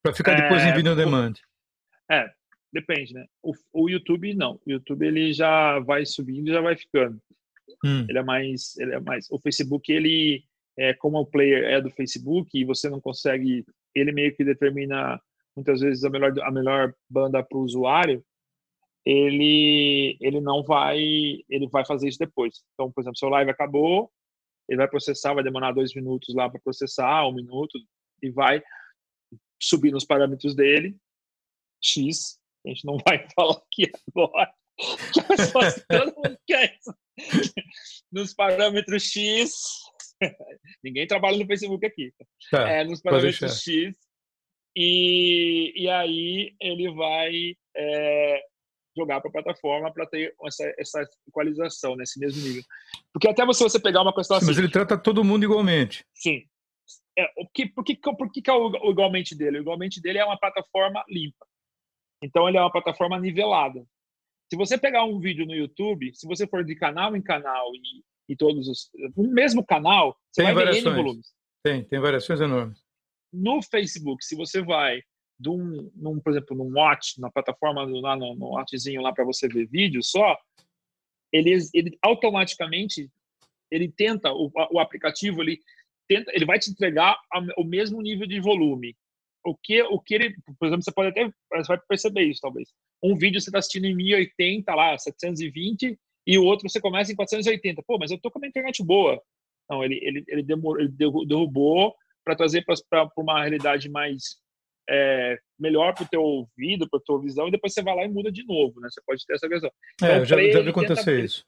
Para 0.03 0.13
ficar 0.13 0.35
depois 0.35 0.61
é, 0.63 0.69
em 0.69 0.73
vídeo 0.73 0.91
on 0.91 0.95
demand? 0.95 1.33
É, 2.09 2.25
depende, 2.73 3.13
né? 3.13 3.25
O, 3.43 3.53
o, 3.71 3.89
YouTube 3.89 4.33
não. 4.33 4.59
O 4.65 4.71
YouTube 4.71 5.05
ele 5.05 5.31
já 5.31 5.79
vai 5.79 6.05
subindo 6.05 6.49
e 6.49 6.53
já 6.53 6.61
vai 6.61 6.75
ficando. 6.75 7.21
Hum. 7.85 8.05
Ele 8.09 8.17
é 8.17 8.23
mais, 8.23 8.77
ele 8.77 8.95
é 8.95 8.99
mais. 8.99 9.29
O 9.29 9.39
Facebook 9.39 9.91
ele 9.91 10.43
é 10.77 10.93
como 10.93 11.19
o 11.19 11.25
player 11.25 11.63
é 11.65 11.81
do 11.81 11.91
Facebook 11.91 12.49
e 12.57 12.65
você 12.65 12.89
não 12.89 12.99
consegue, 12.99 13.65
ele 13.93 14.11
meio 14.11 14.35
que 14.35 14.43
determina 14.43 15.21
muitas 15.55 15.81
vezes 15.81 16.03
a 16.03 16.09
melhor 16.09 16.33
a 16.39 16.51
melhor 16.51 16.93
banda 17.09 17.43
para 17.43 17.57
o 17.57 17.61
usuário. 17.61 18.23
Ele 19.05 20.17
ele 20.19 20.41
não 20.41 20.63
vai 20.63 20.99
ele 21.49 21.67
vai 21.71 21.85
fazer 21.85 22.07
isso 22.07 22.19
depois. 22.19 22.63
Então, 22.73 22.91
por 22.91 23.01
exemplo, 23.01 23.17
seu 23.17 23.29
live 23.29 23.51
acabou, 23.51 24.11
ele 24.67 24.77
vai 24.77 24.87
processar, 24.87 25.33
vai 25.33 25.43
demorar 25.43 25.71
dois 25.73 25.93
minutos 25.93 26.33
lá 26.33 26.49
para 26.49 26.59
processar, 26.59 27.27
um 27.27 27.33
minuto 27.33 27.77
e 28.21 28.29
vai 28.29 28.61
subir 29.61 29.91
nos 29.91 30.05
parâmetros 30.05 30.55
dele 30.55 30.97
X. 31.81 32.39
A 32.65 32.69
gente 32.69 32.85
não 32.85 32.97
vai 33.05 33.27
falar 33.35 33.57
aqui 33.57 33.91
agora. 34.09 34.53
todo 35.89 36.15
mundo 36.15 36.39
quer 36.47 36.77
isso. 36.77 36.95
Nos 38.11 38.33
parâmetros 38.33 39.03
X. 39.03 39.51
Ninguém 40.83 41.07
trabalha 41.07 41.37
no 41.37 41.45
Facebook 41.45 41.85
aqui. 41.85 42.13
Tá, 42.49 42.69
é, 42.69 42.83
nos 42.83 43.01
parâmetros 43.01 43.61
X. 43.61 43.95
E, 44.75 45.73
e 45.75 45.89
aí 45.89 46.55
ele 46.59 46.93
vai 46.93 47.55
é, 47.75 48.41
jogar 48.95 49.19
para 49.21 49.29
a 49.29 49.33
plataforma 49.33 49.91
para 49.93 50.05
ter 50.05 50.33
essa, 50.45 50.73
essa 50.77 51.09
equalização 51.27 51.95
nesse 51.95 52.19
mesmo 52.19 52.41
nível. 52.41 52.63
Porque 53.13 53.27
até 53.27 53.45
você, 53.45 53.63
você 53.63 53.79
pegar 53.79 54.01
uma 54.01 54.13
questão 54.13 54.37
Sim, 54.37 54.43
assim. 54.43 54.51
Mas 54.51 54.57
ele 54.57 54.71
trata 54.71 54.97
todo 54.97 55.23
mundo 55.23 55.43
igualmente. 55.43 56.05
Sim. 56.13 56.45
É, 57.17 57.25
o 57.37 57.47
que, 57.47 57.67
por 57.67 57.83
que, 57.83 57.95
por 57.95 58.31
que, 58.31 58.41
que 58.41 58.49
é 58.49 58.53
o, 58.53 58.69
o 58.69 58.91
igualmente 58.91 59.35
dele? 59.35 59.59
O 59.59 59.61
igualmente 59.61 60.01
dele 60.01 60.19
é 60.19 60.25
uma 60.25 60.39
plataforma 60.39 61.03
limpa. 61.09 61.45
Então 62.23 62.47
ele 62.47 62.57
é 62.57 62.61
uma 62.61 62.71
plataforma 62.71 63.19
nivelada. 63.19 63.85
Se 64.49 64.57
você 64.57 64.77
pegar 64.77 65.05
um 65.05 65.19
vídeo 65.19 65.45
no 65.45 65.55
YouTube, 65.55 66.13
se 66.13 66.27
você 66.27 66.45
for 66.45 66.63
de 66.63 66.75
canal 66.75 67.15
em 67.15 67.21
canal 67.21 67.73
e, 67.73 68.03
e 68.29 68.35
todos 68.35 68.67
os. 68.67 68.89
No 69.15 69.31
mesmo 69.31 69.65
canal, 69.65 70.17
você 70.31 70.43
tem 70.43 70.53
vai 70.53 70.65
variações. 70.65 70.83
ver 70.83 70.89
N 70.89 71.03
volumes. 71.03 71.33
Tem, 71.63 71.83
tem 71.83 71.99
variações 71.99 72.41
enormes. 72.41 72.83
No 73.31 73.61
Facebook, 73.61 74.23
se 74.25 74.35
você 74.35 74.61
vai 74.61 75.01
de 75.39 75.49
um, 75.49 75.91
num, 75.95 76.19
por 76.19 76.31
exemplo, 76.31 76.55
no 76.55 76.65
Watch, 76.77 77.19
na 77.19 77.31
plataforma 77.31 77.83
lá 77.83 78.15
no, 78.15 78.35
no 78.35 78.49
Watchzinho 78.49 79.01
lá 79.01 79.11
para 79.11 79.25
você 79.25 79.47
ver 79.47 79.67
vídeo 79.67 80.03
só, 80.03 80.37
ele, 81.31 81.57
ele 81.73 81.97
automaticamente 82.01 83.09
ele 83.71 83.89
tenta 83.89 84.31
o, 84.31 84.51
o 84.71 84.79
aplicativo 84.79 85.41
ele 85.41 85.59
tenta 86.13 86.31
ele 86.33 86.45
vai 86.45 86.59
te 86.59 86.69
entregar 86.69 87.17
o 87.57 87.63
mesmo 87.63 88.01
nível 88.01 88.27
de 88.27 88.39
volume 88.39 88.95
o 89.43 89.55
que, 89.55 89.81
o 89.83 89.99
que 89.99 90.13
ele, 90.13 90.35
por 90.59 90.67
exemplo, 90.67 90.83
você 90.83 90.91
pode 90.91 91.09
até, 91.09 91.25
você 91.25 91.67
vai 91.67 91.79
perceber 91.87 92.23
isso 92.23 92.41
talvez. 92.41 92.69
Um 93.03 93.15
vídeo 93.15 93.41
você 93.41 93.49
está 93.49 93.59
assistindo 93.59 93.85
em 93.85 93.95
1080 93.95 94.73
lá, 94.73 94.97
720, 94.97 95.97
e 96.27 96.37
o 96.37 96.43
outro 96.43 96.69
você 96.69 96.79
começa 96.79 97.11
em 97.11 97.15
480. 97.15 97.81
Pô, 97.85 97.97
mas 97.97 98.11
eu 98.11 98.19
tô 98.19 98.29
com 98.29 98.39
uma 98.39 98.47
internet 98.47 98.83
boa. 98.83 99.21
Não, 99.69 99.83
ele, 99.83 99.99
ele, 100.03 100.23
ele, 100.27 100.43
demorou, 100.43 100.79
ele 100.79 100.93
derrubou 101.25 101.95
para 102.23 102.35
trazer 102.35 102.63
para 102.63 103.09
uma 103.17 103.41
realidade 103.41 103.89
mais 103.89 104.37
é, 104.89 105.39
melhor 105.59 105.93
para 105.95 106.03
o 106.03 106.07
teu 106.07 106.21
ouvido, 106.21 106.87
para 106.89 106.99
a 106.99 107.03
tua 107.03 107.21
visão, 107.21 107.47
e 107.47 107.51
depois 107.51 107.73
você 107.73 107.81
vai 107.81 107.95
lá 107.95 108.03
e 108.03 108.09
muda 108.09 108.31
de 108.31 108.45
novo, 108.45 108.79
né? 108.79 108.89
Você 108.91 109.01
pode 109.05 109.25
ter 109.25 109.33
essa 109.33 109.49
questão. 109.49 109.71
Então, 109.95 110.09
é, 110.09 110.25
já, 110.25 110.35
play, 110.35 110.51
já 110.51 110.61
vi 110.61 110.69
acontecer 110.69 111.05
tenta, 111.05 111.25
isso. 111.25 111.45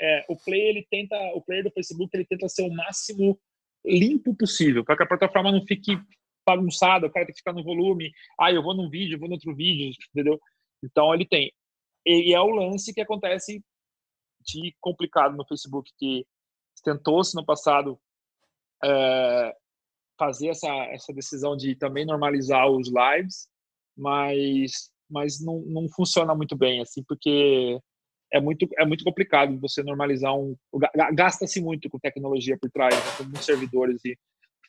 É, 0.00 0.24
o 0.28 0.36
play 0.36 0.60
ele 0.60 0.86
tenta, 0.88 1.16
o 1.34 1.42
player 1.42 1.64
do 1.64 1.72
Facebook 1.72 2.10
ele 2.14 2.26
tenta 2.26 2.48
ser 2.48 2.62
o 2.62 2.72
máximo 2.72 3.40
limpo 3.84 4.34
possível, 4.34 4.84
para 4.84 4.96
que 4.96 5.02
a 5.02 5.08
plataforma 5.08 5.52
não 5.52 5.64
fique 5.66 5.98
bagunçado, 6.46 7.06
o 7.06 7.10
cara 7.10 7.26
tem 7.26 7.34
que 7.34 7.40
ficar 7.40 7.52
no 7.52 7.64
volume. 7.64 8.12
Ah, 8.38 8.52
eu 8.52 8.62
vou 8.62 8.74
num 8.74 8.88
vídeo, 8.88 9.18
vou 9.18 9.28
no 9.28 9.34
outro 9.34 9.54
vídeo, 9.54 9.92
entendeu? 10.10 10.40
Então 10.82 11.14
ele 11.14 11.26
tem. 11.26 11.52
E 12.06 12.34
é 12.34 12.40
o 12.40 12.48
lance 12.48 12.94
que 12.94 13.00
acontece 13.00 13.62
de 14.40 14.74
complicado 14.80 15.36
no 15.36 15.46
Facebook, 15.46 15.90
que 15.98 16.26
tentou-se 16.82 17.34
no 17.34 17.44
passado 17.44 18.00
é, 18.82 19.54
fazer 20.18 20.48
essa, 20.48 20.68
essa 20.86 21.12
decisão 21.12 21.56
de 21.56 21.74
também 21.76 22.06
normalizar 22.06 22.68
os 22.70 22.88
lives, 22.88 23.48
mas, 23.96 24.90
mas 25.10 25.44
não, 25.44 25.60
não 25.60 25.88
funciona 25.88 26.34
muito 26.34 26.56
bem, 26.56 26.80
assim, 26.80 27.02
porque 27.02 27.78
é 28.32 28.40
muito, 28.40 28.68
é 28.78 28.84
muito 28.84 29.04
complicado 29.04 29.58
você 29.58 29.82
normalizar 29.82 30.36
um. 30.36 30.56
Gasta-se 31.14 31.60
muito 31.60 31.88
com 31.88 31.98
tecnologia 31.98 32.56
por 32.60 32.70
trás, 32.70 32.94
né, 32.94 33.12
com 33.16 33.24
muitos 33.24 33.44
servidores 33.44 34.04
e 34.04 34.16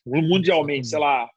mundialmente, 0.05 0.87
sei 0.87 0.99
lá, 0.99 1.29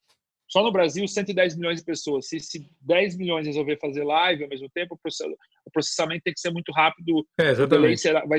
só 0.52 0.62
no 0.62 0.70
Brasil, 0.70 1.08
110 1.08 1.56
milhões 1.56 1.78
de 1.78 1.84
pessoas. 1.84 2.28
Se, 2.28 2.38
se 2.38 2.70
10 2.82 3.16
milhões 3.16 3.46
resolver 3.46 3.78
fazer 3.78 4.04
live 4.04 4.44
ao 4.44 4.50
mesmo 4.50 4.68
tempo, 4.68 4.94
o 4.94 5.70
processamento 5.70 6.22
tem 6.22 6.34
que 6.34 6.40
ser 6.40 6.50
muito 6.50 6.70
rápido. 6.72 7.26
É, 7.40 7.52
o, 7.52 7.66
delay 7.66 7.96
será, 7.96 8.22
vai, 8.26 8.38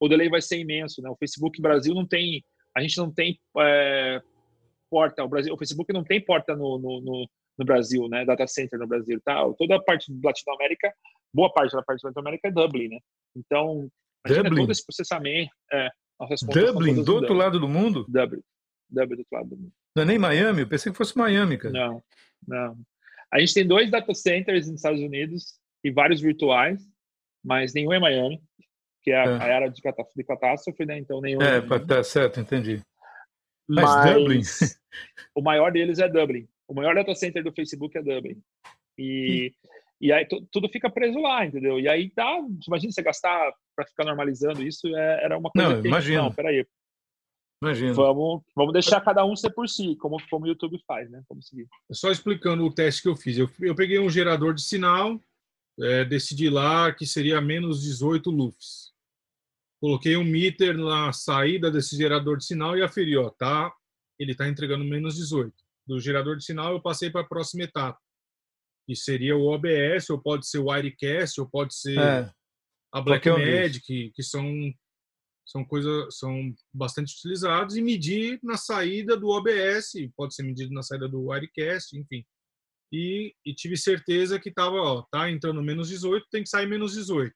o 0.00 0.08
delay 0.08 0.30
vai 0.30 0.40
ser 0.40 0.58
imenso. 0.58 1.02
Né? 1.02 1.10
O 1.10 1.16
Facebook 1.16 1.60
Brasil 1.60 1.94
não 1.94 2.06
tem. 2.06 2.42
A 2.74 2.80
gente 2.80 2.96
não 2.96 3.12
tem 3.12 3.38
é, 3.58 4.22
porta. 4.90 5.22
O, 5.22 5.28
Brasil, 5.28 5.52
o 5.52 5.58
Facebook 5.58 5.92
não 5.92 6.02
tem 6.02 6.18
porta 6.24 6.56
no, 6.56 6.78
no, 6.78 7.00
no, 7.02 7.30
no, 7.58 7.64
Brasil, 7.64 8.08
né? 8.08 8.24
Data 8.24 8.46
center 8.46 8.78
no 8.78 8.86
Brasil. 8.86 9.20
Tá? 9.24 9.44
Toda 9.58 9.76
a 9.76 9.82
parte 9.82 10.12
da 10.12 10.28
Latinoamérica, 10.28 10.92
boa 11.32 11.52
parte 11.52 11.72
da 11.72 11.82
parte 11.82 12.02
da 12.02 12.08
Latinoamérica 12.08 12.48
é 12.48 12.50
Dublin, 12.50 12.88
né? 12.88 12.98
Então, 13.36 13.88
Dublin. 14.26 14.62
todo 14.62 14.72
esse 14.72 14.84
processamento. 14.84 15.50
É, 15.72 15.90
Dublin, 16.52 17.02
do 17.02 17.14
outro 17.14 17.34
lado 17.34 17.58
do 17.58 17.68
mundo? 17.68 18.04
Dublin. 18.08 18.42
Dublin 18.88 19.16
do 19.16 19.20
outro 19.20 19.36
lado 19.36 19.48
do 19.48 19.56
mundo. 19.56 19.72
Não 19.96 20.02
é 20.02 20.06
nem 20.06 20.18
Miami? 20.18 20.62
Eu 20.62 20.68
pensei 20.68 20.90
que 20.90 20.98
fosse 20.98 21.16
Miami, 21.16 21.56
cara. 21.58 21.72
Não, 21.72 22.02
não. 22.46 22.76
A 23.32 23.40
gente 23.40 23.54
tem 23.54 23.66
dois 23.66 23.90
data 23.90 24.14
centers 24.14 24.66
nos 24.66 24.76
Estados 24.76 25.00
Unidos 25.00 25.58
e 25.82 25.90
vários 25.90 26.20
virtuais, 26.20 26.80
mas 27.44 27.74
nenhum 27.74 27.92
é 27.92 27.98
Miami, 27.98 28.40
que 29.02 29.10
é 29.10 29.16
a, 29.16 29.24
é. 29.24 29.42
a 29.42 29.46
era 29.46 29.68
de, 29.68 29.80
de 30.16 30.24
catástrofe, 30.24 30.86
né? 30.86 30.98
Então 30.98 31.20
nenhum. 31.20 31.42
É, 31.42 31.58
é 31.58 31.78
tá 31.80 32.02
certo, 32.02 32.40
entendi. 32.40 32.80
Mas, 33.68 33.84
mas 33.84 34.14
Dublin. 34.14 34.40
o 35.34 35.42
maior 35.42 35.72
deles 35.72 35.98
é 35.98 36.08
Dublin. 36.08 36.48
O 36.68 36.74
maior 36.74 36.94
data 36.94 37.14
center 37.14 37.42
do 37.42 37.52
Facebook 37.52 37.96
é 37.96 38.02
Dublin. 38.02 38.40
E, 38.98 39.52
e 40.00 40.12
aí 40.12 40.26
tudo 40.50 40.68
fica 40.68 40.88
preso 40.88 41.18
lá, 41.18 41.44
entendeu? 41.44 41.78
E 41.78 41.88
aí 41.88 42.10
tá, 42.10 42.40
imagina 42.66 42.92
você 42.92 43.02
gastar 43.02 43.52
para 43.74 43.86
ficar 43.86 44.04
normalizando 44.04 44.62
isso, 44.62 44.86
é, 44.88 45.24
era 45.24 45.38
uma 45.38 45.50
coisa 45.50 45.74
não, 45.74 45.82
que 45.82 45.88
imagina. 45.88 46.22
não, 46.22 46.32
peraí, 46.32 46.64
Imagina. 47.64 47.94
Vamos, 47.94 48.42
vamos 48.54 48.72
deixar 48.74 49.00
cada 49.00 49.24
um 49.24 49.34
ser 49.34 49.50
por 49.50 49.68
si, 49.68 49.96
como, 49.96 50.18
como 50.28 50.44
o 50.44 50.48
YouTube 50.48 50.78
faz, 50.86 51.10
né? 51.10 51.22
Vamos 51.28 51.48
seguir. 51.48 51.66
Só 51.90 52.10
explicando 52.10 52.64
o 52.64 52.72
teste 52.72 53.02
que 53.02 53.08
eu 53.08 53.16
fiz. 53.16 53.38
Eu, 53.38 53.48
eu 53.60 53.74
peguei 53.74 53.98
um 53.98 54.10
gerador 54.10 54.52
de 54.52 54.62
sinal, 54.62 55.18
é, 55.80 56.04
decidi 56.04 56.50
lá 56.50 56.92
que 56.92 57.06
seria 57.06 57.40
menos 57.40 57.82
18 57.82 58.30
LUFS. 58.30 58.92
Coloquei 59.80 60.16
um 60.16 60.24
meter 60.24 60.76
na 60.76 61.12
saída 61.12 61.70
desse 61.70 61.96
gerador 61.96 62.36
de 62.36 62.44
sinal 62.44 62.76
e 62.76 62.82
aferi, 62.82 63.16
ó, 63.16 63.30
tá? 63.30 63.72
Ele 64.18 64.32
está 64.32 64.46
entregando 64.46 64.84
menos 64.84 65.16
18. 65.16 65.63
Do 65.86 66.00
gerador 66.00 66.36
de 66.36 66.44
sinal 66.44 66.72
eu 66.72 66.80
passei 66.80 67.10
para 67.10 67.20
a 67.20 67.28
próxima 67.28 67.64
etapa, 67.64 67.98
que 68.86 68.96
seria 68.96 69.36
o 69.36 69.46
OBS, 69.46 70.10
ou 70.10 70.20
pode 70.20 70.48
ser 70.48 70.58
o 70.58 70.70
Wirecast, 70.70 71.40
ou 71.40 71.48
pode 71.48 71.74
ser 71.74 71.98
é, 71.98 72.30
a 72.92 73.00
Blackmagic, 73.00 73.84
que, 73.84 74.10
que 74.14 74.22
são 74.22 74.44
são 75.46 75.62
coisas 75.62 76.16
são 76.16 76.54
bastante 76.72 77.14
utilizados 77.14 77.76
e 77.76 77.82
medir 77.82 78.40
na 78.42 78.56
saída 78.56 79.14
do 79.14 79.28
OBS, 79.28 79.92
pode 80.16 80.34
ser 80.34 80.42
medido 80.42 80.72
na 80.72 80.82
saída 80.82 81.06
do 81.06 81.26
Wirecast, 81.26 81.98
enfim. 81.98 82.24
E, 82.90 83.34
e 83.44 83.54
tive 83.54 83.76
certeza 83.76 84.40
que 84.40 84.48
estava, 84.48 84.76
ó, 84.76 85.02
tá 85.10 85.30
entrando 85.30 85.62
menos 85.62 85.88
18, 85.88 86.26
tem 86.30 86.42
que 86.42 86.48
sair 86.48 86.66
menos 86.66 86.94
18. 86.94 87.34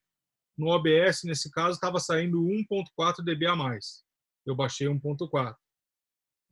No 0.56 0.68
OBS, 0.68 1.22
nesse 1.24 1.50
caso, 1.50 1.74
estava 1.74 2.00
saindo 2.00 2.40
1.4 2.40 3.22
dB 3.22 3.46
a 3.46 3.56
mais. 3.56 4.02
Eu 4.46 4.56
baixei 4.56 4.86
1.4. 4.86 5.54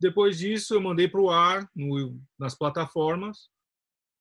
Depois 0.01 0.39
disso, 0.39 0.75
eu 0.75 0.81
mandei 0.81 1.09
para 1.09 1.21
o 1.21 1.31
ar 1.31 1.69
no, 1.75 2.21
nas 2.39 2.55
plataformas 2.55 3.49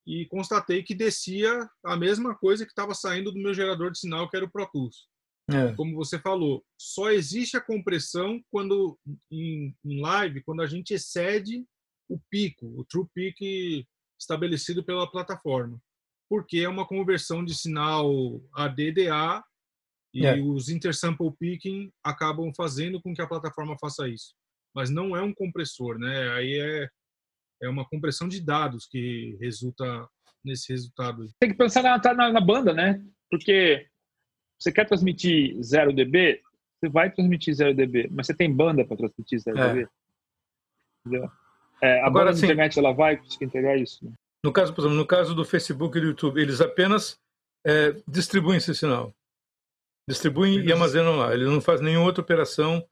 e 0.08 0.26
constatei 0.28 0.84
que 0.84 0.94
descia 0.94 1.70
a 1.84 1.98
mesma 1.98 2.36
coisa 2.36 2.66
que 2.66 2.72
estava 2.72 2.94
saindo 2.94 3.32
do 3.32 3.40
meu 3.40 3.54
gerador 3.54 3.92
de 3.92 4.00
sinal, 4.00 4.30
que 4.30 4.38
era 4.38 4.46
o 4.46 4.52
Pro 4.52 4.70
Plus. 4.72 5.08
É. 5.50 5.74
Como 5.76 5.96
você 5.96 6.20
falou, 6.20 6.64
só 6.80 7.12
existe 7.12 7.56
a 7.56 7.62
compressão 7.62 8.42
quando 8.50 8.98
em, 9.32 9.76
em, 9.86 10.02
live, 10.02 10.44
quando 10.44 10.62
a 10.62 10.66
gente 10.66 10.94
excede 10.94 11.66
o 12.10 12.20
pico, 12.30 12.66
o 12.80 12.86
true 12.86 13.08
peak 13.14 13.86
estabelecido 14.20 14.84
pela 14.84 15.10
plataforma, 15.10 15.80
porque 16.30 16.60
é 16.60 16.70
uma 16.70 16.88
conversão 16.88 17.44
de 17.44 17.54
sinal 17.54 18.10
a 18.54 18.68
DDA 18.68 19.44
e 20.14 20.26
é. 20.26 20.42
os 20.42 20.70
intersample 20.70 21.32
picking 21.38 21.92
acabam 22.04 22.52
fazendo 22.56 23.02
com 23.02 23.14
que 23.14 23.22
a 23.22 23.28
plataforma 23.28 23.78
faça 23.80 24.08
isso. 24.08 24.34
Mas 24.76 24.90
não 24.90 25.16
é 25.16 25.22
um 25.22 25.34
compressor, 25.34 25.98
né? 25.98 26.32
Aí 26.34 26.60
é 26.60 26.90
é 27.64 27.70
uma 27.70 27.88
compressão 27.88 28.28
de 28.28 28.42
dados 28.42 28.86
que 28.86 29.38
resulta 29.40 29.86
nesse 30.44 30.72
resultado. 30.74 31.26
Tem 31.40 31.50
que 31.50 31.56
pensar 31.58 31.82
na, 31.82 31.98
na, 32.14 32.32
na 32.34 32.42
banda, 32.42 32.74
né? 32.74 33.02
Porque 33.32 33.88
você 34.60 34.72
quer 34.74 34.86
transmitir 34.86 35.56
0 35.64 35.94
dB, 35.94 36.42
você 36.78 36.90
vai 36.90 37.10
transmitir 37.10 37.54
0 37.56 37.74
dB, 37.74 38.10
mas 38.12 38.28
você 38.28 38.34
tem 38.36 38.54
banda 38.54 38.86
para 38.86 38.98
transmitir 38.98 39.40
0 39.40 39.58
É. 39.58 39.74
dB. 39.74 39.88
Entendeu? 41.08 41.32
É, 41.82 42.02
a 42.02 42.08
Agora, 42.08 42.12
banda 42.12 42.26
da 42.26 42.30
assim- 42.32 42.46
internet 42.46 42.78
ela 42.78 42.92
vai 42.94 43.18
conseguir 43.18 43.46
entregar 43.46 43.78
isso. 43.78 44.04
né? 44.06 44.12
No 44.44 44.52
caso, 44.52 44.74
por 44.74 44.82
exemplo, 44.82 44.98
no 44.98 45.08
caso 45.08 45.34
do 45.34 45.46
Facebook 45.46 45.98
e 45.98 46.02
do 46.02 46.08
YouTube, 46.08 46.40
eles 46.42 46.60
apenas 46.62 47.18
é, 47.66 47.94
distribuem 48.08 48.58
esse 48.58 48.76
sinal. 48.76 49.16
Distribuem 50.08 50.56
e 50.56 50.58
Eles- 50.60 50.72
armazenam 50.74 51.16
lá. 51.16 51.34
Eles 51.34 51.48
não 51.48 51.62
fazem 51.62 51.86
nenhuma 51.86 52.06
outra 52.06 52.22
operação. 52.22 52.86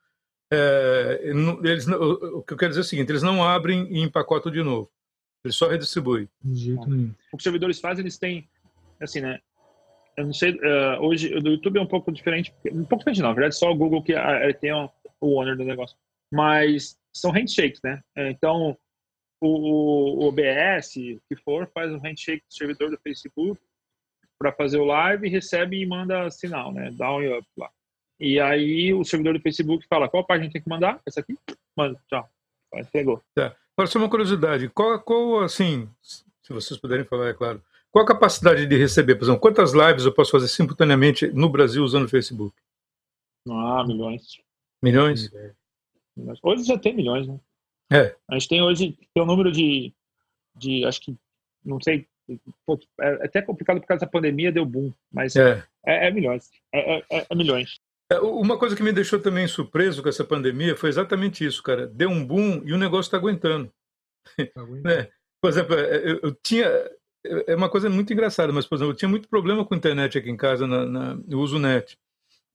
É, 0.54 1.20
eles, 1.64 1.88
o 1.88 2.42
que 2.44 2.54
eu 2.54 2.58
quero 2.58 2.70
dizer 2.70 2.82
é 2.82 2.84
o 2.84 2.86
seguinte: 2.86 3.10
eles 3.10 3.24
não 3.24 3.44
abrem 3.44 3.88
e 3.92 4.02
empacotam 4.02 4.52
de 4.52 4.62
novo. 4.64 4.90
Eles 5.44 5.56
só 5.56 5.68
redistribuem. 5.68 6.30
O 7.32 7.32
que 7.32 7.38
os 7.38 7.44
servidores 7.44 7.80
fazem, 7.80 8.04
eles 8.04 8.18
têm, 8.18 8.48
assim, 9.02 9.20
né? 9.22 9.40
Eu 10.16 10.26
não 10.26 10.34
sei, 10.34 10.58
eh, 10.62 10.98
hoje 11.00 11.36
o 11.36 11.42
do 11.42 11.50
YouTube 11.50 11.80
é 11.80 11.82
um 11.82 11.88
pouco 11.88 12.12
diferente, 12.12 12.54
um 12.72 12.86
pouco 12.86 13.00
diferente 13.00 13.22
não, 13.22 13.30
na 13.30 13.34
verdade 13.34 13.56
só 13.56 13.72
o 13.72 13.76
Google 13.76 14.04
que 14.04 14.14
ele 14.14 14.54
tem 14.54 14.72
o, 14.72 14.88
o 15.20 15.40
owner 15.40 15.58
do 15.58 15.64
negócio, 15.64 15.98
mas 16.32 17.00
são 17.12 17.32
handshakes, 17.32 17.82
né? 17.84 18.00
Eh, 18.16 18.30
Então, 18.30 18.78
o, 19.42 20.24
o 20.24 20.28
OBS, 20.28 20.94
que 20.94 21.36
for, 21.44 21.70
faz 21.74 21.92
um 21.92 22.00
handshake 22.00 22.44
do 22.48 22.54
servidor 22.54 22.92
do 22.92 23.00
Facebook 23.00 23.60
para 24.40 24.54
fazer 24.54 24.78
o 24.78 24.86
live, 24.86 25.28
recebe 25.30 25.82
e 25.82 25.86
manda 25.86 26.30
sinal, 26.30 26.72
né? 26.72 26.92
Down 26.92 27.24
e 27.24 27.38
up 27.38 27.48
lá. 27.58 27.70
E 28.26 28.40
aí 28.40 28.94
o 28.94 29.04
servidor 29.04 29.34
do 29.34 29.42
Facebook 29.42 29.86
fala, 29.86 30.08
qual 30.08 30.26
página 30.26 30.50
tem 30.50 30.62
que 30.62 30.70
mandar? 30.70 31.02
Essa 31.06 31.20
aqui? 31.20 31.38
Manda, 31.76 32.00
tchau. 32.08 32.30
Entregou. 32.74 33.22
Agora, 33.38 33.88
só 33.88 34.00
uma 34.00 34.10
curiosidade: 34.10 34.70
qual, 34.70 34.98
qual, 35.02 35.42
assim, 35.42 35.90
se 36.02 36.54
vocês 36.54 36.80
puderem 36.80 37.04
falar, 37.04 37.28
é 37.30 37.34
claro, 37.34 37.62
qual 37.92 38.06
a 38.06 38.08
capacidade 38.08 38.66
de 38.66 38.78
receber? 38.78 39.16
Por 39.16 39.26
exemplo, 39.26 39.42
quantas 39.42 39.74
lives 39.74 40.06
eu 40.06 40.14
posso 40.14 40.32
fazer 40.32 40.48
simultaneamente 40.48 41.28
no 41.34 41.50
Brasil 41.50 41.84
usando 41.84 42.06
o 42.06 42.10
Facebook? 42.10 42.56
Ah, 43.50 43.84
milhões. 43.86 44.38
Milhões? 44.82 45.30
Milhões. 46.16 46.40
Hoje 46.42 46.64
já 46.64 46.78
tem 46.78 46.96
milhões, 46.96 47.28
né? 47.28 47.38
É. 47.92 48.16
A 48.30 48.36
gente 48.36 48.48
tem 48.48 48.62
hoje 48.62 48.98
tem 49.14 49.22
um 49.22 49.26
número 49.26 49.52
de, 49.52 49.94
de 50.56 50.86
acho 50.86 51.02
que, 51.02 51.16
não 51.64 51.80
sei, 51.82 52.08
pô, 52.66 52.80
é 53.02 53.26
até 53.26 53.42
complicado 53.42 53.82
por 53.82 53.88
causa 53.88 54.06
da 54.06 54.12
pandemia, 54.12 54.52
deu 54.52 54.66
boom, 54.66 54.94
mas 55.12 55.36
é, 55.36 55.64
É. 55.86 56.08
é 56.08 56.12
milhões. 56.12 56.50
É, 56.74 57.00
é- 57.00 57.28
é 57.30 57.36
milhões. 57.36 57.80
É, 58.12 58.20
Uma 58.20 58.58
coisa 58.58 58.76
que 58.76 58.84
me 58.84 58.92
deixou 58.92 59.20
também 59.20 59.48
surpreso 59.48 60.02
com 60.04 60.10
essa 60.10 60.24
pandemia 60.24 60.76
foi 60.76 60.90
exatamente 60.90 61.46
isso, 61.46 61.62
cara. 61.64 61.88
Deu 61.88 62.10
um 62.10 62.26
boom 62.26 62.62
e 62.66 62.74
o 62.74 62.78
negócio 62.78 63.08
está 63.08 63.18
aguentando. 63.18 63.72
Tá 64.54 64.64
bom? 64.66 64.82
né? 64.84 65.10
Por 65.42 65.50
exemplo, 65.50 65.76
é, 65.76 65.98
eu, 66.12 66.20
eu 66.24 66.38
tinha. 66.44 66.66
É 67.48 67.56
uma 67.56 67.70
coisa 67.70 67.90
muito 67.90 68.12
engraçada, 68.12 68.52
mas, 68.52 68.66
por 68.66 68.76
exemplo, 68.76 68.92
eu 68.92 68.98
tinha 68.98 69.08
muito 69.08 69.30
problema 69.30 69.64
com 69.64 69.74
a 69.74 69.78
internet 69.78 70.18
aqui 70.18 70.30
em 70.30 70.36
casa, 70.36 70.68
na, 70.68 70.86
na, 70.86 71.18
eu 71.30 71.40
uso 71.40 71.58
net. 71.58 71.98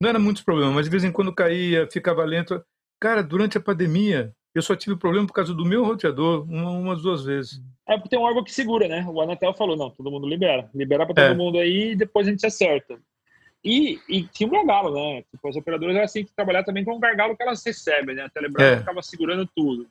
Não 0.01 0.11
era 0.11 0.19
muitos 0.19 0.43
problemas, 0.43 0.75
mas 0.75 0.85
de 0.85 0.91
vez 0.91 1.05
em 1.05 1.11
quando 1.11 1.35
caía, 1.35 1.89
ficava 1.91 2.23
lento. 2.25 2.63
Cara, 3.01 3.23
durante 3.23 3.57
a 3.57 3.61
pandemia, 3.63 4.35
eu 4.55 4.61
só 4.61 4.77
tive 4.77 4.95
problema 4.97 5.27
por 5.27 5.33
causa 5.33 5.55
do 5.55 5.65
meu 5.65 5.85
roteador, 5.85 6.43
uma, 6.45 6.71
umas 6.71 7.03
duas 7.03 7.25
vezes. 7.25 7.63
É 7.87 7.97
porque 7.97 8.11
tem 8.11 8.19
um 8.19 8.23
órgão 8.23 8.45
que 8.45 8.53
segura, 8.53 8.87
né? 8.87 9.05
O 9.09 9.21
Anatel 9.23 9.55
falou, 9.55 9.77
não, 9.77 9.91
todo 9.91 10.11
mundo 10.11 10.29
libera. 10.29 10.69
Libera 10.75 11.07
para 11.07 11.15
todo 11.15 11.25
É. 11.25 11.35
mundo 11.35 11.59
aí 11.59 11.93
e 11.93 11.97
depois 11.97 12.27
a 12.27 12.31
gente 12.31 12.45
acerta. 12.47 12.99
E, 13.65 13.99
e 14.09 14.23
tinha 14.23 14.49
um 14.49 14.53
gargalo, 14.53 14.95
né? 14.95 15.23
Tipo, 15.31 15.49
as 15.49 15.57
operadoras 15.57 15.97
elas 15.97 16.13
têm 16.13 16.25
que 16.25 16.33
trabalhar 16.33 16.63
também 16.65 16.85
com 16.85 16.93
o 16.93 16.99
gargalo 16.99 17.37
que 17.37 17.43
elas 17.43 17.63
recebem, 17.65 18.15
né? 18.15 18.23
A 18.23 18.29
Telebrás 18.29 18.73
É. 18.75 18.79
ficava 18.79 19.03
segurando 19.03 19.49
tudo. 19.55 19.87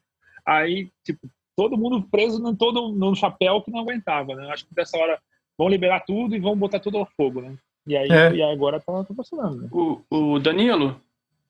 Aí, 0.46 0.90
tipo, 1.04 1.30
todo 1.56 1.78
mundo 1.78 2.02
preso 2.10 2.40
no, 2.40 2.56
todo, 2.56 2.90
no 2.94 3.14
chapéu 3.16 3.62
que 3.62 3.72
não 3.72 3.80
aguentava, 3.82 4.36
né? 4.36 4.50
Acho 4.52 4.66
que 4.66 4.74
dessa 4.74 4.98
hora 4.98 5.20
vão 5.58 5.68
liberar 5.68 6.02
tudo 6.02 6.36
e 6.36 6.40
vão 6.40 6.56
botar 6.56 6.80
tudo 6.80 6.98
ao 6.98 7.06
fogo, 7.18 7.42
né? 7.42 7.56
E 7.86 7.96
aí, 7.98 8.10
É. 8.10 8.32
e 8.34 8.42
agora 8.44 8.80
tá, 8.80 9.04
tá 9.04 9.14
funcionando, 9.14 9.62
né? 9.64 9.70
O, 9.72 10.02
o 10.10 10.40
Danilo, 10.40 11.00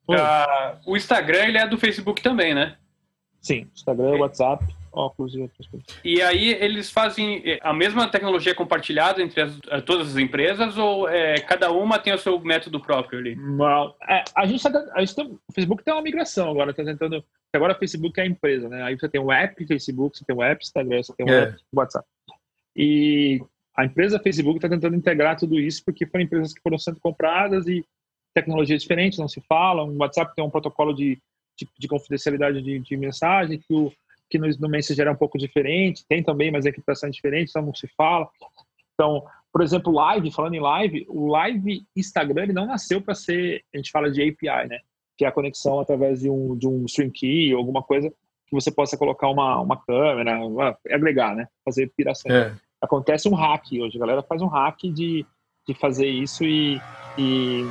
Oi. 0.07 0.17
ah, 0.17 0.77
o 0.85 0.95
Instagram 0.97 1.45
ele 1.45 1.57
é 1.57 1.67
do 1.67 1.77
Facebook 1.77 2.21
também, 2.21 2.53
né? 2.55 2.77
Sim, 3.41 3.67
Instagram, 3.73 4.17
WhatsApp, 4.17 4.65
óculos 4.97 5.35
e 5.35 5.39
outras 5.41 5.67
coisas. 5.67 5.87
E 6.03 6.21
aí 6.21 6.49
eles 6.55 6.89
fazem 6.91 7.41
eh, 7.45 7.59
a 7.61 7.71
mesma 7.73 8.07
tecnologia 8.09 8.55
compartilhada 8.55 9.21
entre 9.21 9.41
as- 9.41 9.59
eh, 9.69 9.81
todas 9.81 10.09
as 10.09 10.17
empresas 10.17 10.77
ou 10.77 11.07
eh, 11.07 11.39
cada 11.41 11.71
uma 11.71 11.99
tem 11.99 12.13
o 12.13 12.17
seu 12.17 12.39
método 12.39 12.79
próprio 12.79 13.19
ali? 13.19 13.35
Não, 13.35 13.93
é, 14.09 14.23
a 14.35 14.45
gente 14.45 14.63
tá, 14.63 14.85
a 14.93 14.99
gente 14.99 15.15
tem, 15.15 15.25
o 15.25 15.53
Facebook 15.53 15.83
tem 15.83 15.93
uma 15.93 16.01
migração 16.03 16.49
agora, 16.49 16.73
tá 16.73 16.83
tentando. 16.83 17.23
Agora 17.53 17.73
o 17.73 17.77
Facebook 17.79 18.19
é 18.19 18.23
a 18.23 18.27
empresa, 18.27 18.67
né? 18.69 18.83
Aí 18.83 18.95
você 18.99 19.07
tem 19.07 19.21
o 19.21 19.31
app 19.31 19.65
Facebook, 19.65 20.17
você 20.17 20.25
tem 20.25 20.35
o 20.35 20.43
app 20.43 20.61
Instagram, 20.63 21.01
você 21.01 21.13
tem 21.15 21.25
o 21.25 21.29
É. 21.29 21.43
app 21.43 21.57
WhatsApp. 21.73 22.05
E 22.75 23.41
a 23.75 23.85
empresa 23.85 24.19
Facebook 24.19 24.57
está 24.57 24.69
tentando 24.69 24.95
integrar 24.95 25.37
tudo 25.37 25.59
isso 25.59 25.83
porque 25.85 26.05
foram 26.05 26.23
empresas 26.25 26.53
que 26.53 26.61
foram 26.61 26.77
sendo 26.77 26.99
compradas 26.99 27.67
e 27.67 27.83
tecnologias 28.35 28.81
diferentes 28.81 29.17
não 29.17 29.27
se 29.27 29.41
falam. 29.47 29.89
O 29.89 29.97
WhatsApp 29.97 30.33
tem 30.35 30.43
um 30.45 30.49
protocolo 30.49 30.93
de, 30.93 31.17
de, 31.57 31.67
de 31.79 31.87
confidencialidade 31.87 32.61
de, 32.61 32.79
de 32.79 32.97
mensagem 32.97 33.57
que 33.59 33.73
o 33.73 33.91
que 34.29 34.37
no, 34.37 34.47
no 34.59 34.69
Messenger 34.69 35.07
é 35.07 35.11
um 35.11 35.15
pouco 35.15 35.37
diferente, 35.37 36.05
tem 36.07 36.23
também, 36.23 36.51
mas 36.51 36.65
a 36.65 36.69
encriptação 36.69 37.07
é 37.07 37.11
diferente, 37.11 37.49
então 37.49 37.61
não 37.61 37.73
se 37.73 37.87
fala. 37.95 38.27
Então, 38.93 39.23
por 39.51 39.61
exemplo, 39.61 39.93
live, 39.93 40.31
falando 40.31 40.55
em 40.55 40.59
live, 40.59 41.05
o 41.09 41.27
live 41.27 41.85
Instagram 41.95 42.43
ele 42.43 42.53
não 42.53 42.65
nasceu 42.65 43.01
para 43.01 43.15
ser, 43.15 43.63
a 43.73 43.77
gente 43.77 43.91
fala 43.91 44.11
de 44.11 44.21
API, 44.21 44.67
né? 44.67 44.79
Que 45.17 45.25
é 45.25 45.27
a 45.27 45.31
conexão 45.31 45.79
através 45.79 46.19
de 46.19 46.29
um, 46.29 46.57
de 46.57 46.67
um 46.67 46.85
stream 46.85 47.09
key 47.11 47.53
ou 47.53 47.59
alguma 47.59 47.81
coisa 47.81 48.09
que 48.09 48.53
você 48.53 48.71
possa 48.71 48.97
colocar 48.97 49.29
uma, 49.29 49.59
uma 49.59 49.77
câmera, 49.77 50.39
ah, 50.61 50.77
agregar, 50.91 51.35
né? 51.35 51.47
Fazer 51.65 51.91
piração. 51.95 52.31
É. 52.31 52.55
Acontece 52.81 53.27
um 53.27 53.33
hack 53.33 53.65
hoje, 53.73 53.97
a 53.97 53.99
galera 53.99 54.23
faz 54.23 54.41
um 54.41 54.47
hack 54.47 54.79
de, 54.83 55.25
de 55.67 55.73
fazer 55.73 56.07
isso 56.07 56.43
e, 56.43 56.79
e, 57.17 57.65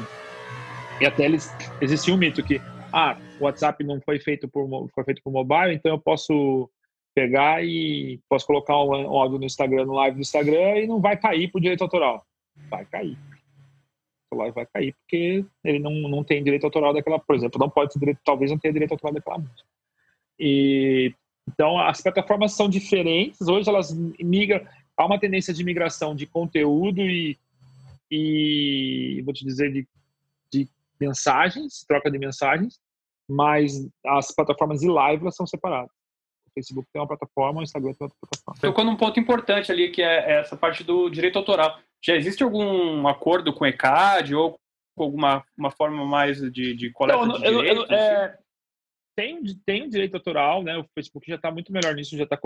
e 1.01 1.07
até 1.07 1.25
eles, 1.25 1.55
existia 1.81 2.13
um 2.13 2.19
mito 2.19 2.43
que 2.43 2.61
ah, 2.93 3.17
o 3.41 3.45
WhatsApp 3.45 3.83
não 3.85 4.01
foi 4.01 4.19
feito 4.19 4.49
por 4.49 4.89
foi 4.95 5.05
feito 5.05 5.23
por 5.23 5.33
mobile, 5.33 5.75
então 5.75 5.93
eu 5.93 5.99
posso 5.99 6.71
pegar 7.15 7.65
e 7.65 8.21
posso 8.29 8.47
colocar 8.47 8.77
um 8.77 9.17
áudio 9.17 9.39
no 9.39 9.45
Instagram, 9.45 9.87
no 9.87 9.95
live 9.95 10.17
do 10.17 10.21
Instagram 10.21 10.81
e 10.81 10.87
não 10.87 11.01
vai 11.01 11.17
cair 11.17 11.51
por 11.51 11.61
direito 11.61 11.83
autoral. 11.83 12.27
Vai 12.69 12.85
cair. 12.85 13.17
O 14.31 14.37
live 14.37 14.55
vai 14.55 14.67
cair 14.67 14.95
porque 14.95 15.45
ele 15.65 15.79
não, 15.79 15.93
não 16.09 16.23
tem 16.23 16.45
direito 16.45 16.65
autoral 16.65 16.93
daquela, 16.93 17.19
por 17.19 17.35
exemplo, 17.35 17.59
não 17.59 17.71
pode 17.71 17.99
direito, 17.99 18.21
talvez 18.25 18.51
não 18.51 18.59
tenha 18.59 18.73
direito 18.73 18.93
autoral 18.93 19.15
daquela 19.15 19.39
música. 19.39 19.69
E 20.39 21.15
então 21.49 21.79
as 21.79 22.03
plataformas 22.03 22.53
são 22.53 22.69
diferentes, 22.69 23.41
hoje 23.49 23.69
elas 23.69 23.95
migram, 24.21 24.67
há 24.97 25.07
uma 25.07 25.19
tendência 25.19 25.55
de 25.55 25.65
migração 25.65 26.15
de 26.15 26.27
conteúdo 26.27 27.01
e 27.01 27.39
e 28.11 29.23
vou 29.25 29.35
te 29.35 29.45
dizer 29.45 29.73
de, 29.73 29.89
de 30.53 30.69
mensagens, 31.01 31.85
troca 31.87 32.11
de 32.11 32.19
mensagens, 32.19 32.81
mas 33.29 33.73
as 34.07 34.33
plataformas 34.35 34.81
de 34.81 34.89
live 34.89 35.23
elas 35.23 35.37
são 35.37 35.47
separadas. 35.47 35.91
O 36.49 36.51
Facebook 36.55 36.89
tem 36.93 37.01
uma 37.03 37.09
plataforma, 37.09 37.61
o 37.61 37.63
Instagram 37.63 37.93
tem 37.93 38.05
outra 38.07 38.19
plataforma. 38.21 38.61
Tocou 38.61 38.85
num 38.85 38.97
ponto 38.97 39.21
importante 39.21 39.71
ali, 39.71 39.91
que 39.91 40.03
é 40.03 40.39
essa 40.41 40.57
parte 40.57 40.83
do 40.85 41.11
direito 41.11 41.37
autoral. 41.39 41.79
Já 42.05 42.15
existe 42.17 42.43
algum 42.43 43.07
acordo 43.09 43.53
com 43.53 43.65
o 43.65 43.67
ECAD 43.67 44.35
ou 44.35 44.59
com 44.97 45.03
alguma 45.05 45.45
uma 45.57 45.71
forma 45.71 46.05
mais 46.07 46.41
de, 46.53 46.75
de 46.75 46.91
coleta 46.93 47.27
Não, 47.27 47.39
de 47.39 47.47
eu- 47.47 47.53
eu- 47.53 47.61
direitos? 47.63 47.85
assim? 47.85 47.95
é, 47.95 48.39
tem, 49.19 49.43
tem 49.67 49.83
um 49.85 49.89
direito 49.89 50.15
autoral, 50.15 50.63
né? 50.63 50.77
O 50.77 50.87
Facebook 50.95 51.27
já 51.29 51.37
está 51.37 51.51
muito 51.51 51.73
melhor 51.73 51.95
nisso, 51.95 52.17
já 52.17 52.25
está 52.25 52.39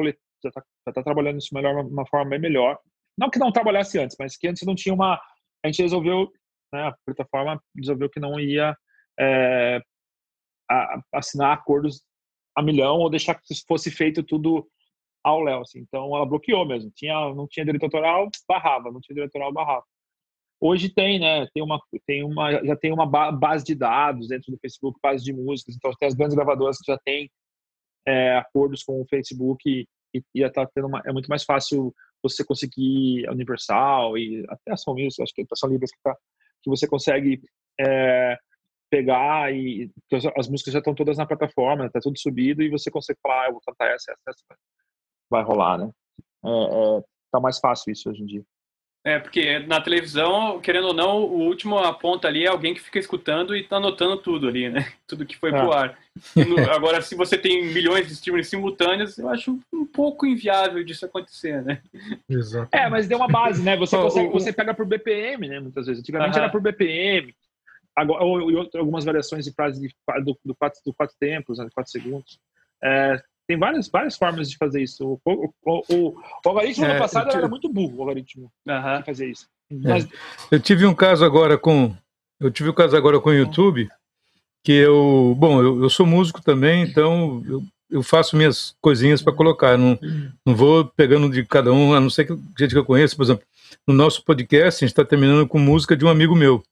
já 0.42 0.50
tá, 0.50 0.62
já 0.86 0.92
tá 0.92 1.02
trabalhando 1.02 1.38
isso 1.38 1.54
melhor, 1.54 1.74
uma, 1.74 1.82
uma 1.82 2.06
forma 2.06 2.30
bem 2.30 2.38
melhor. 2.40 2.78
Não 3.18 3.28
que 3.28 3.38
não 3.38 3.52
trabalhasse 3.52 3.98
antes, 3.98 4.16
mas 4.18 4.36
que 4.36 4.48
antes 4.48 4.64
não 4.66 4.74
tinha 4.74 4.94
uma. 4.94 5.20
A 5.64 5.68
gente 5.68 5.82
resolveu, 5.82 6.30
né, 6.72 6.88
a 6.88 6.94
plataforma 7.04 7.60
resolveu 7.76 8.08
que 8.08 8.18
não 8.20 8.38
ia 8.40 8.74
é, 9.18 9.80
a- 10.70 11.02
assinar 11.14 11.52
acordos 11.52 12.02
a 12.56 12.62
milhão 12.62 12.98
ou 12.98 13.10
deixar 13.10 13.34
que 13.34 13.54
fosse 13.66 13.90
feito 13.90 14.22
tudo 14.22 14.66
ao 15.24 15.40
Léo. 15.42 15.60
Assim. 15.62 15.80
Então 15.80 16.14
ela 16.14 16.26
bloqueou 16.26 16.66
mesmo. 16.66 16.90
Tinha, 16.94 17.34
não 17.34 17.46
tinha 17.48 17.64
direito 17.64 17.84
autoral, 17.84 18.28
barrava. 18.48 18.90
Não 18.90 19.00
tinha 19.00 19.14
direito 19.14 19.34
autoral, 19.36 19.52
barrava. 19.52 19.84
Hoje 20.60 20.90
tem, 20.90 21.18
né? 21.18 21.46
Tem 21.54 21.62
uma, 21.62 21.80
tem 22.06 22.22
uma, 22.24 22.52
já 22.64 22.76
tem 22.76 22.92
uma 22.92 23.06
ba- 23.06 23.32
base 23.32 23.64
de 23.64 23.74
dados 23.74 24.28
dentro 24.28 24.52
do 24.52 24.58
Facebook, 24.58 24.98
base 25.02 25.24
de 25.24 25.32
músicas. 25.32 25.74
Então 25.76 25.90
tem 25.98 26.08
as 26.08 26.14
grandes 26.14 26.34
gravadoras 26.36 26.78
que 26.78 26.92
já 26.92 26.98
têm 26.98 27.30
é, 28.06 28.36
acordos 28.36 28.82
com 28.82 29.00
o 29.00 29.06
Facebook 29.06 29.86
e, 30.14 30.22
e 30.34 30.40
já 30.40 30.50
tá 30.50 30.66
tendo 30.66 30.86
uma, 30.88 31.02
é 31.06 31.12
muito 31.12 31.28
mais 31.28 31.44
fácil 31.44 31.94
você 32.22 32.44
conseguir 32.44 33.26
a 33.26 33.32
Universal 33.32 34.18
e 34.18 34.44
até 34.48 34.72
a 34.72 34.76
Som 34.76 34.94
Music, 34.94 35.22
acho 35.22 35.32
que 35.34 35.42
a 35.50 35.56
Som 35.56 35.68
Libras 35.68 35.90
que, 35.90 35.98
tá, 36.02 36.14
que 36.62 36.68
você 36.68 36.86
consegue 36.86 37.40
é, 37.80 38.36
pegar 38.90 39.54
e 39.54 39.90
as, 40.12 40.24
as 40.36 40.48
músicas 40.48 40.72
já 40.72 40.80
estão 40.80 40.94
todas 40.94 41.16
na 41.16 41.24
plataforma, 41.26 41.88
tá 41.88 42.00
tudo 42.00 42.18
subido 42.18 42.62
e 42.62 42.68
você 42.68 42.90
consegue 42.90 43.18
falar, 43.22 43.44
ah, 43.44 43.46
eu 43.46 43.52
vou 43.52 43.60
cantar 43.64 43.90
essa, 43.90 44.12
essa, 44.12 44.20
essa 44.28 44.58
vai 45.30 45.42
rolar, 45.42 45.78
né? 45.78 45.90
É, 46.44 46.48
é, 46.48 47.02
tá 47.30 47.38
mais 47.40 47.58
fácil 47.58 47.92
isso 47.92 48.10
hoje 48.10 48.22
em 48.22 48.26
dia. 48.26 48.42
É, 49.02 49.18
porque 49.18 49.60
na 49.60 49.80
televisão, 49.80 50.60
querendo 50.60 50.88
ou 50.88 50.92
não, 50.92 51.22
o 51.24 51.38
último 51.46 51.78
a 51.78 51.90
ponta 51.94 52.28
ali 52.28 52.44
é 52.44 52.48
alguém 52.48 52.74
que 52.74 52.82
fica 52.82 52.98
escutando 52.98 53.56
e 53.56 53.64
tá 53.66 53.76
anotando 53.76 54.18
tudo 54.18 54.46
ali, 54.46 54.68
né? 54.68 54.92
Tudo 55.08 55.24
que 55.24 55.38
foi 55.38 55.50
É. 55.50 55.58
pro 55.58 55.72
ar. 55.72 55.98
E 56.36 56.44
no- 56.44 56.68
agora, 56.70 57.00
se 57.00 57.14
você 57.14 57.38
tem 57.38 57.64
milhões 57.72 58.06
de 58.06 58.12
streamers 58.12 58.48
simultâneos, 58.48 59.16
eu 59.18 59.26
acho 59.30 59.58
um 59.72 59.86
pouco 59.86 60.26
inviável 60.26 60.84
disso 60.84 61.06
acontecer, 61.06 61.62
né? 61.64 61.82
Exato. 62.28 62.68
É, 62.76 62.90
mas 62.90 63.08
deu 63.08 63.16
uma 63.16 63.26
base, 63.26 63.62
né? 63.62 63.74
Você, 63.78 63.96
consegue, 63.98 64.28
o- 64.28 64.32
você 64.32 64.52
pega 64.52 64.74
por 64.74 64.84
BPM, 64.84 65.48
né? 65.48 65.60
Muitas 65.60 65.86
vezes. 65.86 66.02
Antigamente 66.02 66.34
Aham. 66.34 66.42
era 66.42 66.52
por 66.52 66.60
BPM. 66.60 67.34
Agora, 67.96 68.24
ou, 68.24 68.52
ou, 68.52 68.70
algumas 68.74 69.04
variações 69.04 69.44
de 69.44 69.52
frase 69.52 69.80
de, 69.80 69.94
do, 70.24 70.38
do, 70.44 70.54
quatro, 70.54 70.80
do 70.84 70.94
quatro 70.94 71.16
tempos, 71.18 71.58
né, 71.58 71.68
quatro 71.74 71.90
segundos. 71.90 72.38
É, 72.82 73.20
tem 73.46 73.58
várias, 73.58 73.88
várias 73.88 74.16
formas 74.16 74.48
de 74.48 74.56
fazer 74.56 74.82
isso. 74.82 75.04
O, 75.04 75.20
o, 75.24 75.52
o, 75.66 76.08
o 76.08 76.22
algoritmo 76.44 76.84
é, 76.84 76.94
no 76.94 76.98
passado 77.00 77.30
era 77.30 77.48
muito 77.48 77.68
burro, 77.68 77.96
o 77.96 78.00
algoritmo 78.02 78.50
de 78.64 79.04
fazer 79.04 79.28
isso. 79.28 79.48
Mas... 79.70 80.04
É. 80.04 80.08
Eu 80.52 80.60
tive 80.60 80.86
um 80.86 80.94
caso 80.94 81.24
agora 81.24 81.58
com 81.58 81.94
eu 82.40 82.50
tive 82.50 82.70
um 82.70 82.74
caso 82.74 82.96
agora 82.96 83.20
com 83.20 83.28
o 83.28 83.34
YouTube 83.34 83.88
que 84.64 84.72
eu, 84.72 85.34
bom, 85.38 85.60
eu, 85.62 85.82
eu 85.82 85.90
sou 85.90 86.06
músico 86.06 86.42
também, 86.42 86.82
então 86.82 87.42
eu, 87.46 87.62
eu 87.90 88.02
faço 88.02 88.36
minhas 88.36 88.74
coisinhas 88.80 89.22
para 89.22 89.32
colocar, 89.32 89.76
não, 89.76 89.98
não 90.46 90.54
vou 90.54 90.84
pegando 90.84 91.30
de 91.30 91.44
cada 91.44 91.72
um, 91.72 91.94
a 91.94 92.00
não 92.00 92.10
ser 92.10 92.26
que 92.26 92.32
gente 92.58 92.72
que 92.72 92.78
eu 92.78 92.84
conheço, 92.84 93.16
por 93.16 93.24
exemplo, 93.24 93.44
no 93.86 93.94
nosso 93.94 94.24
podcast 94.24 94.84
a 94.84 94.86
gente 94.86 94.92
está 94.92 95.04
terminando 95.04 95.46
com 95.46 95.58
música 95.58 95.96
de 95.96 96.04
um 96.04 96.08
amigo 96.08 96.34
meu, 96.34 96.62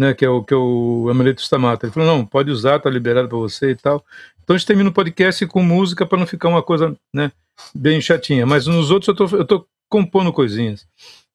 né, 0.00 0.14
que 0.14 0.24
é 0.24 0.30
o 0.30 0.42
que 0.42 0.54
é 0.54 0.56
o 0.56 1.08
Amuleto 1.10 1.42
Stamata. 1.42 1.84
Ele 1.84 1.92
falou, 1.92 2.08
não, 2.16 2.24
pode 2.24 2.50
usar, 2.50 2.78
tá 2.78 2.88
liberado 2.88 3.28
para 3.28 3.36
você 3.36 3.72
e 3.72 3.76
tal. 3.76 4.02
Então 4.42 4.56
a 4.56 4.58
gente 4.58 4.66
termina 4.66 4.88
o 4.88 4.94
podcast 4.94 5.46
com 5.46 5.62
música 5.62 6.06
para 6.06 6.18
não 6.18 6.26
ficar 6.26 6.48
uma 6.48 6.62
coisa, 6.62 6.96
né, 7.12 7.30
bem 7.74 8.00
chatinha. 8.00 8.46
Mas 8.46 8.66
nos 8.66 8.90
outros 8.90 9.08
eu 9.08 9.14
tô, 9.14 9.36
eu 9.36 9.44
tô 9.44 9.66
compondo 9.90 10.32
coisinhas. 10.32 10.88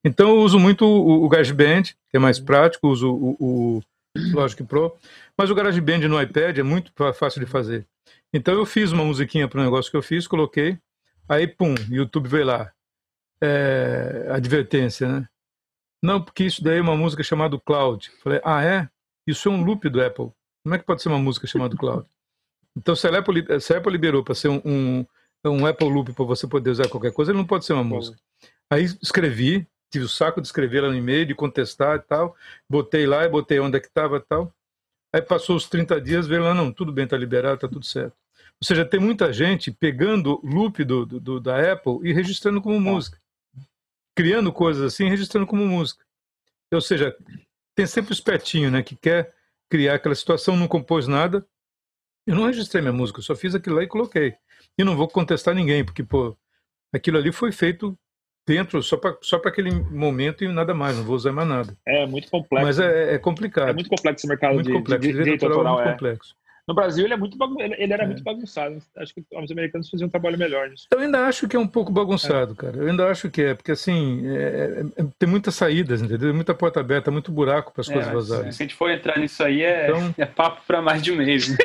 Então 0.04 0.30
eu 0.30 0.38
uso 0.38 0.58
muito 0.58 0.84
o, 0.84 1.26
o 1.26 1.30
GarageBand, 1.30 1.84
que 1.84 2.16
é 2.16 2.20
mais 2.20 2.40
prático, 2.40 2.88
uso 2.88 3.08
o, 3.08 3.38
o, 3.40 3.82
o 4.34 4.36
Logic 4.36 4.64
Pro. 4.64 4.96
Mas 5.38 5.52
o 5.52 5.56
GarageBand 5.56 6.00
no 6.08 6.20
iPad 6.20 6.58
é 6.58 6.64
muito 6.64 6.92
fácil 7.14 7.40
de 7.40 7.46
fazer. 7.46 7.86
Então 8.34 8.56
eu 8.56 8.66
fiz 8.66 8.92
uma 8.92 9.06
musiquinha 9.06 9.48
para 9.48 9.62
o 9.62 9.64
negócio 9.64 9.92
que 9.92 9.98
eu 9.98 10.02
fiz, 10.02 10.26
coloquei, 10.26 10.80
aí 11.30 11.46
pum, 11.46 11.76
YouTube 11.88 12.28
veio 12.28 12.48
lá. 12.48 12.72
É, 13.40 14.28
advertência, 14.32 15.08
né? 15.08 15.28
Não, 16.06 16.22
porque 16.22 16.44
isso 16.44 16.64
daí 16.64 16.78
é 16.78 16.82
uma 16.82 16.96
música 16.96 17.24
chamada 17.24 17.60
Cloud. 17.60 18.12
Falei, 18.24 18.40
ah, 18.44 18.64
é? 18.64 18.88
Isso 19.26 19.50
é 19.50 19.52
um 19.52 19.64
loop 19.64 19.90
do 19.90 20.04
Apple. 20.04 20.32
Como 20.64 20.76
é 20.76 20.78
que 20.78 20.86
pode 20.86 21.02
ser 21.02 21.10
uma 21.10 21.18
música 21.18 21.48
chamada 21.48 21.76
Cloud? 21.76 22.06
Então, 22.78 22.96
se 22.96 23.08
a 23.08 23.18
Apple, 23.18 23.60
se 23.60 23.74
a 23.74 23.78
Apple 23.78 23.92
liberou 23.92 24.24
para 24.24 24.36
ser 24.36 24.50
um, 24.50 24.62
um, 24.64 25.06
um, 25.46 25.66
Apple 25.66 25.90
Loop 25.90 26.14
para 26.14 26.26
você 26.26 26.46
poder 26.46 26.70
usar 26.70 26.88
qualquer 26.90 27.12
coisa, 27.12 27.32
ele 27.32 27.40
não 27.40 27.46
pode 27.46 27.66
ser 27.66 27.74
uma 27.74 27.84
música. 27.84 28.18
Aí 28.70 28.84
escrevi, 28.84 29.68
tive 29.92 30.06
o 30.06 30.10
saco 30.10 30.42
de 30.42 30.48
escrever 30.48 30.82
lá 30.82 30.90
no 30.90 30.96
e-mail, 30.96 31.26
de 31.26 31.34
contestar 31.34 31.96
e 31.98 32.02
tal. 32.02 32.36
Botei 32.70 33.08
lá 33.08 33.24
e 33.24 33.30
botei 33.30 33.60
onde 33.60 33.78
é 33.78 33.80
que 33.80 33.88
estava 33.88 34.18
e 34.18 34.22
tal. 34.22 34.54
Aí 35.12 35.22
passou 35.24 35.56
os 35.56 35.68
30 35.68 36.00
dias, 36.02 36.28
veio 36.28 36.44
lá, 36.44 36.54
não, 36.54 36.72
tudo 36.72 36.92
bem, 36.92 37.06
está 37.06 37.18
liberado, 37.18 37.56
está 37.56 37.68
tudo 37.68 37.86
certo. 37.86 38.14
Ou 38.62 38.66
seja, 38.66 38.86
tem 38.86 39.00
muita 39.00 39.34
gente 39.34 39.72
pegando 39.72 40.40
loop 40.44 40.84
do, 40.84 41.06
do, 41.06 41.40
da 41.40 41.72
Apple 41.72 42.00
e 42.04 42.14
registrando 42.14 42.62
como 42.62 42.80
música. 42.80 43.18
Criando 44.16 44.52
coisas 44.52 44.84
assim, 44.94 45.10
registrando 45.10 45.46
como 45.46 45.66
música. 45.66 46.04
Ou 46.74 46.82
seja, 46.82 47.16
tem 47.76 47.86
sempre 47.86 48.12
o 48.12 48.14
espertinho, 48.14 48.72
né, 48.72 48.82
que 48.82 48.96
quer 48.96 49.34
criar 49.70 49.96
aquela 49.96 50.16
situação, 50.16 50.56
não 50.56 50.68
compôs 50.68 51.08
nada. 51.08 51.46
Eu 52.26 52.36
não 52.36 52.46
registrei 52.46 52.82
minha 52.82 52.94
música, 52.94 53.20
eu 53.20 53.24
só 53.24 53.36
fiz 53.36 53.54
aquilo 53.54 53.76
lá 53.76 53.84
e 53.84 53.88
coloquei. 53.88 54.36
E 54.78 54.84
não 54.84 54.96
vou 54.96 55.08
contestar 55.08 55.54
ninguém, 55.54 55.84
porque, 55.86 56.04
pô, 56.04 56.36
aquilo 56.94 57.18
ali 57.18 57.32
foi 57.32 57.52
feito 57.52 57.98
dentro, 58.48 58.82
só 58.84 58.98
para 58.98 59.18
só 59.22 59.38
aquele 59.38 59.72
momento 59.72 60.44
e 60.44 60.48
nada 60.48 60.74
mais, 60.74 60.98
não 60.98 61.04
vou 61.04 61.16
usar 61.16 61.32
mais 61.32 61.48
nada. 61.48 61.78
É 61.86 62.06
muito 62.06 62.30
complexo. 62.30 62.66
Mas 62.66 62.80
é, 62.80 63.16
é 63.16 63.18
complicado. 63.20 63.70
É 63.70 63.74
muito 63.74 63.90
complexo 63.90 64.26
o 64.26 64.30
mercado 64.30 64.54
muito 64.54 64.68
de, 64.68 64.74
complexo. 64.74 65.02
de, 65.02 65.08
de 65.08 65.18
direito 65.18 65.46
autoral. 65.46 65.80
É 65.80 65.84
muito 65.84 65.90
é. 65.90 65.92
complexo. 65.94 66.36
No 66.68 66.74
Brasil 66.74 67.06
ele, 67.06 67.14
é 67.14 67.18
muito 67.18 67.38
ele 67.78 67.94
era 67.94 68.04
é. 68.04 68.08
muito 68.08 68.24
bagunçado. 68.24 68.82
Acho 68.98 69.14
que 69.14 69.24
os 69.32 69.52
americanos 69.52 69.90
faziam 69.90 70.08
um 70.08 70.10
trabalho 70.10 70.38
melhor 70.38 70.68
nisso. 70.70 70.88
Eu 70.92 71.00
ainda 71.00 71.28
acho 71.28 71.48
que 71.48 71.56
é 71.56 71.60
um 71.60 71.68
pouco 71.68 71.92
bagunçado, 71.92 72.54
é. 72.54 72.56
cara. 72.56 72.78
Eu 72.78 72.88
ainda 72.88 73.08
acho 73.08 73.30
que 73.30 73.42
é, 73.42 73.54
porque 73.54 73.72
assim, 73.72 74.28
é, 74.28 74.84
é, 74.98 75.04
é 75.04 75.06
tem 75.20 75.30
muitas 75.30 75.54
saídas, 75.56 76.02
entendeu? 76.02 76.34
Muita 76.34 76.56
porta 76.56 76.80
aberta, 76.80 77.12
muito 77.12 77.32
buraco 77.32 77.72
para 77.72 77.82
as 77.82 77.88
coisas 77.88 78.12
vazarem. 78.12 78.52
Se 78.52 78.64
a 78.64 78.66
gente 78.66 78.76
for 78.76 78.90
entrar 78.90 79.20
nisso 79.20 79.44
aí, 79.44 79.62
é, 79.62 79.90
então, 79.90 80.14
é 80.18 80.26
papo 80.26 80.62
para 80.66 80.82
mais 80.82 81.04
de 81.04 81.12
um 81.12 81.18
mês. 81.18 81.50
Né? 81.50 81.58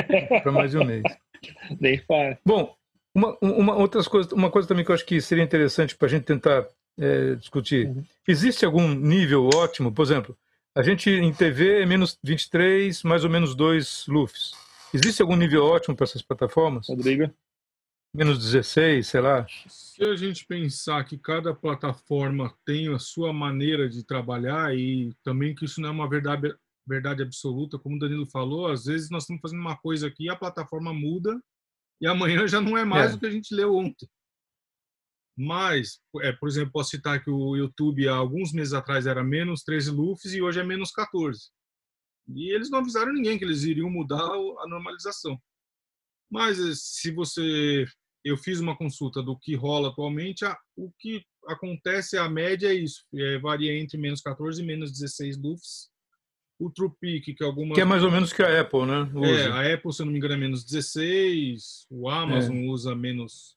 para 0.42 0.52
mais 0.52 0.70
de 0.70 0.78
um 0.78 0.84
mês. 0.84 1.02
Nem 1.78 1.98
fala. 1.98 2.38
Bom, 2.44 2.74
uma, 3.14 3.36
uma, 3.42 3.74
outras 3.76 4.08
coisa, 4.08 4.34
uma 4.34 4.50
coisa 4.50 4.66
também 4.66 4.84
que 4.84 4.90
eu 4.90 4.94
acho 4.94 5.04
que 5.04 5.20
seria 5.20 5.44
interessante 5.44 5.94
para 5.94 6.06
a 6.06 6.10
gente 6.10 6.24
tentar 6.24 6.66
é, 6.98 7.34
discutir. 7.34 7.88
Uhum. 7.88 8.04
Existe 8.26 8.64
algum 8.64 8.88
nível 8.88 9.50
ótimo? 9.54 9.92
Por 9.92 10.02
exemplo, 10.02 10.36
a 10.76 10.82
gente 10.82 11.08
em 11.08 11.32
TV 11.32 11.80
é 11.80 11.86
menos 11.86 12.18
23, 12.22 13.02
mais 13.02 13.24
ou 13.24 13.30
menos 13.30 13.54
2 13.54 14.04
LUFs. 14.08 14.52
Existe 14.92 15.22
algum 15.22 15.34
nível 15.34 15.64
ótimo 15.64 15.96
para 15.96 16.04
essas 16.04 16.20
plataformas? 16.20 16.88
Rodrigo? 16.88 17.34
Menos 18.14 18.38
16, 18.38 19.06
sei 19.06 19.20
lá. 19.22 19.46
Se 19.66 20.04
a 20.04 20.14
gente 20.14 20.44
pensar 20.44 21.02
que 21.04 21.16
cada 21.16 21.54
plataforma 21.54 22.54
tem 22.66 22.92
a 22.94 22.98
sua 22.98 23.32
maneira 23.32 23.88
de 23.88 24.04
trabalhar 24.04 24.76
e 24.76 25.14
também 25.24 25.54
que 25.54 25.64
isso 25.64 25.80
não 25.80 25.88
é 25.88 25.92
uma 25.92 26.08
verdade, 26.08 26.54
verdade 26.86 27.22
absoluta, 27.22 27.78
como 27.78 27.96
o 27.96 27.98
Danilo 27.98 28.26
falou, 28.26 28.68
às 28.68 28.84
vezes 28.84 29.08
nós 29.08 29.22
estamos 29.22 29.40
fazendo 29.40 29.60
uma 29.60 29.78
coisa 29.78 30.06
aqui, 30.06 30.28
a 30.28 30.36
plataforma 30.36 30.92
muda 30.92 31.40
e 32.02 32.06
amanhã 32.06 32.46
já 32.46 32.60
não 32.60 32.76
é 32.76 32.84
mais 32.84 33.12
é. 33.12 33.14
o 33.14 33.18
que 33.18 33.26
a 33.26 33.30
gente 33.30 33.54
leu 33.54 33.74
ontem. 33.74 34.06
Mas, 35.36 36.00
é, 36.22 36.32
por 36.32 36.48
exemplo, 36.48 36.72
posso 36.72 36.90
citar 36.90 37.22
que 37.22 37.30
o 37.30 37.56
YouTube 37.56 38.08
há 38.08 38.14
alguns 38.14 38.52
meses 38.52 38.72
atrás 38.72 39.06
era 39.06 39.22
menos 39.22 39.62
13 39.62 39.90
LUFs 39.90 40.32
e 40.32 40.40
hoje 40.40 40.60
é 40.60 40.64
menos 40.64 40.90
14. 40.90 41.50
E 42.34 42.54
eles 42.54 42.70
não 42.70 42.78
avisaram 42.78 43.12
ninguém 43.12 43.38
que 43.38 43.44
eles 43.44 43.62
iriam 43.64 43.90
mudar 43.90 44.24
a 44.24 44.68
normalização. 44.68 45.38
Mas 46.30 46.58
eh, 46.58 46.72
se 46.74 47.12
você. 47.12 47.84
Eu 48.24 48.36
fiz 48.36 48.58
uma 48.58 48.76
consulta 48.76 49.22
do 49.22 49.38
que 49.38 49.54
rola 49.54 49.90
atualmente, 49.90 50.44
o 50.76 50.90
que 50.98 51.22
acontece, 51.46 52.18
a 52.18 52.28
média 52.28 52.66
é 52.66 52.74
isso, 52.74 53.04
é, 53.14 53.38
varia 53.38 53.72
entre 53.78 53.96
menos 53.96 54.20
14 54.20 54.60
e 54.60 54.66
menos 54.66 54.90
16 54.90 55.40
LUFs 55.40 55.90
o 56.58 56.70
TruePic, 56.70 57.34
que 57.34 57.44
é 57.44 57.46
alguma. 57.46 57.74
Que 57.74 57.80
é 57.80 57.84
mais 57.84 58.02
ou 58.02 58.10
menos 58.10 58.32
que 58.32 58.42
a 58.42 58.60
Apple, 58.60 58.86
né? 58.86 59.10
Usa. 59.14 59.30
É, 59.30 59.48
a 59.48 59.74
Apple, 59.74 59.92
se 59.92 60.02
eu 60.02 60.06
não 60.06 60.12
me 60.12 60.18
engano, 60.18 60.34
é 60.34 60.38
menos 60.38 60.64
16, 60.64 61.86
o 61.90 62.08
Amazon 62.08 62.56
é. 62.56 62.66
usa 62.66 62.94
menos, 62.94 63.55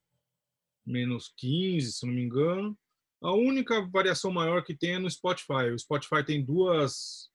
menos 0.86 1.34
15, 1.38 1.92
se 1.92 2.06
não 2.06 2.14
me 2.14 2.24
engano. 2.24 2.78
A 3.22 3.34
única 3.34 3.86
variação 3.90 4.32
maior 4.32 4.64
que 4.64 4.76
tem 4.76 4.94
é 4.94 5.00
no 5.00 5.10
Spotify. 5.10 5.72
O 5.74 5.80
Spotify 5.80 6.24
tem 6.26 6.44
duas. 6.44 7.30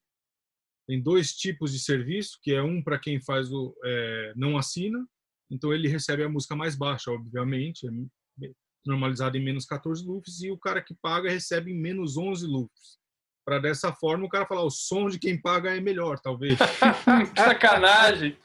Tem 0.87 1.03
dois 1.03 1.33
tipos 1.33 1.73
de 1.73 1.79
serviço, 1.79 2.39
que 2.43 2.53
é 2.53 2.63
um 2.63 2.83
para 2.83 2.99
quem 2.99 3.21
faz 3.21 3.51
o 3.51 3.75
é, 3.85 4.33
não 4.37 4.59
assina, 4.59 5.03
então 5.51 5.73
ele 5.73 5.89
recebe 5.89 6.23
a 6.23 6.29
música 6.29 6.55
mais 6.55 6.77
baixa, 6.77 7.11
obviamente, 7.11 7.87
é 7.87 8.51
normalizado 8.85 9.35
em 9.39 9.43
menos 9.43 9.65
14 9.65 10.05
loops, 10.05 10.43
e 10.43 10.51
o 10.51 10.59
cara 10.59 10.83
que 10.83 10.95
paga 11.01 11.31
recebe 11.31 11.73
em 11.73 11.81
menos 11.81 12.19
11 12.19 12.47
loops 12.47 12.99
para 13.45 13.59
dessa 13.59 13.93
forma 13.93 14.25
o 14.25 14.29
cara 14.29 14.47
falar 14.47 14.63
o 14.63 14.71
som 14.71 15.09
de 15.09 15.19
quem 15.19 15.41
paga 15.41 15.77
é 15.77 15.81
melhor, 15.81 16.19
talvez. 16.19 16.59
sacanagem. 17.37 18.37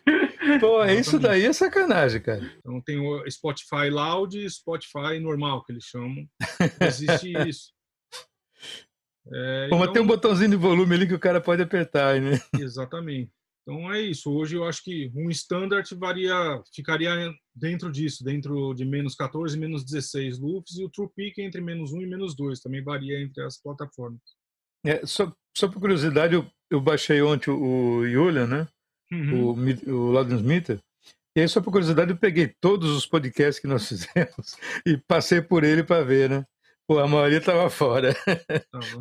Pô, 0.59 0.83
isso 0.85 1.19
daí 1.19 1.45
é 1.45 1.53
sacanagem, 1.53 2.21
cara. 2.21 2.51
Então 2.59 2.81
tem 2.81 2.99
o 2.99 3.29
Spotify 3.29 3.89
Loud 3.89 4.37
e 4.37 4.49
Spotify 4.49 5.19
normal, 5.19 5.63
que 5.63 5.73
eles 5.73 5.83
chamam. 5.83 6.25
Existe 6.81 7.33
isso. 7.47 7.71
É, 9.31 9.67
Pô, 9.69 9.75
então... 9.75 9.93
tem 9.93 10.01
um 10.01 10.07
botãozinho 10.07 10.49
de 10.49 10.55
volume 10.55 10.95
ali 10.95 11.07
que 11.07 11.13
o 11.13 11.19
cara 11.19 11.39
pode 11.39 11.61
apertar, 11.61 12.19
né? 12.19 12.39
Exatamente. 12.59 13.31
Então 13.61 13.93
é 13.93 14.01
isso. 14.01 14.31
Hoje 14.31 14.55
eu 14.55 14.63
acho 14.63 14.83
que 14.83 15.11
um 15.15 15.29
standard 15.29 15.87
varia, 15.95 16.33
ficaria 16.73 17.31
dentro 17.53 17.91
disso, 17.91 18.23
dentro 18.23 18.73
de 18.73 18.83
menos 18.85 19.13
14 19.13 19.55
e 19.55 19.59
menos 19.59 19.83
16 19.83 20.39
loops, 20.39 20.77
e 20.77 20.83
o 20.83 20.89
True 20.89 21.09
Peak 21.15 21.39
entre 21.41 21.61
menos 21.61 21.93
1 21.93 22.01
e 22.01 22.07
menos 22.07 22.35
2, 22.35 22.59
também 22.59 22.83
varia 22.83 23.21
entre 23.21 23.43
as 23.43 23.61
plataformas. 23.61 24.19
É, 24.83 25.05
só, 25.05 25.31
só 25.55 25.67
por 25.67 25.79
curiosidade, 25.79 26.33
eu, 26.33 26.49
eu 26.71 26.81
baixei 26.81 27.21
ontem 27.21 27.51
o 27.51 28.07
Julian, 28.07 28.47
né? 28.47 28.67
Uhum. 29.11 29.55
O, 29.87 29.91
o 29.91 30.11
Loudon 30.11 30.35
Smith. 30.35 30.79
E 31.35 31.41
aí, 31.41 31.47
só 31.47 31.61
por 31.61 31.71
curiosidade, 31.71 32.11
eu 32.11 32.17
peguei 32.17 32.53
todos 32.59 32.89
os 32.91 33.05
podcasts 33.05 33.59
que 33.59 33.67
nós 33.67 33.85
fizemos 33.87 34.55
e 34.85 34.97
passei 34.97 35.41
por 35.41 35.63
ele 35.63 35.83
para 35.83 36.03
ver, 36.03 36.29
né? 36.29 36.45
Pô, 36.87 36.97
a 36.99 37.07
maioria 37.07 37.37
estava 37.37 37.69
fora. 37.69 38.15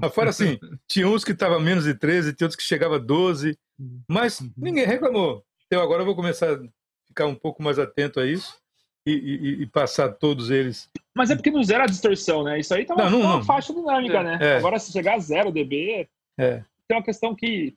Tá 0.00 0.10
fora 0.10 0.30
assim, 0.30 0.58
tinha 0.86 1.08
uns 1.08 1.24
que 1.24 1.32
estavam 1.32 1.58
menos 1.58 1.84
de 1.84 1.94
13, 1.94 2.34
tinha 2.34 2.46
outros 2.46 2.56
que 2.56 2.68
chegava 2.68 2.96
a 2.96 2.98
12, 2.98 3.56
uhum. 3.78 4.02
mas 4.06 4.40
uhum. 4.40 4.52
ninguém 4.56 4.84
reclamou. 4.84 5.42
Então 5.66 5.82
agora 5.82 6.02
eu 6.02 6.06
vou 6.06 6.14
começar 6.14 6.52
a 6.52 6.60
ficar 7.06 7.26
um 7.26 7.34
pouco 7.34 7.62
mais 7.62 7.78
atento 7.78 8.20
a 8.20 8.26
isso 8.26 8.54
e, 9.06 9.12
e, 9.12 9.62
e 9.62 9.66
passar 9.66 10.10
todos 10.12 10.50
eles 10.50 10.90
mas 11.18 11.30
é 11.30 11.34
porque 11.34 11.50
não 11.50 11.64
zera 11.64 11.82
a 11.82 11.88
distorção, 11.88 12.44
né? 12.44 12.60
Isso 12.60 12.72
aí 12.72 12.84
tá 12.84 12.94
uma, 12.94 13.10
não, 13.10 13.18
não, 13.18 13.26
uma 13.26 13.44
faixa 13.44 13.74
dinâmica, 13.74 14.18
é, 14.18 14.22
né? 14.22 14.38
É. 14.40 14.56
Agora, 14.58 14.78
se 14.78 14.92
chegar 14.92 15.16
a 15.16 15.18
zero 15.18 15.50
dB, 15.50 16.08
é. 16.38 16.62
Tem 16.88 16.96
uma 16.96 17.04
questão 17.04 17.34
que 17.34 17.74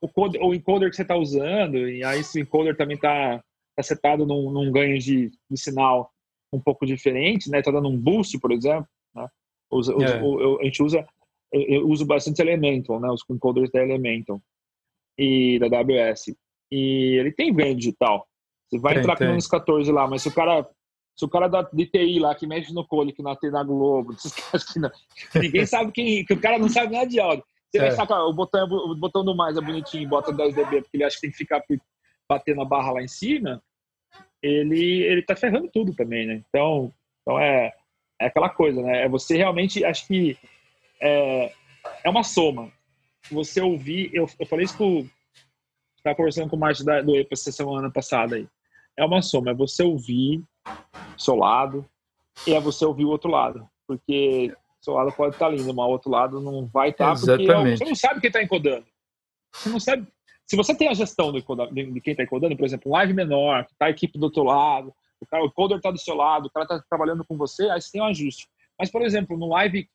o, 0.00 0.08
code, 0.08 0.38
o 0.38 0.54
encoder 0.54 0.88
que 0.88 0.96
você 0.96 1.02
está 1.02 1.14
usando, 1.14 1.88
e 1.88 2.02
aí 2.02 2.24
se 2.24 2.38
o 2.38 2.42
encoder 2.42 2.74
também 2.76 2.96
está 2.96 3.44
tá 3.76 3.82
setado 3.82 4.24
num, 4.24 4.50
num 4.50 4.72
ganho 4.72 4.98
de, 4.98 5.30
de, 5.50 5.60
sinal 5.60 6.10
um 6.50 6.58
pouco 6.58 6.86
diferente, 6.86 7.50
né? 7.50 7.58
Está 7.58 7.70
dando 7.70 7.88
um 7.88 7.96
boost, 7.96 8.38
por 8.38 8.50
exemplo, 8.50 8.88
né? 9.14 9.28
Usa, 9.70 9.92
é. 9.92 10.22
o, 10.22 10.58
a 10.60 10.64
gente 10.64 10.82
usa, 10.82 11.06
eu, 11.52 11.62
eu, 11.62 11.88
uso 11.88 12.06
bastante 12.06 12.40
Elemental, 12.40 12.98
né? 12.98 13.08
Os 13.10 13.22
encoders 13.30 13.70
da 13.70 13.82
Elemental 13.82 14.40
e 15.18 15.58
da 15.58 15.66
AWS. 15.66 16.34
E 16.70 17.18
ele 17.18 17.32
tem 17.32 17.52
ganho 17.52 17.76
digital. 17.76 18.26
Você 18.66 18.78
vai 18.78 18.94
tem, 18.94 19.02
entrar 19.02 19.16
com 19.16 19.24
menos 19.24 19.46
14 19.46 19.92
lá, 19.92 20.08
mas 20.08 20.22
se 20.22 20.28
o 20.28 20.34
cara 20.34 20.66
se 21.14 21.24
o 21.24 21.28
cara 21.28 21.48
da 21.48 21.62
DTI 21.62 22.20
lá 22.20 22.32
que 22.32 22.46
mexe 22.46 22.72
no 22.72 22.86
cole, 22.86 23.12
que 23.12 23.22
na, 23.22 23.36
na 23.50 23.64
Globo, 23.64 24.14
que 24.72 24.78
não, 24.78 24.90
ninguém 25.34 25.66
sabe 25.66 25.90
quem, 25.90 26.24
que 26.24 26.32
o 26.32 26.40
cara 26.40 26.58
não 26.60 26.68
sabe 26.68 26.92
nada 26.92 27.06
de 27.06 27.18
áudio. 27.18 27.44
Se 27.70 27.78
ele 27.78 27.90
saca, 27.90 28.22
o 28.24 28.32
botão, 28.32 28.60
é 28.60 28.64
o 28.64 28.94
botão 28.94 29.24
do 29.24 29.34
mais 29.34 29.56
é 29.56 29.60
bonitinho 29.60 30.08
bota 30.08 30.32
10 30.32 30.54
dB 30.54 30.82
porque 30.82 30.96
ele 30.96 31.04
acha 31.04 31.16
que 31.16 31.22
tem 31.22 31.30
que 31.30 31.36
ficar 31.36 31.62
batendo 32.28 32.62
a 32.62 32.64
barra 32.64 32.92
lá 32.92 33.02
em 33.02 33.08
cima, 33.08 33.62
ele, 34.42 35.02
ele 35.02 35.22
tá 35.22 35.34
ferrando 35.34 35.68
tudo 35.72 35.94
também, 35.94 36.26
né? 36.26 36.42
Então, 36.48 36.92
então 37.22 37.38
é, 37.38 37.72
é 38.20 38.26
aquela 38.26 38.48
coisa, 38.48 38.82
né? 38.82 39.02
É 39.02 39.08
você 39.08 39.36
realmente, 39.36 39.84
acho 39.84 40.06
que 40.06 40.36
é, 41.00 41.52
é 42.04 42.10
uma 42.10 42.22
soma. 42.22 42.70
Você 43.30 43.60
ouvir, 43.60 44.10
eu, 44.14 44.26
eu 44.38 44.46
falei 44.46 44.64
isso 44.64 44.76
com, 44.76 45.06
estava 45.96 46.16
conversando 46.16 46.48
com 46.48 46.56
o 46.56 46.58
Márcio 46.58 46.84
do 47.04 47.16
EPA 47.16 47.30
essa 47.32 47.52
semana 47.52 47.90
passada 47.90 48.36
aí. 48.36 48.48
É 48.96 49.04
uma 49.04 49.22
soma, 49.22 49.50
é 49.50 49.54
você 49.54 49.82
ouvir 49.82 50.42
o 51.16 51.20
seu 51.20 51.34
lado 51.34 51.88
e 52.46 52.54
é 52.54 52.60
você 52.60 52.84
ouvir 52.84 53.04
o 53.04 53.10
outro 53.10 53.30
lado. 53.30 53.68
Porque 53.86 54.54
seu 54.88 54.94
lado 54.94 55.12
pode 55.12 55.34
estar 55.34 55.48
lindo, 55.50 55.74
mas 55.74 55.86
o 55.86 55.90
outro 55.90 56.10
lado 56.10 56.40
não 56.40 56.66
vai 56.66 56.90
estar, 56.90 57.14
porque 57.14 57.50
é 57.50 57.76
você 57.76 57.84
não 57.84 57.94
sabe 57.94 58.20
quem 58.20 58.28
está 58.28 58.42
encodando. 58.42 58.86
Você 59.54 59.68
não 59.68 59.78
sabe. 59.78 60.06
Se 60.46 60.56
você 60.56 60.74
tem 60.74 60.88
a 60.88 60.94
gestão 60.94 61.30
do, 61.30 61.40
de 61.40 62.00
quem 62.00 62.12
está 62.12 62.22
encodando, 62.22 62.56
por 62.56 62.64
exemplo, 62.64 62.90
um 62.90 62.94
live 62.94 63.12
menor, 63.12 63.66
está 63.70 63.86
a 63.86 63.90
equipe 63.90 64.18
do 64.18 64.24
outro 64.24 64.42
lado, 64.44 64.94
o, 65.20 65.26
cara, 65.26 65.44
o 65.44 65.52
coder 65.52 65.76
está 65.76 65.90
do 65.90 65.98
seu 65.98 66.14
lado, 66.14 66.46
o 66.46 66.50
cara 66.50 66.64
está 66.64 66.82
trabalhando 66.88 67.22
com 67.24 67.36
você, 67.36 67.68
aí 67.68 67.80
você 67.80 67.92
tem 67.92 68.00
um 68.00 68.06
ajuste. 68.06 68.48
Mas, 68.78 68.90
por 68.90 69.02
exemplo, 69.02 69.36
no 69.36 69.48
live 69.48 69.86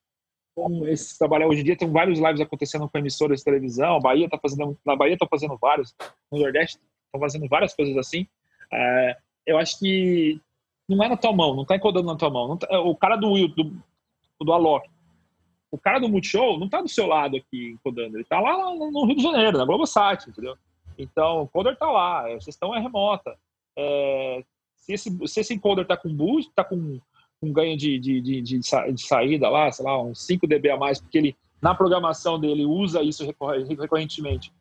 como 0.55 0.87
esse 0.87 1.17
trabalho 1.17 1.47
hoje 1.47 1.61
em 1.61 1.63
dia 1.63 1.75
tem 1.75 1.89
vários 1.89 2.19
lives 2.19 2.39
acontecendo 2.39 2.87
com 2.87 2.97
emissoras 2.99 3.39
de 3.39 3.45
televisão, 3.45 3.95
a 3.95 3.99
Bahia 3.99 4.29
tá 4.29 4.37
fazendo, 4.37 4.77
na 4.85 4.95
Bahia 4.95 5.13
estão 5.13 5.27
fazendo 5.27 5.57
vários, 5.57 5.95
no 6.31 6.37
Nordeste 6.37 6.77
estão 7.07 7.19
fazendo 7.19 7.47
várias 7.47 7.73
coisas 7.73 7.97
assim. 7.97 8.27
É, 8.71 9.17
eu 9.47 9.57
acho 9.57 9.79
que 9.79 10.39
não 10.87 11.03
é 11.03 11.09
na 11.09 11.17
tua 11.17 11.33
mão, 11.33 11.55
não 11.55 11.65
tá 11.65 11.75
encodando 11.75 12.05
na 12.05 12.15
tua 12.15 12.29
mão. 12.29 12.57
Tá, 12.57 12.79
o 12.81 12.95
cara 12.95 13.15
do 13.15 13.47
do, 13.47 13.75
do 14.43 14.53
Alok, 14.53 14.89
o 15.71 15.77
cara 15.77 15.99
do 15.99 16.07
Multishow 16.07 16.59
não 16.59 16.69
tá 16.69 16.81
do 16.81 16.87
seu 16.87 17.07
lado 17.07 17.35
aqui 17.35 17.71
encodando, 17.71 18.17
ele 18.17 18.23
tá 18.23 18.39
lá 18.39 18.75
no 18.75 19.05
Rio 19.05 19.15
de 19.15 19.23
Janeiro, 19.23 19.57
na 19.57 19.65
Globosat, 19.65 20.29
entendeu? 20.29 20.55
Então, 20.97 21.41
o 21.41 21.43
encoder 21.45 21.75
tá 21.75 21.89
lá, 21.89 22.25
a 22.25 22.39
gestão 22.39 22.75
é 22.75 22.79
remota. 22.79 23.35
É, 23.75 24.43
se, 24.75 24.93
esse, 24.93 25.27
se 25.27 25.39
esse 25.39 25.53
encoder 25.53 25.87
tá 25.87 25.97
com 25.97 26.13
boost, 26.13 26.51
tá 26.53 26.63
com 26.63 26.99
um 27.41 27.51
ganho 27.51 27.75
de, 27.75 27.99
de, 27.99 28.21
de, 28.21 28.41
de, 28.41 28.59
saída 29.01 29.49
lá, 29.49 29.71
sei 29.71 29.83
lá, 29.83 30.01
uns 30.01 30.25
5 30.25 30.47
dB 30.47 30.69
a 30.69 30.77
mais, 30.77 31.01
porque 31.01 31.17
ele, 31.17 31.37
na 31.61 31.73
programação 31.73 32.39
dele, 32.39 32.65
usa 32.65 33.01
isso 33.01 33.25
recorrentemente, 33.25 34.53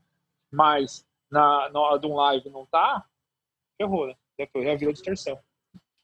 mas 0.50 1.06
na, 1.30 1.70
na 1.70 1.80
hora 1.80 1.98
de 1.98 2.06
um 2.06 2.14
live 2.14 2.50
não 2.50 2.66
tá, 2.66 3.04
ferrou, 3.76 4.06
né? 4.06 4.14
Já, 4.38 4.46
foi, 4.46 4.64
já 4.64 4.74
virou 4.74 4.92
distorção. 4.92 5.38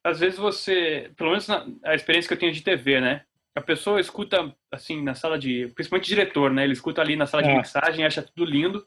Às 0.05 0.21
vezes 0.21 0.39
você, 0.39 1.13
pelo 1.17 1.31
menos 1.31 1.49
na, 1.49 1.67
a 1.85 1.95
experiência 1.95 2.29
que 2.29 2.35
eu 2.35 2.39
tenho 2.39 2.53
de 2.53 2.63
TV, 2.63 3.01
né? 3.01 3.25
A 3.59 3.61
pessoa 3.61 4.01
escuta, 4.01 4.55
assim, 4.73 5.03
na 5.03 5.17
sala 5.17 5.37
de. 5.37 5.67
Principalmente 5.75 6.07
diretor, 6.07 6.53
né? 6.53 6.63
Ele 6.63 6.75
escuta 6.75 7.01
ali 7.01 7.17
na 7.17 7.27
sala 7.27 7.43
de 7.43 7.49
é. 7.49 7.57
mixagem, 7.57 8.05
acha 8.05 8.23
tudo 8.23 8.49
lindo. 8.49 8.87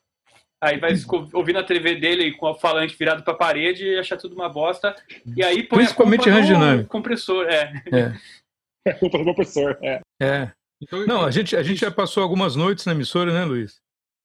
Aí 0.64 0.80
vai 0.80 0.94
ouvir 1.34 1.52
na 1.52 1.62
TV 1.62 1.96
dele 1.96 2.32
com 2.32 2.46
o 2.46 2.56
falante 2.56 2.96
virado 2.96 3.22
para 3.22 3.34
a 3.34 3.38
parede 3.38 3.84
e 3.84 4.00
achar 4.00 4.16
tudo 4.16 4.34
uma 4.34 4.48
bosta. 4.48 4.96
E 5.36 5.44
aí 5.44 5.64
põe 5.64 5.80
Principalmente 5.80 6.30
a 6.30 6.34
culpa 6.34 6.76
no 6.76 6.86
compressor, 6.88 7.46
é. 7.48 7.84
É. 7.92 8.14
É 8.84 8.94
culpa 8.94 9.20
do 9.20 9.26
compressor, 9.26 9.78
é. 9.84 10.02
É. 10.20 10.52
Então, 10.82 11.06
Não, 11.06 11.24
a 11.24 11.30
gente, 11.30 11.56
a 11.56 11.62
gente 11.62 11.82
já 11.82 11.92
passou 11.92 12.24
algumas 12.24 12.56
noites 12.56 12.84
na 12.86 12.94
emissora, 12.94 13.32
né, 13.32 13.46
Luiz? 13.46 13.80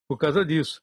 Por 0.09 0.17
causa 0.17 0.47
disso. 0.47 0.81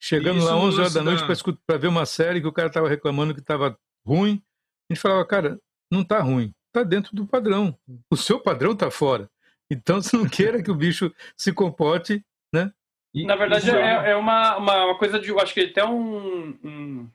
Chegando 0.00 0.42
lá 0.42 0.56
11 0.56 0.80
horas 0.80 0.94
da 0.94 1.02
noite 1.02 1.22
para 1.66 1.76
ver 1.76 1.88
uma 1.88 2.06
série 2.06 2.40
que 2.40 2.46
o 2.46 2.52
cara 2.52 2.68
estava 2.68 2.88
reclamando 2.88 3.34
que 3.34 3.40
estava 3.40 3.76
ruim. 4.06 4.42
A 4.90 4.94
gente 4.94 5.02
falava, 5.02 5.26
cara, 5.26 5.58
não 5.92 6.00
está 6.00 6.20
ruim. 6.20 6.54
Está 6.70 6.84
dentro 6.84 7.14
do 7.14 7.26
padrão. 7.26 7.76
O 8.08 8.16
seu 8.16 8.40
padrão 8.40 8.72
está 8.72 8.90
fora. 8.90 9.28
Então, 9.70 10.00
você 10.00 10.16
não 10.16 10.28
queira 10.28 10.62
que 10.62 10.70
o 10.70 10.74
bicho 10.74 11.12
se 11.36 11.52
comporte, 11.52 12.24
né? 12.52 12.72
E, 13.12 13.26
Na 13.26 13.34
verdade, 13.34 13.68
é, 13.70 14.10
é 14.10 14.16
uma, 14.16 14.56
uma, 14.56 14.84
uma, 14.86 14.98
coisa 14.98 15.18
de. 15.18 15.28
Eu 15.28 15.40
acho 15.40 15.52
que 15.52 15.60
até 15.60 15.84
um. 15.84 16.56
um 16.62 17.10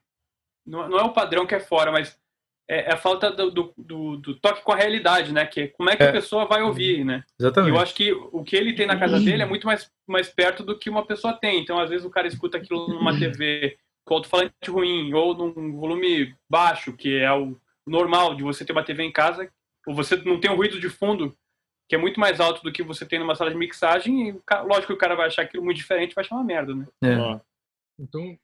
não, 0.65 0.89
não 0.89 0.99
é 0.99 1.03
o 1.03 1.13
padrão 1.13 1.45
que 1.45 1.55
é 1.55 1.59
fora, 1.59 1.89
mas 1.89 2.19
é, 2.67 2.89
é 2.89 2.93
a 2.93 2.97
falta 2.97 3.31
do, 3.31 3.49
do, 3.49 3.73
do, 3.77 4.17
do, 4.17 4.35
toque 4.35 4.61
com 4.61 4.73
a 4.73 4.75
realidade, 4.75 5.31
né? 5.31 5.45
Que 5.45 5.61
é 5.61 5.67
como 5.67 5.89
é 5.89 5.95
que 5.95 6.03
é. 6.03 6.09
a 6.09 6.11
pessoa 6.11 6.45
vai 6.45 6.61
ouvir, 6.63 7.05
né? 7.05 7.23
Exatamente. 7.39 7.71
E 7.71 7.75
eu 7.75 7.81
acho 7.81 7.93
que 7.95 8.11
o 8.11 8.43
que 8.43 8.57
ele 8.57 8.73
tem 8.73 8.85
na 8.85 8.99
casa 8.99 9.19
dele 9.21 9.43
é 9.43 9.45
muito 9.45 9.65
mais, 9.65 9.89
mais 10.05 10.27
perto 10.27 10.63
do 10.63 10.77
que 10.77 10.89
uma 10.89 11.05
pessoa 11.05 11.33
tem. 11.33 11.61
Então, 11.61 11.79
às 11.79 11.89
vezes, 11.89 12.05
o 12.05 12.09
cara 12.09 12.27
escuta 12.27 12.57
aquilo 12.57 12.89
numa 12.89 13.17
TV 13.17 13.77
com 14.03 14.15
alto-falante 14.15 14.53
ruim 14.69 15.13
ou 15.13 15.33
num 15.33 15.77
volume 15.77 16.35
baixo, 16.49 16.91
que 16.93 17.17
é 17.17 17.31
o 17.31 17.57
normal 17.86 18.36
de 18.36 18.43
você 18.43 18.65
ter 18.65 18.71
uma 18.71 18.83
TV 18.83 19.03
em 19.03 19.11
casa, 19.11 19.49
ou 19.86 19.93
você 19.93 20.15
não 20.17 20.39
tem 20.39 20.51
um 20.51 20.55
ruído 20.55 20.79
de 20.79 20.89
fundo 20.89 21.38
que 21.88 21.95
é 21.95 21.97
muito 21.99 22.19
mais 22.19 22.39
alto 22.39 22.63
do 22.63 22.71
que 22.71 22.81
você 22.81 23.05
tem 23.05 23.19
numa 23.19 23.36
sala 23.36 23.51
de 23.51 23.57
mixagem, 23.57 24.29
e 24.29 24.41
lógico 24.63 24.88
que 24.88 24.93
o 24.93 24.97
cara 24.97 25.15
vai 25.15 25.27
achar 25.27 25.43
aquilo 25.43 25.63
muito 25.63 25.77
diferente, 25.77 26.15
vai 26.15 26.25
achar 26.25 26.36
uma 26.36 26.43
merda, 26.43 26.73
né? 26.73 26.88
É. 27.03 27.39
Então, 27.97 28.38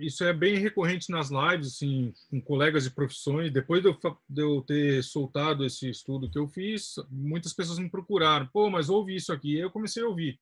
isso 0.00 0.24
é 0.24 0.32
bem 0.32 0.56
recorrente 0.56 1.10
nas 1.10 1.30
lives, 1.30 1.74
assim, 1.74 2.14
com 2.30 2.40
colegas 2.40 2.84
de 2.84 2.90
profissões. 2.90 3.50
Depois 3.50 3.82
de 3.82 3.94
eu, 4.42 4.62
ter 4.62 5.02
soltado 5.02 5.66
esse 5.66 5.90
estudo 5.90 6.30
que 6.30 6.38
eu 6.38 6.48
fiz, 6.48 6.94
muitas 7.10 7.52
pessoas 7.52 7.78
me 7.78 7.90
procuraram. 7.90 8.46
Pô, 8.46 8.70
mas 8.70 8.88
ouve 8.88 9.14
isso 9.14 9.32
aqui. 9.32 9.58
Eu 9.58 9.70
comecei 9.70 10.02
a 10.02 10.08
ouvir. 10.08 10.40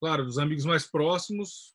Claro, 0.00 0.24
dos 0.24 0.38
amigos 0.38 0.64
mais 0.64 0.86
próximos, 0.86 1.72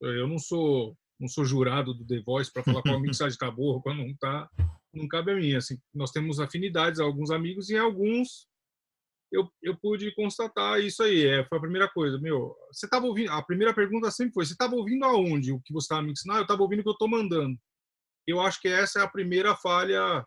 eu 0.00 0.26
não 0.26 0.38
sou 0.38 0.96
não 1.18 1.28
sou 1.28 1.44
jurado 1.44 1.94
do 1.94 2.06
The 2.06 2.20
Voice 2.20 2.52
para 2.52 2.62
falar 2.62 2.82
qual 2.82 3.00
mixagem 3.00 3.38
tá 3.38 3.50
boa, 3.50 3.80
qual 3.80 3.94
não 3.94 4.14
tá. 4.16 4.48
Não 4.92 5.08
cabe 5.08 5.32
a 5.32 5.36
mim. 5.36 5.54
Assim, 5.54 5.78
nós 5.92 6.10
temos 6.10 6.40
afinidades, 6.40 7.00
alguns 7.00 7.30
amigos, 7.30 7.70
e 7.70 7.76
alguns 7.76 8.46
eu, 9.32 9.50
eu 9.62 9.76
pude 9.76 10.14
constatar 10.14 10.80
isso 10.80 11.02
aí. 11.02 11.26
É, 11.26 11.44
foi 11.46 11.58
a 11.58 11.60
primeira 11.60 11.88
coisa. 11.88 12.18
Meu, 12.18 12.54
você 12.72 12.86
estava 12.86 13.06
ouvindo. 13.06 13.30
A 13.30 13.42
primeira 13.42 13.74
pergunta 13.74 14.10
sempre 14.10 14.32
foi: 14.32 14.46
você 14.46 14.52
estava 14.52 14.74
ouvindo 14.74 15.04
aonde 15.04 15.52
o 15.52 15.60
que 15.60 15.72
você 15.72 15.86
estava 15.86 16.02
me 16.02 16.12
ensinando? 16.12 16.38
Ah, 16.38 16.40
eu 16.40 16.44
estava 16.44 16.62
ouvindo 16.62 16.80
o 16.80 16.82
que 16.82 16.88
eu 16.88 16.92
estou 16.92 17.08
mandando. 17.08 17.58
Eu 18.26 18.40
acho 18.40 18.60
que 18.60 18.68
essa 18.68 19.00
é 19.00 19.02
a 19.02 19.10
primeira 19.10 19.54
falha 19.56 20.24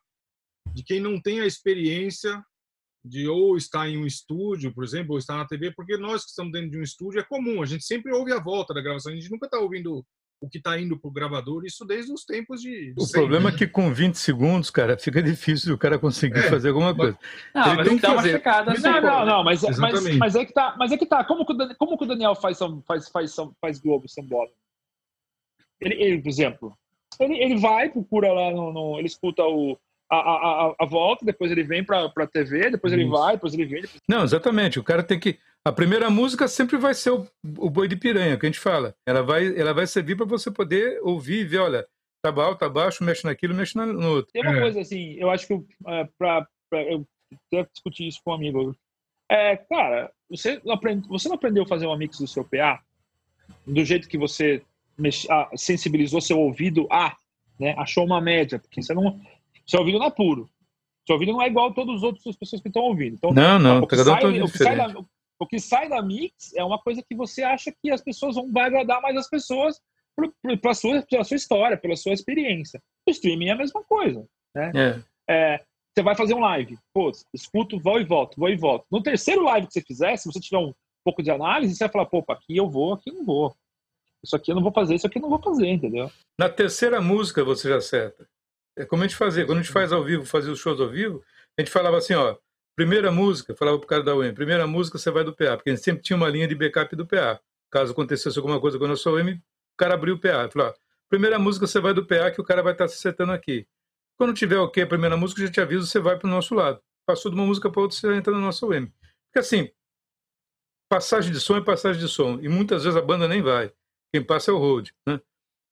de 0.73 0.83
quem 0.83 0.99
não 0.99 1.21
tem 1.21 1.39
a 1.39 1.45
experiência 1.45 2.43
de 3.03 3.27
ou 3.27 3.55
estar 3.55 3.87
em 3.87 3.97
um 3.97 4.05
estúdio, 4.05 4.73
por 4.73 4.83
exemplo, 4.83 5.13
ou 5.13 5.17
estar 5.17 5.37
na 5.37 5.47
TV, 5.47 5.71
porque 5.71 5.97
nós 5.97 6.23
que 6.23 6.29
estamos 6.29 6.51
dentro 6.51 6.71
de 6.71 6.77
um 6.77 6.83
estúdio 6.83 7.19
é 7.21 7.23
comum, 7.23 7.63
a 7.63 7.65
gente 7.65 7.85
sempre 7.85 8.11
ouve 8.11 8.33
a 8.33 8.39
volta 8.39 8.73
da 8.73 8.81
gravação, 8.81 9.13
a 9.13 9.15
gente 9.15 9.31
nunca 9.31 9.45
está 9.45 9.57
ouvindo 9.59 10.05
o 10.39 10.47
que 10.49 10.57
está 10.59 10.79
indo 10.79 10.97
para 10.97 11.07
o 11.07 11.11
gravador, 11.11 11.65
isso 11.65 11.83
desde 11.85 12.11
os 12.11 12.23
tempos 12.23 12.61
de. 12.61 12.93
de 12.93 13.03
o 13.03 13.09
problema 13.09 13.49
é 13.49 13.55
que 13.55 13.67
com 13.67 13.91
20 13.93 14.15
segundos, 14.15 14.69
cara, 14.69 14.97
fica 14.97 15.21
difícil 15.21 15.73
o 15.73 15.77
cara 15.77 15.97
conseguir 15.97 16.39
é, 16.39 16.49
fazer 16.49 16.69
alguma 16.69 16.95
coisa. 16.95 17.17
Não, 17.53 17.67
Ele 17.67 17.75
mas 17.75 17.87
tem 17.87 17.97
que 17.97 18.07
fazer. 18.07 18.31
Checada, 18.31 18.73
não, 18.73 18.91
não, 18.91 19.01
não, 19.01 19.25
não, 19.25 19.43
mas, 19.43 19.61
mas, 19.77 20.17
mas, 20.17 20.35
é 20.35 20.45
que 20.45 20.53
tá, 20.53 20.75
mas 20.77 20.91
é 20.91 20.97
que 20.97 21.05
tá. 21.05 21.23
Como 21.23 21.45
que 21.45 21.53
o, 21.53 21.75
como 21.77 21.97
que 21.97 22.03
o 22.03 22.07
Daniel 22.07 22.35
faz, 22.35 22.59
faz, 22.85 23.09
faz, 23.09 23.35
faz 23.59 23.79
Globo 23.79 24.07
sem 24.07 24.25
bola? 24.25 24.49
Ele, 25.79 25.95
ele, 25.95 26.21
por 26.21 26.29
exemplo, 26.29 26.77
ele, 27.19 27.37
ele 27.37 27.57
vai, 27.57 27.89
procura 27.89 28.31
lá 28.31 28.51
no, 28.51 28.71
no 28.71 28.99
ele 28.99 29.07
escuta 29.07 29.43
o, 29.43 29.77
a, 30.09 30.15
a, 30.17 30.75
a, 30.79 30.85
volta, 30.85 31.25
depois 31.25 31.51
ele 31.51 31.63
vem 31.63 31.83
para 31.83 32.05
a 32.05 32.27
TV, 32.27 32.71
depois 32.71 32.93
ele 32.93 33.05
vai, 33.05 33.35
depois 33.35 33.53
ele 33.53 33.65
vem. 33.65 33.81
Depois... 33.81 34.01
Não, 34.07 34.23
exatamente. 34.23 34.79
O 34.79 34.83
cara 34.83 35.03
tem 35.03 35.19
que. 35.19 35.37
A 35.65 35.71
primeira 35.71 36.09
música 36.09 36.47
sempre 36.47 36.77
vai 36.77 36.93
ser 36.93 37.11
o, 37.11 37.27
o 37.57 37.69
boi 37.69 37.87
de 37.87 37.95
piranha, 37.97 38.37
que 38.37 38.45
a 38.45 38.49
gente 38.49 38.59
fala. 38.59 38.95
Ela 39.05 39.21
vai, 39.21 39.59
ela 39.59 39.73
vai 39.73 39.85
servir 39.85 40.15
para 40.15 40.25
você 40.25 40.49
poder 40.49 40.99
ouvir 41.01 41.41
e 41.41 41.45
ver, 41.45 41.57
olha, 41.57 41.85
tá 42.21 42.29
alto, 42.29 42.59
tá 42.59 42.69
baixo, 42.69 43.03
mexe 43.03 43.25
naquilo, 43.25 43.53
mexe 43.53 43.77
no 43.77 44.09
outro. 44.11 44.31
Tem 44.31 44.41
uma 44.41 44.57
é. 44.57 44.61
coisa 44.61 44.79
assim, 44.79 45.15
eu 45.19 45.29
acho 45.29 45.47
que 45.47 45.53
é, 45.87 46.07
para 46.17 46.47
eu 46.71 47.05
até 47.51 47.67
discutir 47.73 48.07
isso 48.07 48.21
com 48.23 48.31
um 48.31 48.35
amigo. 48.35 48.75
É, 49.29 49.57
cara, 49.57 50.09
você 50.29 50.61
não, 50.63 50.73
aprende, 50.73 51.07
você 51.07 51.27
não 51.27 51.35
aprendeu 51.35 51.63
a 51.63 51.67
fazer 51.67 51.85
uma 51.85 51.97
mix 51.97 52.17
do 52.17 52.27
seu 52.27 52.45
PA 52.45 52.81
do 53.65 53.83
jeito 53.83 54.07
que 54.07 54.17
você 54.17 54.61
mex, 54.97 55.27
ah, 55.29 55.49
sensibilizou 55.55 56.21
seu 56.21 56.39
ouvido 56.39 56.87
a, 56.89 57.15
né? 57.59 57.75
Achou 57.77 58.05
uma 58.05 58.21
média, 58.21 58.59
porque 58.59 58.81
você 58.81 58.93
não 58.93 59.19
seu 59.69 59.79
ouvido 59.79 59.99
não 59.99 60.07
é 60.07 60.11
puro. 60.11 60.49
Seu 61.05 61.15
ouvido 61.15 61.31
não 61.31 61.41
é 61.41 61.47
igual 61.47 61.69
a 61.69 61.73
todas 61.73 61.97
as 61.97 62.03
outras 62.03 62.35
pessoas 62.35 62.61
que 62.61 62.67
estão 62.67 62.83
ouvindo. 62.83 63.15
Então, 63.15 63.31
não, 63.31 63.57
não, 63.57 63.79
o 63.79 63.87
que, 63.87 63.95
sai, 63.95 64.25
o, 64.41 64.51
que 64.51 64.63
da, 64.63 65.05
o 65.39 65.47
que 65.47 65.59
sai 65.59 65.89
da 65.89 66.01
mix 66.01 66.53
é 66.55 66.63
uma 66.63 66.79
coisa 66.79 67.01
que 67.01 67.15
você 67.15 67.43
acha 67.43 67.73
que 67.81 67.89
as 67.91 68.01
pessoas 68.01 68.35
vão 68.35 68.51
vai 68.51 68.65
agradar 68.65 69.01
mais 69.01 69.15
as 69.15 69.29
pessoas 69.29 69.79
pela 70.61 70.73
sua, 70.73 71.01
pela 71.03 71.23
sua 71.23 71.37
história, 71.37 71.77
pela 71.77 71.95
sua 71.95 72.13
experiência. 72.13 72.81
O 73.07 73.11
streaming 73.11 73.47
é 73.47 73.51
a 73.51 73.57
mesma 73.57 73.83
coisa. 73.83 74.25
Né? 74.55 74.71
É. 74.75 75.03
É, 75.29 75.63
você 75.95 76.03
vai 76.03 76.15
fazer 76.15 76.33
um 76.33 76.39
live, 76.39 76.77
pô, 76.93 77.11
escuto, 77.33 77.79
vou 77.79 77.99
e 77.99 78.03
volto, 78.03 78.37
vou 78.37 78.49
e 78.49 78.55
volto. 78.55 78.85
No 78.91 79.01
terceiro 79.01 79.43
live 79.43 79.67
que 79.67 79.73
você 79.73 79.81
fizer, 79.81 80.15
se 80.17 80.31
você 80.31 80.39
tiver 80.39 80.59
um 80.59 80.73
pouco 81.03 81.23
de 81.23 81.31
análise, 81.31 81.75
você 81.75 81.85
vai 81.85 81.91
falar, 81.91 82.05
pô, 82.05 82.23
aqui 82.29 82.57
eu 82.57 82.69
vou, 82.69 82.93
aqui 82.93 83.09
eu 83.09 83.15
não 83.15 83.25
vou. 83.25 83.55
Isso 84.23 84.35
aqui 84.35 84.51
eu 84.51 84.55
não 84.55 84.63
vou 84.63 84.71
fazer, 84.71 84.95
isso 84.95 85.07
aqui 85.07 85.17
eu 85.17 85.21
não 85.21 85.29
vou 85.29 85.41
fazer, 85.41 85.67
entendeu? 85.67 86.11
Na 86.39 86.49
terceira 86.49 86.99
música 86.99 87.43
você 87.43 87.69
já 87.69 87.77
acerta. 87.77 88.27
É 88.77 88.85
como 88.85 89.03
a 89.03 89.07
gente 89.07 89.17
fazia. 89.17 89.45
Quando 89.45 89.57
a 89.57 89.61
gente 89.61 89.71
faz 89.71 89.91
ao 89.91 90.03
vivo, 90.03 90.23
fazia 90.23 90.51
os 90.51 90.59
shows 90.59 90.79
ao 90.79 90.87
vivo, 90.87 91.23
a 91.57 91.61
gente 91.61 91.71
falava 91.71 91.97
assim, 91.97 92.13
ó, 92.13 92.37
primeira 92.75 93.11
música, 93.11 93.55
falava 93.55 93.79
pro 93.79 93.87
cara 93.87 94.03
da 94.03 94.15
UEM, 94.15 94.35
primeira 94.35 94.67
música 94.67 94.99
você 94.99 95.09
vai 95.09 95.23
do 95.23 95.35
PA, 95.35 95.57
porque 95.57 95.71
a 95.71 95.73
gente 95.73 95.83
sempre 95.83 96.03
tinha 96.03 96.15
uma 96.15 96.29
linha 96.29 96.47
de 96.47 96.53
backup 96.53 96.95
do 96.95 97.05
PA. 97.05 97.41
Caso 97.71 97.91
acontecesse 97.91 98.37
alguma 98.37 98.61
coisa 98.61 98.77
com 98.77 98.85
a 98.85 98.89
nossa 98.89 99.09
UEM, 99.09 99.33
o 99.33 99.77
cara 99.77 99.95
abriu 99.95 100.13
o 100.15 100.19
PA. 100.19 100.47
Falou, 100.49 100.73
primeira 101.09 101.39
música 101.39 101.65
você 101.65 101.79
vai 101.79 101.93
do 101.93 102.05
PA 102.05 102.29
que 102.29 102.39
o 102.39 102.43
cara 102.43 102.61
vai 102.61 102.73
estar 102.73 102.87
se 102.87 102.95
acertando 102.95 103.31
aqui. 103.31 103.67
Quando 104.15 104.33
tiver 104.33 104.57
ok 104.57 104.83
a 104.83 104.87
primeira 104.87 105.17
música, 105.17 105.41
a 105.41 105.45
gente 105.47 105.59
avisa, 105.59 105.85
você 105.85 105.99
vai 105.99 106.17
para 106.17 106.27
o 106.27 106.29
nosso 106.29 106.53
lado. 106.53 106.79
Passou 107.05 107.31
de 107.31 107.37
uma 107.37 107.45
música 107.45 107.69
para 107.69 107.81
outra, 107.81 107.97
você 107.97 108.13
entra 108.13 108.31
na 108.31 108.39
nossa 108.39 108.65
UEM. 108.65 108.93
Porque 109.25 109.39
assim, 109.39 109.71
passagem 110.87 111.31
de 111.31 111.39
som 111.39 111.57
é 111.57 111.61
passagem 111.61 111.99
de 111.99 112.07
som. 112.07 112.39
E 112.41 112.47
muitas 112.47 112.83
vezes 112.83 112.97
a 112.97 113.01
banda 113.01 113.27
nem 113.27 113.41
vai. 113.41 113.73
Quem 114.13 114.23
passa 114.23 114.51
é 114.51 114.53
o 114.53 114.57
road. 114.57 114.93
Né? 115.07 115.19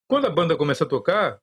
Quando 0.07 0.25
a 0.25 0.29
banda 0.29 0.55
começa 0.57 0.83
a 0.83 0.87
tocar, 0.87 1.39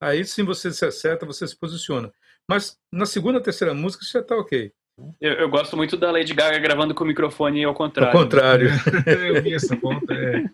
aí 0.00 0.24
sim 0.24 0.44
você 0.44 0.72
se 0.72 0.84
acerta, 0.84 1.26
você 1.26 1.46
se 1.46 1.56
posiciona. 1.56 2.12
Mas 2.48 2.78
na 2.90 3.06
segunda, 3.06 3.40
terceira 3.40 3.74
música 3.74 4.04
você 4.04 4.12
já 4.12 4.20
está 4.20 4.36
ok. 4.36 4.72
Eu, 5.20 5.32
eu, 5.32 5.48
gosto 5.48 5.76
muito 5.76 5.96
da 5.96 6.10
Lady 6.10 6.34
Gaga 6.34 6.58
gravando 6.58 6.94
com 6.94 7.04
o 7.04 7.06
microfone 7.06 7.64
ao 7.64 7.74
contrário. 7.74 8.16
Ao 8.16 8.24
contrário. 8.24 8.70
eu 9.06 9.42
vi 9.42 9.54
essa 9.54 9.76
ponta, 9.76 10.12
é. 10.12 10.44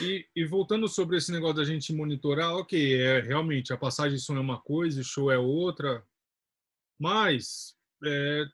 E, 0.00 0.26
e, 0.36 0.44
voltando 0.44 0.86
sobre 0.86 1.16
esse 1.16 1.32
negócio 1.32 1.56
da 1.56 1.64
gente 1.64 1.92
monitorar, 1.92 2.54
ok, 2.54 3.00
é 3.00 3.20
realmente 3.20 3.72
a 3.72 3.76
passagem 3.76 4.16
de 4.16 4.22
som 4.22 4.36
é 4.36 4.40
uma 4.40 4.60
coisa, 4.60 5.00
o 5.00 5.04
show 5.04 5.30
é 5.30 5.38
outra, 5.38 6.04
mas 7.00 7.74
é, 8.04 8.44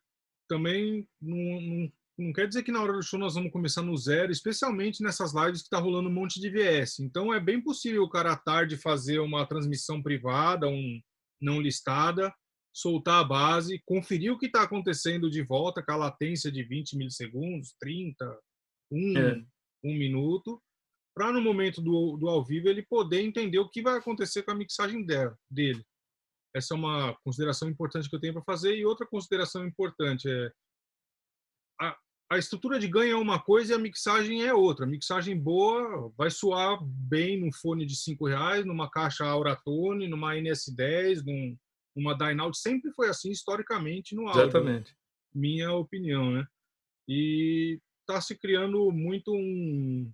também 0.48 1.06
não, 1.20 1.60
não, 1.60 1.92
não, 2.16 2.32
quer 2.32 2.46
dizer 2.46 2.62
que 2.62 2.70
na 2.70 2.80
hora 2.80 2.92
do 2.92 3.02
show 3.02 3.18
nós 3.18 3.34
vamos 3.34 3.50
começar 3.50 3.82
no 3.82 3.96
zero, 3.96 4.30
especialmente 4.30 5.02
nessas 5.02 5.34
lives 5.34 5.62
que 5.62 5.66
está 5.66 5.78
rolando 5.78 6.08
um 6.08 6.12
monte 6.12 6.40
de 6.40 6.48
VS. 6.48 7.00
Então 7.00 7.34
é 7.34 7.40
bem 7.40 7.60
possível 7.60 8.02
o 8.02 8.08
cara 8.08 8.32
à 8.32 8.36
tarde 8.36 8.76
fazer 8.76 9.18
uma 9.18 9.46
transmissão 9.46 10.02
privada, 10.02 10.68
um 10.68 11.00
não 11.40 11.60
listada, 11.60 12.32
soltar 12.72 13.20
a 13.20 13.24
base, 13.24 13.82
conferir 13.84 14.32
o 14.32 14.38
que 14.38 14.46
está 14.46 14.62
acontecendo 14.62 15.28
de 15.28 15.42
volta, 15.42 15.82
com 15.82 15.92
a 15.92 15.96
latência 15.96 16.50
de 16.50 16.62
20 16.62 16.96
milissegundos, 16.96 17.74
30, 17.80 18.38
1, 18.90 19.18
é. 19.18 19.44
um 19.84 19.94
minuto, 19.94 20.62
para 21.14 21.32
no 21.32 21.40
momento 21.40 21.80
do, 21.80 22.16
do 22.16 22.28
ao 22.28 22.44
vivo 22.44 22.68
ele 22.68 22.82
poder 22.82 23.22
entender 23.22 23.58
o 23.58 23.68
que 23.68 23.82
vai 23.82 23.98
acontecer 23.98 24.42
com 24.42 24.52
a 24.52 24.56
mixagem 24.56 25.04
dele. 25.50 25.84
Essa 26.54 26.74
é 26.74 26.76
uma 26.76 27.16
consideração 27.24 27.68
importante 27.68 28.08
que 28.08 28.14
eu 28.14 28.20
tenho 28.20 28.34
para 28.34 28.44
fazer. 28.44 28.76
E 28.76 28.84
outra 28.84 29.06
consideração 29.06 29.66
importante 29.66 30.28
é 30.28 30.52
a, 31.80 31.96
a 32.30 32.38
estrutura 32.38 32.78
de 32.78 32.88
ganho 32.88 33.12
é 33.12 33.20
uma 33.20 33.40
coisa 33.40 33.72
e 33.72 33.76
a 33.76 33.78
mixagem 33.78 34.42
é 34.42 34.54
outra. 34.54 34.84
A 34.84 34.88
mixagem 34.88 35.38
boa 35.38 36.12
vai 36.16 36.30
soar 36.30 36.78
bem 36.82 37.38
num 37.38 37.52
fone 37.52 37.84
de 37.84 37.96
cinco 37.96 38.26
reais, 38.26 38.64
numa 38.64 38.90
caixa 38.90 39.24
Auratone, 39.24 40.08
numa 40.08 40.34
NS10, 40.34 41.22
num, 41.24 41.56
numa 41.94 42.16
Dynaut. 42.16 42.56
Sempre 42.56 42.90
foi 42.92 43.08
assim 43.08 43.30
historicamente 43.30 44.14
no 44.14 44.26
áudio. 44.26 44.42
Exatamente. 44.42 44.96
Minha 45.34 45.72
opinião, 45.72 46.32
né? 46.32 46.46
E 47.06 47.78
está 48.00 48.20
se 48.20 48.36
criando 48.36 48.90
muito 48.90 49.32
um, 49.32 50.10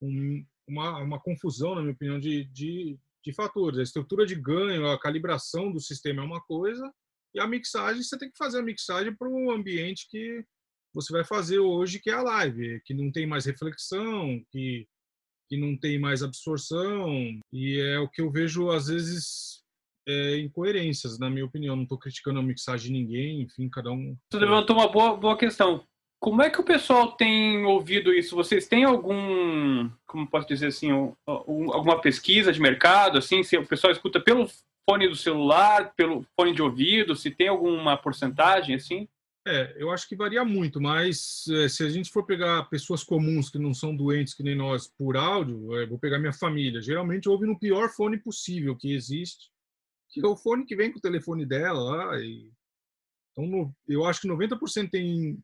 um, 0.00 0.46
uma, 0.68 0.98
uma 0.98 1.20
confusão, 1.20 1.74
na 1.74 1.80
minha 1.80 1.94
opinião, 1.94 2.18
de, 2.20 2.44
de, 2.44 2.98
de 3.24 3.32
fatores. 3.32 3.78
A 3.78 3.82
estrutura 3.82 4.24
de 4.24 4.36
ganho, 4.36 4.86
a 4.86 4.98
calibração 5.00 5.72
do 5.72 5.80
sistema 5.80 6.22
é 6.22 6.24
uma 6.24 6.40
coisa, 6.42 6.92
e 7.34 7.40
a 7.40 7.46
mixagem, 7.46 8.02
você 8.02 8.18
tem 8.18 8.30
que 8.30 8.38
fazer 8.38 8.58
a 8.58 8.62
mixagem 8.62 9.14
para 9.14 9.28
o 9.28 9.50
ambiente 9.50 10.08
que 10.08 10.44
você 10.92 11.12
vai 11.12 11.24
fazer 11.24 11.58
hoje, 11.58 12.00
que 12.00 12.10
é 12.10 12.14
a 12.14 12.22
live, 12.22 12.80
que 12.84 12.94
não 12.94 13.10
tem 13.10 13.26
mais 13.26 13.46
reflexão, 13.46 14.42
que, 14.50 14.86
que 15.48 15.56
não 15.56 15.76
tem 15.76 15.98
mais 15.98 16.22
absorção, 16.22 17.08
e 17.52 17.78
é 17.78 17.98
o 17.98 18.08
que 18.08 18.20
eu 18.20 18.30
vejo, 18.30 18.70
às 18.70 18.88
vezes, 18.88 19.62
é, 20.08 20.38
incoerências, 20.38 21.18
na 21.18 21.30
minha 21.30 21.44
opinião. 21.44 21.76
Não 21.76 21.84
estou 21.84 21.98
criticando 21.98 22.40
a 22.40 22.42
mixagem 22.42 22.92
de 22.92 22.98
ninguém, 22.98 23.42
enfim, 23.42 23.68
cada 23.68 23.90
um. 23.90 24.16
Você 24.32 24.38
levantou 24.38 24.76
uma 24.76 24.88
boa, 24.88 25.16
boa 25.16 25.36
questão. 25.36 25.84
Como 26.18 26.42
é 26.42 26.50
que 26.50 26.60
o 26.60 26.64
pessoal 26.64 27.12
tem 27.12 27.64
ouvido 27.64 28.12
isso? 28.12 28.36
Vocês 28.36 28.68
têm 28.68 28.84
algum, 28.84 29.88
como 30.06 30.28
posso 30.28 30.46
dizer 30.46 30.66
assim, 30.66 30.90
alguma 31.26 31.98
pesquisa 31.98 32.52
de 32.52 32.60
mercado, 32.60 33.16
assim, 33.16 33.42
se 33.42 33.56
o 33.56 33.66
pessoal 33.66 33.90
escuta 33.90 34.20
pelo 34.20 34.46
fone 34.88 35.08
do 35.08 35.16
celular, 35.16 35.94
pelo 35.94 36.26
fone 36.36 36.52
de 36.52 36.60
ouvido, 36.60 37.16
se 37.16 37.30
tem 37.30 37.48
alguma 37.48 37.96
porcentagem, 37.96 38.74
assim? 38.74 39.08
É, 39.46 39.74
eu 39.82 39.90
acho 39.90 40.06
que 40.06 40.14
varia 40.14 40.44
muito, 40.44 40.80
mas 40.80 41.46
é, 41.48 41.68
se 41.68 41.82
a 41.82 41.88
gente 41.88 42.10
for 42.10 42.26
pegar 42.26 42.64
pessoas 42.64 43.02
comuns 43.02 43.48
que 43.48 43.58
não 43.58 43.72
são 43.72 43.96
doentes 43.96 44.34
que 44.34 44.42
nem 44.42 44.54
nós 44.54 44.86
por 44.86 45.16
áudio, 45.16 45.74
é, 45.76 45.86
vou 45.86 45.98
pegar 45.98 46.18
minha 46.18 46.32
família, 46.32 46.82
geralmente 46.82 47.28
ouve 47.28 47.46
no 47.46 47.58
pior 47.58 47.88
fone 47.88 48.18
possível 48.18 48.76
que 48.76 48.92
existe, 48.92 49.50
que 50.10 50.20
é 50.20 50.26
o 50.26 50.36
fone 50.36 50.66
que 50.66 50.76
vem 50.76 50.92
com 50.92 50.98
o 50.98 51.02
telefone 51.02 51.46
dela 51.46 51.80
lá. 51.80 52.20
E... 52.20 52.52
Então, 53.32 53.46
no, 53.46 53.74
eu 53.88 54.04
acho 54.04 54.20
que 54.20 54.28
90% 54.28 54.90
tem 54.90 55.42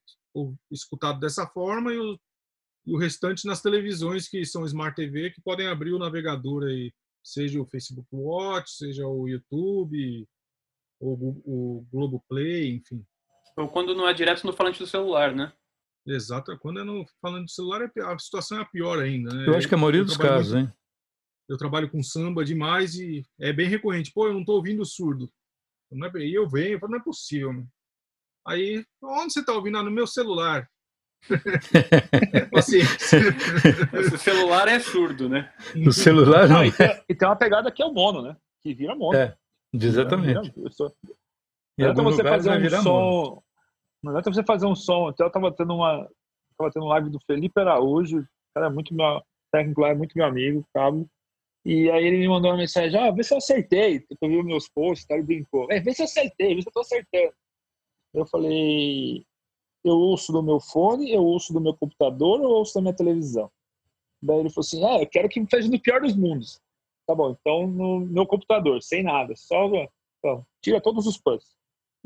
escutado 0.70 1.18
dessa 1.18 1.46
forma 1.46 1.94
e 1.94 1.98
o, 1.98 2.20
e 2.84 2.92
o 2.92 2.98
restante 2.98 3.46
nas 3.46 3.62
televisões 3.62 4.28
que 4.28 4.44
são 4.44 4.66
Smart 4.66 4.94
TV, 4.94 5.30
que 5.30 5.40
podem 5.40 5.68
abrir 5.68 5.94
o 5.94 5.98
navegador 5.98 6.64
aí, 6.64 6.92
seja 7.24 7.60
o 7.60 7.66
Facebook 7.66 8.08
Watch, 8.12 8.72
seja 8.72 9.06
o 9.06 9.26
YouTube, 9.26 10.28
ou 11.00 11.40
o 11.46 11.86
Globoplay, 11.90 12.74
enfim. 12.74 13.02
Ou 13.56 13.68
quando 13.68 13.94
não 13.94 14.08
é 14.08 14.12
direto 14.12 14.46
no 14.46 14.52
falante 14.52 14.78
do 14.78 14.86
celular, 14.86 15.34
né? 15.34 15.52
Exato. 16.06 16.56
Quando 16.58 16.80
é 16.80 16.84
no 16.84 17.04
falante 17.20 17.46
do 17.46 17.50
celular, 17.50 17.82
é 17.82 18.00
a 18.02 18.18
situação 18.18 18.60
é 18.60 18.64
pior 18.64 19.00
ainda. 19.00 19.34
Né? 19.34 19.48
Eu 19.48 19.56
acho 19.56 19.66
que 19.66 19.74
a 19.74 19.78
maioria 19.78 20.04
dos 20.04 20.16
casos, 20.16 20.54
muito, 20.54 20.68
hein? 20.68 20.74
Eu 21.48 21.56
trabalho 21.56 21.90
com 21.90 22.02
samba 22.02 22.44
demais 22.44 22.96
e 22.96 23.24
é 23.40 23.52
bem 23.52 23.68
recorrente. 23.68 24.12
Pô, 24.12 24.26
eu 24.26 24.32
não 24.32 24.40
estou 24.40 24.56
ouvindo 24.56 24.84
surdo. 24.84 25.30
É, 25.92 26.18
e 26.18 26.34
eu 26.34 26.48
venho, 26.48 26.74
eu 26.74 26.80
falo, 26.80 26.92
não 26.92 26.98
é 26.98 27.02
possível. 27.02 27.52
Mano. 27.52 27.68
Aí, 28.46 28.84
onde 29.02 29.32
você 29.32 29.40
está 29.40 29.52
ouvindo? 29.52 29.78
Ah, 29.78 29.82
no 29.82 29.90
meu 29.90 30.06
celular. 30.06 30.68
Esse 32.56 34.18
celular 34.18 34.68
é 34.68 34.78
surdo, 34.78 35.28
né? 35.28 35.52
O 35.86 35.92
celular 35.92 36.48
não. 36.48 36.56
não 36.56 36.64
e, 36.64 36.70
tem, 36.72 37.02
e, 37.08 37.14
tem, 37.14 37.26
uma 37.26 37.36
pegada 37.36 37.72
que 37.72 37.82
é 37.82 37.86
o 37.86 37.92
mono, 37.92 38.22
né? 38.22 38.36
Que 38.60 38.74
vira 38.74 38.94
mono. 38.94 39.18
É, 39.18 39.36
exatamente. 39.74 40.34
Não 40.34 40.42
adianta 41.78 42.02
você 42.02 42.22
fazer 42.22 42.50
um 42.50 42.82
som. 42.82 43.00
Mono. 43.00 43.45
Não 44.06 44.18
adianta 44.18 44.32
você 44.32 44.44
fazer 44.44 44.66
um 44.66 44.74
som. 44.74 45.10
Então, 45.10 45.26
eu 45.26 45.32
tava 45.32 45.52
tendo 45.52 45.74
uma. 45.74 46.08
Tava 46.56 46.70
tendo 46.70 46.86
live 46.86 47.10
do 47.10 47.20
Felipe 47.26 47.60
Araújo. 47.60 48.20
O 48.20 48.26
cara 48.54 48.66
é 48.66 48.70
muito 48.70 48.94
meu. 48.94 49.22
técnico 49.52 49.80
lá 49.80 49.88
é 49.88 49.94
muito 49.94 50.16
meu 50.16 50.26
amigo, 50.26 50.66
Cabo. 50.72 51.08
E 51.64 51.90
aí 51.90 52.04
ele 52.04 52.18
me 52.18 52.28
mandou 52.28 52.50
uma 52.50 52.56
mensagem: 52.56 52.98
ah, 52.98 53.10
vê 53.10 53.22
se 53.22 53.34
eu 53.34 53.38
acertei. 53.38 54.00
Tu 54.00 54.16
viu 54.22 54.42
meus 54.44 54.68
posts, 54.68 55.06
tá? 55.06 55.14
ele 55.14 55.24
brincou. 55.24 55.66
É, 55.70 55.80
vê 55.80 55.92
se 55.92 56.02
eu 56.02 56.04
acertei, 56.04 56.54
vê 56.54 56.62
se 56.62 56.68
eu 56.68 56.72
tô 56.72 56.80
acertando. 56.80 57.32
Eu 58.14 58.26
falei, 58.26 59.26
eu 59.84 59.94
ouço 59.94 60.32
do 60.32 60.42
meu 60.42 60.58
fone, 60.58 61.12
eu 61.12 61.22
ouço 61.22 61.52
do 61.52 61.60
meu 61.60 61.74
computador 61.74 62.40
ou 62.40 62.54
ouço 62.54 62.74
da 62.74 62.80
minha 62.80 62.94
televisão? 62.94 63.50
Daí 64.22 64.40
ele 64.40 64.50
falou 64.50 64.64
assim, 64.64 64.84
ah, 64.84 65.02
eu 65.02 65.08
quero 65.08 65.28
que 65.28 65.40
me 65.40 65.46
seja 65.50 65.68
no 65.68 65.80
pior 65.80 66.00
dos 66.00 66.16
mundos. 66.16 66.58
Tá 67.06 67.14
bom, 67.14 67.36
então 67.38 67.66
no 67.66 68.00
meu 68.00 68.26
computador, 68.26 68.82
sem 68.82 69.02
nada, 69.02 69.34
só 69.36 69.68
então, 70.18 70.44
tira 70.62 70.80
todos 70.80 71.06
os 71.06 71.18
pães. 71.18 71.55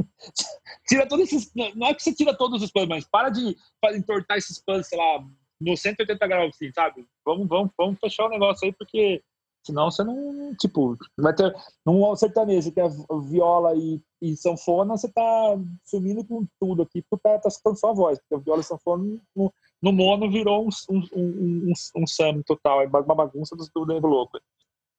tira 0.89 1.09
todos 1.09 1.33
esses. 1.33 1.53
Não 1.55 1.87
é 1.87 1.95
que 1.95 2.03
você 2.03 2.15
tira 2.15 2.37
todos 2.37 2.63
os 2.63 2.71
pães, 2.71 2.89
mas 2.89 3.09
para 3.09 3.31
de 3.31 3.57
entortar 3.95 4.39
esses 4.39 4.59
pães, 4.63 4.89
sei 4.89 4.99
lá, 4.99 5.25
no 5.61 5.77
180 5.77 6.27
graus, 6.27 6.55
assim, 6.55 6.73
sabe? 6.73 7.07
Vamos, 7.25 7.49
vamos, 7.49 7.71
vamos 7.77 7.99
fechar 8.01 8.27
o 8.27 8.31
negócio 8.31 8.67
aí, 8.67 8.73
porque 8.73 9.23
Senão 9.63 9.91
você 9.91 10.03
não, 10.03 10.55
tipo, 10.55 10.97
vai 11.19 11.35
ter 11.35 11.55
num 11.85 12.17
sertanejo 12.17 12.73
que 12.73 12.81
é 12.81 12.89
viola 13.29 13.77
e, 13.77 14.01
e 14.21 14.35
sanfona, 14.35 14.97
você 14.97 15.09
tá 15.13 15.59
sumindo 15.85 16.25
com 16.25 16.47
tudo 16.59 16.83
aqui, 16.83 17.03
porque 17.03 17.17
o 17.17 17.19
cara 17.19 17.39
tá 17.39 17.51
sua 17.51 17.93
voz, 17.93 18.19
porque 18.19 18.37
a 18.37 18.39
viola 18.39 18.63
e 18.63 18.65
sanfona 18.65 19.21
no, 19.37 19.53
no 19.83 19.93
mono 19.93 20.31
virou 20.31 20.67
um, 20.67 20.69
um, 20.91 20.99
um, 21.15 21.69
um, 21.69 21.73
um 22.03 22.07
sam 22.07 22.43
total, 22.43 22.81
é 22.81 22.87
uma 22.87 23.15
bagunça 23.15 23.55
do, 23.55 23.85
do 23.85 24.07
Louco. 24.07 24.41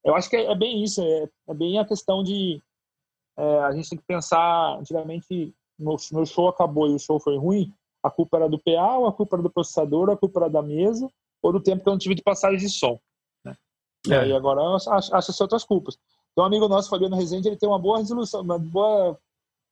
Eu 0.03 0.15
acho 0.15 0.29
que 0.29 0.35
é, 0.35 0.51
é 0.51 0.55
bem 0.55 0.83
isso, 0.83 1.01
é, 1.01 1.27
é, 1.49 1.53
bem 1.55 1.79
a 1.79 1.85
questão 1.85 2.23
de 2.23 2.61
é, 3.37 3.59
a 3.59 3.71
gente 3.71 3.89
tem 3.89 3.99
que 3.99 4.05
pensar, 4.05 4.77
antigamente 4.79 5.53
meu, 5.79 5.95
meu 6.11 6.25
show 6.25 6.47
acabou 6.47 6.87
e 6.87 6.95
o 6.95 6.99
show 6.99 7.19
foi 7.19 7.37
ruim, 7.37 7.73
a 8.03 8.09
culpa 8.09 8.37
era 8.37 8.49
do 8.49 8.59
PA, 8.59 8.97
ou 8.97 9.07
a 9.07 9.13
culpa 9.13 9.35
era 9.35 9.43
do 9.43 9.49
processador, 9.49 10.09
ou 10.09 10.13
a 10.13 10.17
culpa 10.17 10.41
era 10.41 10.49
da 10.49 10.61
mesa, 10.61 11.09
ou 11.41 11.51
do 11.51 11.59
tempo 11.59 11.83
que 11.83 11.89
eu 11.89 11.91
não 11.91 11.99
tive 11.99 12.15
de 12.15 12.23
passagem 12.23 12.59
de 12.59 12.69
som. 12.69 12.99
É. 14.09 14.27
E 14.27 14.33
agora 14.33 14.61
acha-se 14.75 15.41
outras 15.43 15.63
culpas. 15.63 15.97
Então, 16.31 16.43
um 16.43 16.47
amigo 16.47 16.67
nosso, 16.67 16.89
Fabiano 16.89 17.15
Rezende, 17.15 17.47
ele 17.47 17.57
tem 17.57 17.69
uma 17.69 17.77
boa 17.77 17.99
resolução, 17.99 18.41
uma 18.41 18.57
boa, 18.57 19.17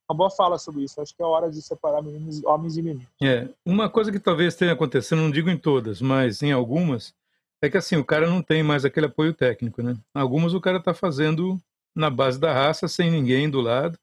uma 0.09 0.15
boa 0.15 0.29
fala 0.29 0.59
sobre 0.59 0.83
isso. 0.83 1.01
Acho 1.01 1.15
que 1.15 1.23
é 1.23 1.25
hora 1.25 1.49
de 1.49 1.61
separar 1.61 2.01
meninos, 2.03 2.43
homens 2.43 2.77
e 2.77 2.81
meninos. 2.81 3.07
É. 3.23 3.49
Uma 3.65 3.89
coisa 3.89 4.11
que 4.11 4.19
talvez 4.19 4.55
tenha 4.55 4.73
acontecido, 4.73 5.21
não 5.21 5.31
digo 5.31 5.49
em 5.49 5.57
todas, 5.57 6.01
mas 6.01 6.43
em 6.43 6.51
algumas, 6.51 7.13
é 7.61 7.69
que 7.69 7.77
assim, 7.77 7.95
o 7.95 8.05
cara 8.05 8.29
não 8.29 8.43
tem 8.43 8.61
mais 8.61 8.85
aquele 8.85 9.07
apoio 9.07 9.33
técnico, 9.33 9.81
né? 9.81 9.97
Algumas 10.13 10.53
o 10.53 10.61
cara 10.61 10.77
está 10.77 10.93
fazendo 10.93 11.59
na 11.95 12.09
base 12.09 12.39
da 12.39 12.53
raça, 12.53 12.87
sem 12.87 13.11
ninguém 13.11 13.49
do 13.49 13.61
lado, 13.61 13.97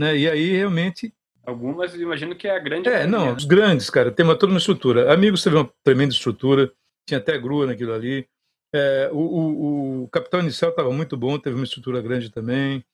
né? 0.00 0.16
E 0.16 0.28
aí 0.28 0.52
realmente 0.52 1.12
Algumas, 1.48 1.94
imagino 1.94 2.36
que 2.36 2.46
é 2.46 2.54
a 2.54 2.58
grande. 2.58 2.90
É, 2.90 3.06
não, 3.06 3.34
os 3.34 3.46
grandes, 3.46 3.88
cara, 3.88 4.12
tem 4.12 4.22
uma, 4.22 4.36
toda 4.36 4.52
uma 4.52 4.58
estrutura. 4.58 5.10
Amigos 5.10 5.42
teve 5.42 5.56
uma 5.56 5.72
tremenda 5.82 6.12
estrutura, 6.12 6.70
tinha 7.08 7.16
até 7.16 7.38
grua 7.38 7.66
naquilo 7.66 7.94
ali. 7.94 8.28
É, 8.70 9.08
o, 9.10 9.16
o, 9.16 10.02
o, 10.02 10.08
Capitão 10.08 10.40
Inicial 10.40 10.70
estava 10.70 10.92
muito 10.92 11.16
bom, 11.16 11.38
teve 11.38 11.56
uma 11.56 11.64
estrutura 11.64 12.02
grande 12.02 12.30
também. 12.30 12.84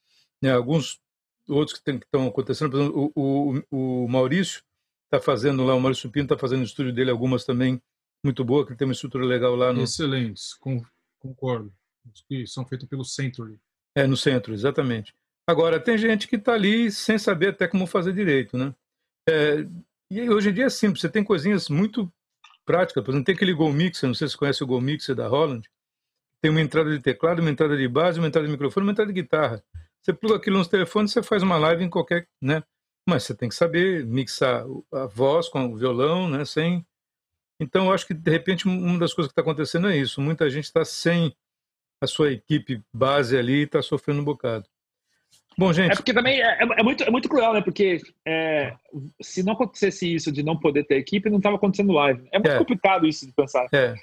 Né, 0.41 0.53
alguns 0.53 1.01
outros 1.49 1.77
que 1.77 1.91
estão 1.91 2.29
acontecendo, 2.29 2.71
por 2.71 2.81
exemplo, 2.81 3.13
o, 3.17 3.59
o, 3.73 4.05
o 4.05 4.09
Maurício 4.09 4.63
está 5.07 5.21
fazendo 5.21 5.65
lá, 5.65 5.75
o 5.75 5.81
Maurício 5.81 6.09
Pino 6.09 6.27
está 6.27 6.39
fazendo 6.39 6.61
no 6.61 6.65
estúdio 6.65 6.93
dele 6.93 7.11
algumas 7.11 7.45
também 7.45 7.83
muito 8.25 8.45
boa, 8.45 8.65
que 8.65 8.71
ele 8.71 8.79
tem 8.79 8.87
uma 8.87 8.95
estrutura 8.95 9.25
legal 9.25 9.57
lá. 9.57 9.73
No... 9.73 9.83
Excelentes, 9.83 10.55
concordo. 11.19 11.75
Que 12.29 12.47
são 12.47 12.65
feitas 12.65 12.89
pelo 12.89 13.05
Century. 13.05 13.59
É, 13.97 14.07
no 14.07 14.17
centro, 14.17 14.53
exatamente. 14.53 15.15
Agora, 15.47 15.79
tem 15.79 15.97
gente 15.97 16.27
que 16.27 16.37
está 16.37 16.55
ali 16.55 16.91
sem 16.91 17.19
saber 17.19 17.49
até 17.49 17.69
como 17.69 17.87
fazer 17.87 18.13
direito, 18.13 18.57
né? 18.57 18.75
É, 19.29 19.67
e 20.11 20.29
hoje 20.29 20.51
em 20.51 20.53
dia 20.53 20.67
é 20.67 20.71
simples, 20.71 21.01
você 21.01 21.09
tem 21.09 21.23
coisinhas 21.23 21.69
muito 21.69 22.11
prática. 22.65 23.03
Por 23.03 23.11
exemplo, 23.11 23.27
tem 23.27 23.35
aquele 23.35 23.53
Go 23.53 23.73
Mixer, 23.73 24.07
não 24.07 24.15
sei 24.15 24.27
se 24.27 24.33
você 24.33 24.39
conhece 24.39 24.65
o 24.65 24.67
Go 24.67 24.81
Mixer 24.81 25.15
da 25.15 25.29
Holland. 25.29 25.69
Tem 26.41 26.51
uma 26.51 26.61
entrada 26.61 26.91
de 26.91 27.01
teclado, 27.01 27.41
uma 27.41 27.51
entrada 27.51 27.77
de 27.77 27.89
base, 27.89 28.19
uma 28.19 28.29
entrada 28.29 28.47
de 28.47 28.53
microfone, 28.53 28.87
uma 28.87 28.93
entrada 28.93 29.13
de 29.13 29.21
guitarra. 29.21 29.63
Você 30.03 30.13
pluga 30.13 30.37
aquilo 30.37 30.59
nos 30.59 30.69
telefones, 30.69 31.13
você 31.13 31.23
faz 31.23 31.43
uma 31.43 31.57
live 31.57 31.85
em 31.85 31.89
qualquer, 31.89 32.29
né? 32.41 32.63
Mas 33.09 33.25
você 33.25 33.35
tem 33.35 33.49
que 33.49 33.55
saber 33.55 34.05
mixar 34.05 34.65
a 34.93 35.07
voz 35.07 35.49
com 35.49 35.67
o 35.67 35.77
violão, 35.77 36.29
né? 36.29 36.45
Sem. 36.45 36.85
Então, 37.61 37.87
eu 37.87 37.93
acho 37.93 38.07
que 38.07 38.15
de 38.15 38.31
repente 38.31 38.67
uma 38.67 38.99
das 38.99 39.15
coisas 39.15 39.31
que 39.31 39.33
está 39.33 39.43
acontecendo 39.43 39.89
é 39.89 39.97
isso. 39.97 40.21
Muita 40.21 40.51
gente 40.51 40.65
está 40.65 40.85
sem 40.85 41.35
a 42.05 42.07
sua 42.07 42.33
equipe 42.33 42.83
base 42.93 43.37
ali 43.37 43.63
está 43.63 43.83
sofrendo 43.83 44.21
um 44.21 44.25
bocado. 44.25 44.67
Bom, 45.57 45.73
gente. 45.73 45.93
É 45.93 45.95
porque 45.95 46.13
também 46.13 46.41
é, 46.41 46.63
é, 46.63 46.63
é 46.63 46.83
muito, 46.83 47.05
é 47.05 47.11
muito 47.11 47.29
cruel, 47.29 47.53
né? 47.53 47.61
Porque 47.61 48.01
é, 48.27 48.75
se 49.23 49.43
não 49.43 49.53
acontecesse 49.53 50.13
isso 50.13 50.33
de 50.33 50.43
não 50.43 50.59
poder 50.59 50.85
ter 50.85 50.97
equipe, 50.97 51.31
não 51.31 51.39
estava 51.39 51.57
acontecendo 51.57 51.93
live. 51.93 52.29
É 52.33 52.39
muito 52.39 52.51
é. 52.51 52.59
complicado 52.59 53.07
isso 53.07 53.27
de 53.27 53.33
pensar. 53.33 53.67
É. 53.73 53.95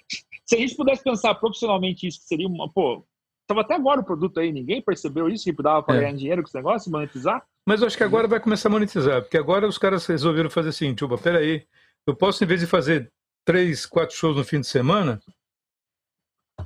Se 0.45 0.55
a 0.55 0.59
gente 0.59 0.75
pudesse 0.75 1.03
pensar 1.03 1.35
profissionalmente 1.35 2.07
isso, 2.07 2.21
seria 2.23 2.47
uma. 2.47 2.71
Pô, 2.71 3.05
tava 3.47 3.61
até 3.61 3.75
agora 3.75 3.99
o 3.99 4.05
produto 4.05 4.39
aí, 4.39 4.51
ninguém 4.51 4.81
percebeu 4.81 5.27
isso, 5.27 5.43
que 5.43 5.63
dava 5.63 5.83
para 5.83 5.95
é. 5.95 5.99
ganhar 6.01 6.15
dinheiro 6.15 6.41
com 6.41 6.47
esse 6.47 6.55
negócio, 6.55 6.91
monetizar. 6.91 7.43
Mas 7.67 7.81
eu 7.81 7.87
acho 7.87 7.97
que 7.97 8.03
agora 8.03 8.27
vai 8.27 8.39
começar 8.39 8.69
a 8.69 8.71
monetizar, 8.71 9.21
porque 9.21 9.37
agora 9.37 9.67
os 9.67 9.77
caras 9.77 10.05
resolveram 10.05 10.49
fazer 10.49 10.69
assim, 10.69 10.95
tipo, 10.95 11.15
peraí, 11.17 11.65
eu 12.07 12.15
posso, 12.15 12.43
em 12.43 12.47
vez 12.47 12.61
de 12.61 12.67
fazer 12.67 13.11
três, 13.45 13.85
quatro 13.85 14.15
shows 14.15 14.35
no 14.35 14.43
fim 14.43 14.61
de 14.61 14.67
semana, 14.67 15.21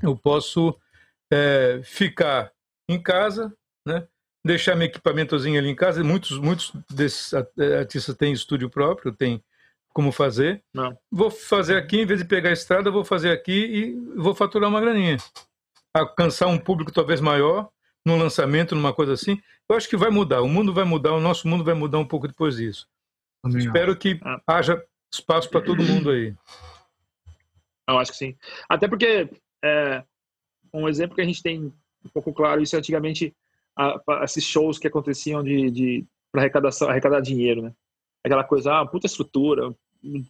eu 0.01 0.15
posso 0.15 0.77
é, 1.31 1.81
ficar 1.83 2.51
em 2.89 3.01
casa, 3.01 3.53
né? 3.85 4.07
deixar 4.45 4.75
meu 4.75 4.85
equipamentozinho 4.85 5.59
ali 5.59 5.69
em 5.69 5.75
casa. 5.75 6.03
Muitos, 6.03 6.37
muitos 6.37 6.71
desses 6.89 7.33
é, 7.33 7.79
artistas 7.79 8.15
têm 8.15 8.31
estúdio 8.31 8.69
próprio, 8.69 9.11
tem 9.11 9.43
como 9.89 10.11
fazer. 10.11 10.63
Não. 10.71 10.95
Vou 11.11 11.31
fazer 11.31 11.77
aqui, 11.77 12.01
em 12.01 12.05
vez 12.05 12.19
de 12.19 12.25
pegar 12.25 12.49
a 12.49 12.53
estrada, 12.53 12.91
vou 12.91 13.03
fazer 13.03 13.31
aqui 13.31 13.51
e 13.51 14.15
vou 14.15 14.35
faturar 14.35 14.69
uma 14.69 14.79
graninha. 14.79 15.17
Alcançar 15.93 16.47
um 16.47 16.59
público 16.59 16.91
talvez 16.91 17.19
maior, 17.19 17.69
num 18.05 18.17
lançamento, 18.17 18.75
numa 18.75 18.93
coisa 18.93 19.13
assim. 19.13 19.41
Eu 19.67 19.75
acho 19.75 19.89
que 19.89 19.97
vai 19.97 20.11
mudar. 20.11 20.41
O 20.41 20.47
mundo 20.47 20.73
vai 20.73 20.83
mudar, 20.83 21.13
o 21.13 21.21
nosso 21.21 21.47
mundo 21.47 21.63
vai 21.63 21.73
mudar 21.73 21.97
um 21.97 22.07
pouco 22.07 22.27
depois 22.27 22.57
disso. 22.57 22.87
Espero 23.47 23.95
que 23.95 24.19
ah. 24.23 24.41
haja 24.45 24.83
espaço 25.11 25.49
para 25.49 25.61
todo 25.61 25.83
mundo 25.83 26.11
aí. 26.11 26.35
Eu 27.87 27.97
acho 27.97 28.11
que 28.11 28.17
sim. 28.17 28.35
Até 28.69 28.87
porque 28.87 29.29
é, 29.63 30.03
um 30.81 30.89
exemplo 30.89 31.15
que 31.15 31.21
a 31.21 31.25
gente 31.25 31.41
tem 31.41 31.61
um 31.63 32.09
pouco 32.13 32.33
claro, 32.33 32.61
isso 32.61 32.77
antigamente, 32.77 33.33
a, 33.75 33.99
a, 34.07 34.23
esses 34.23 34.43
shows 34.43 34.77
que 34.77 34.87
aconteciam 34.87 35.43
de, 35.43 35.71
de 35.71 36.05
para 36.31 36.41
arrecadação, 36.41 36.89
arrecadar 36.89 37.21
dinheiro, 37.21 37.61
né? 37.61 37.73
Aquela 38.23 38.43
coisa, 38.43 38.79
ah, 38.81 38.85
puta 38.85 39.07
estrutura. 39.07 39.73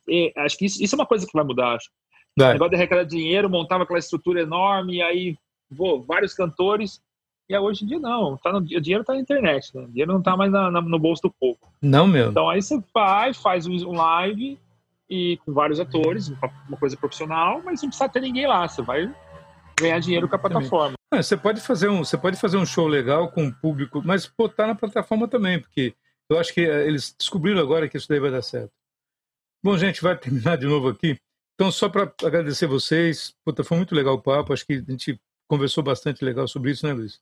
E, 0.08 0.32
acho 0.38 0.58
que 0.58 0.66
isso, 0.66 0.84
isso, 0.84 0.96
é 0.96 0.98
uma 0.98 1.06
coisa 1.06 1.26
que 1.26 1.34
vai 1.34 1.43
mudar, 1.43 1.76
acho. 1.76 1.89
O 2.38 2.43
negócio 2.43 2.70
de 2.72 2.76
arrecadar 2.76 3.04
dinheiro, 3.04 3.50
montava 3.50 3.84
aquela 3.84 4.00
estrutura 4.00 4.41
enorme, 4.41 4.96
e 4.96 5.02
aí, 5.02 5.38
vou, 5.70 6.02
vários 6.02 6.34
cantores, 6.34 7.02
e 7.48 7.58
hoje 7.58 7.84
em 7.84 7.88
dia 7.88 8.00
não, 8.00 8.38
tá 8.38 8.52
no, 8.52 8.60
o 8.60 8.64
dinheiro 8.64 9.02
está 9.02 9.14
na 9.14 9.20
internet, 9.20 9.76
né? 9.76 9.84
O 9.84 9.88
dinheiro 9.88 10.12
não 10.12 10.20
está 10.20 10.36
mais 10.36 10.52
na, 10.52 10.72
na, 10.72 10.82
no 10.82 11.00
bolso 11.00 11.22
do 11.24 11.32
povo. 11.32 11.60
Não 11.82 12.08
mesmo. 12.08 12.32
Então 12.32 12.50
aí 12.50 12.62
você 12.62 12.84
vai, 12.93 13.34
faz 13.34 13.68
um 13.68 13.93
live 13.93 14.58
e 15.08 15.38
com 15.46 15.54
vários 15.54 15.80
atores, 15.80 16.34
uma 16.68 16.78
coisa 16.78 16.98
profissional, 16.98 17.62
mas 17.64 17.82
não 17.84 17.89
precisa 17.89 18.10
ter 18.10 18.22
ninguém 18.22 18.48
lá. 18.48 18.68
Você 18.68 18.82
vai 18.82 19.14
ganhar 19.80 19.99
dinheiro 19.99 20.28
com 20.28 20.36
a 20.36 20.39
plataforma. 20.39 20.95
É, 21.13 21.21
você 21.21 21.38
pode 21.38 21.61
fazer 21.61 21.89
um, 21.89 22.03
você 22.03 22.17
pode 22.17 22.38
fazer 22.38 22.57
um 22.57 22.65
show 22.65 22.88
legal 22.88 23.32
com 23.32 23.47
o 23.47 23.53
público, 23.53 24.01
mas 24.03 24.26
botar 24.26 24.67
na 24.67 24.76
plataforma 24.76 25.28
também, 25.28 25.59
porque 25.59 25.93
eu 26.30 26.39
acho 26.39 26.53
que 26.53 26.61
eh, 26.61 26.88
eles 26.88 27.15
descobriram 27.17 27.61
agora 27.61 27.88
que 27.88 27.97
isso 27.97 28.07
daí 28.07 28.19
vai 28.19 28.32
dar 28.32 28.41
certo. 28.41 28.71
Bom, 29.63 29.78
gente, 29.78 30.01
vai 30.01 30.17
terminar 30.17 30.57
de 30.57 30.65
novo 30.65 30.89
aqui. 30.89 31.17
Então, 31.55 31.71
só 31.71 31.88
para 31.88 32.11
agradecer 32.23 32.67
vocês, 32.67 33.34
puta, 33.45 33.63
foi 33.63 33.78
muito 33.78 33.95
legal 33.95 34.15
o 34.15 34.21
papo. 34.21 34.51
Acho 34.51 34.65
que 34.65 34.73
a 34.73 34.91
gente 34.91 35.19
conversou 35.47 35.84
bastante 35.84 36.23
legal 36.23 36.47
sobre 36.47 36.71
isso, 36.71 36.86
né, 36.86 36.93
Luiz? 36.93 37.21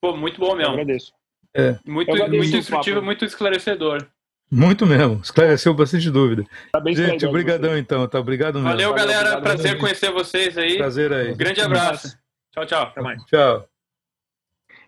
Pô, 0.00 0.16
muito 0.16 0.40
bom 0.40 0.56
mesmo. 0.56 0.72
Eu 0.72 0.80
agradeço. 0.80 1.12
É. 1.54 1.78
Muito, 1.86 2.10
muito 2.10 2.56
instrutivo, 2.56 3.02
muito 3.02 3.24
esclarecedor. 3.24 4.08
Muito 4.54 4.84
mesmo, 4.84 5.18
esclareceu 5.22 5.72
bastante 5.72 6.10
dúvida. 6.10 6.44
Tá 6.70 6.82
Gente, 6.92 7.24
obrigadão 7.24 7.74
então, 7.78 8.06
tá? 8.06 8.20
Obrigado 8.20 8.56
mesmo. 8.56 8.68
Valeu, 8.68 8.92
galera. 8.92 9.38
Obrigado, 9.38 9.42
Prazer 9.42 9.78
conhecer 9.78 10.12
vocês 10.12 10.58
aí. 10.58 10.76
Prazer 10.76 11.10
aí. 11.10 11.32
Um 11.32 11.36
grande 11.38 11.62
abraço. 11.62 12.18
Tchau, 12.50 12.66
tchau. 12.66 12.82
Até 12.82 13.00
mais. 13.00 13.24
Tchau. 13.24 13.66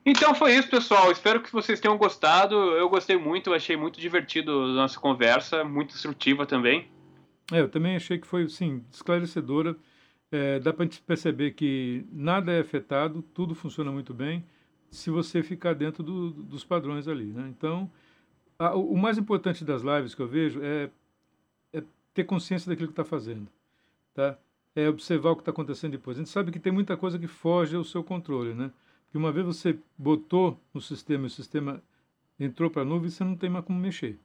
Então 0.05 0.35
foi 0.35 0.55
isso, 0.55 0.69
pessoal. 0.69 1.11
Espero 1.11 1.41
que 1.41 1.51
vocês 1.51 1.81
tenham 1.81 1.97
gostado. 1.97 2.55
Eu 2.55 2.91
gostei 2.91 3.17
muito, 3.17 3.55
achei 3.55 3.75
muito 3.75 3.99
divertido 3.99 4.53
a 4.53 4.67
nossa 4.75 5.01
conversa, 5.01 5.65
muito 5.65 5.95
instrutiva 5.95 6.45
também. 6.45 6.87
É, 7.51 7.61
eu 7.61 7.69
também 7.71 7.97
achei 7.97 8.19
que 8.19 8.27
foi, 8.27 8.47
sim, 8.51 8.85
esclarecedora. 8.93 9.75
É, 10.31 10.59
dá 10.59 10.75
para 10.75 10.87
perceber 11.07 11.53
que 11.53 12.05
nada 12.12 12.53
é 12.53 12.61
afetado, 12.61 13.23
tudo 13.33 13.55
funciona 13.55 13.91
muito 13.91 14.12
bem 14.12 14.45
se 14.91 15.09
você 15.09 15.43
ficar 15.43 15.75
dentro 15.75 16.03
do, 16.03 16.31
dos 16.31 16.65
padrões 16.65 17.09
ali, 17.09 17.33
né? 17.33 17.47
Então, 17.49 17.91
o 18.59 18.97
mais 18.97 19.19
importante 19.19 19.65
das 19.65 19.83
lives 19.83 20.15
que 20.15 20.23
eu 20.23 20.29
vejo 20.29 20.61
é, 20.63 20.91
é 21.73 21.83
ter 22.13 22.25
consciência 22.25 22.69
daquilo 22.69 22.89
que 22.89 22.93
está 22.93 23.05
fazendo, 23.05 23.49
tá? 24.15 24.39
É 24.75 24.89
observar 24.89 25.31
o 25.31 25.37
que 25.37 25.43
está 25.43 25.51
acontecendo 25.51 25.93
depois. 25.93 26.17
A 26.17 26.21
gente 26.21 26.31
sabe 26.31 26.51
que 26.51 26.59
tem 26.59 26.73
muita 26.73 26.97
coisa 26.97 27.19
que 27.19 27.27
foge 27.27 27.77
ao 27.77 27.85
seu 27.85 28.03
controle, 28.03 28.55
né? 28.55 28.71
Porque 29.05 29.19
uma 29.19 29.33
vez 29.33 29.47
você 29.47 29.79
botou 29.97 30.59
no 30.73 30.81
sistema 30.81 31.25
e 31.25 31.27
o 31.27 31.31
sistema 31.31 31.83
entrou 32.39 32.71
para 32.71 32.83
a 32.83 32.85
nuvem, 32.85 33.11
você 33.11 33.23
não 33.23 33.37
tem 33.37 33.49
mais 33.49 33.65
como 33.65 33.79
mexer. 33.79 34.19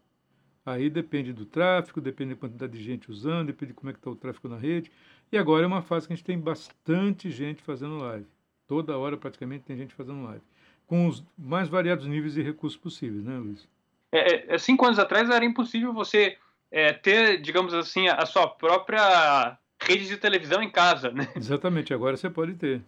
Aí 0.66 0.90
depende 0.90 1.34
do 1.34 1.46
tráfego, 1.46 2.02
depende 2.02 2.34
da 2.34 2.40
quantidade 2.40 2.78
de 2.78 2.84
gente 2.84 3.10
usando, 3.10 3.48
depende 3.48 3.72
de 3.72 3.76
como 3.76 3.90
é 3.90 3.94
que 3.94 4.00
está 4.00 4.10
o 4.10 4.16
tráfego 4.16 4.50
na 4.50 4.58
rede. 4.58 4.92
E 5.32 5.38
agora 5.38 5.64
é 5.64 5.68
uma 5.68 5.82
fase 5.82 6.08
que 6.08 6.14
a 6.14 6.16
gente 6.16 6.26
tem 6.26 6.40
bastante 6.40 7.30
gente 7.32 7.62
fazendo 7.62 7.98
live. 7.98 8.26
Toda 8.68 8.98
hora 8.98 9.18
praticamente 9.18 9.64
tem 9.64 9.78
gente 9.78 9.94
fazendo 9.94 10.24
live. 10.24 10.44
Com 10.86 11.08
os 11.08 11.24
mais 11.38 11.70
variados 11.70 12.08
níveis 12.08 12.34
de 12.34 12.42
recursos 12.42 12.80
possíveis, 12.80 13.24
né, 13.24 13.38
Luiz? 13.38 13.68
É, 14.12 14.56
é, 14.56 14.58
cinco 14.58 14.86
anos 14.86 15.00
atrás 15.00 15.30
era 15.30 15.46
impossível 15.46 15.94
você 15.94 16.38
é, 16.72 16.94
ter, 16.94 17.42
digamos 17.42 17.74
assim, 17.74 18.08
a 18.08 18.26
sua 18.26 18.48
própria 18.48 19.58
rede 19.82 20.08
de 20.08 20.18
televisão 20.18 20.62
em 20.62 20.70
casa, 20.70 21.12
né? 21.12 21.28
Exatamente, 21.36 21.94
agora 21.94 22.18
você 22.18 22.30
pode 22.30 22.54
ter. 22.54 22.82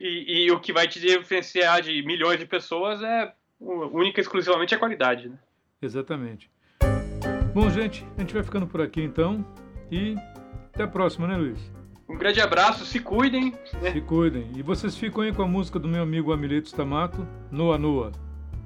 E, 0.00 0.46
e 0.46 0.50
o 0.50 0.58
que 0.58 0.72
vai 0.72 0.88
te 0.88 0.98
diferenciar 0.98 1.82
de 1.82 2.02
milhões 2.02 2.38
de 2.38 2.46
pessoas 2.46 3.02
é 3.02 3.32
única 3.60 4.20
e 4.20 4.22
exclusivamente 4.22 4.74
a 4.74 4.78
qualidade, 4.78 5.28
né? 5.28 5.38
Exatamente. 5.80 6.50
Bom, 7.54 7.70
gente, 7.70 8.04
a 8.16 8.20
gente 8.20 8.34
vai 8.34 8.42
ficando 8.42 8.66
por 8.66 8.80
aqui 8.80 9.02
então 9.02 9.44
e 9.90 10.16
até 10.72 10.84
a 10.84 10.88
próxima, 10.88 11.28
né, 11.28 11.36
Luiz? 11.36 11.58
Um 12.08 12.16
grande 12.16 12.40
abraço, 12.40 12.84
se 12.84 12.98
cuidem. 12.98 13.54
Né? 13.80 13.92
Se 13.92 14.00
cuidem. 14.00 14.50
E 14.56 14.62
vocês 14.62 14.96
ficam 14.96 15.22
aí 15.22 15.32
com 15.32 15.42
a 15.42 15.46
música 15.46 15.78
do 15.78 15.88
meu 15.88 16.02
amigo 16.02 16.32
Amileto 16.32 16.68
Stamato, 16.68 17.26
Noa 17.50 17.78
Noa. 17.78 18.12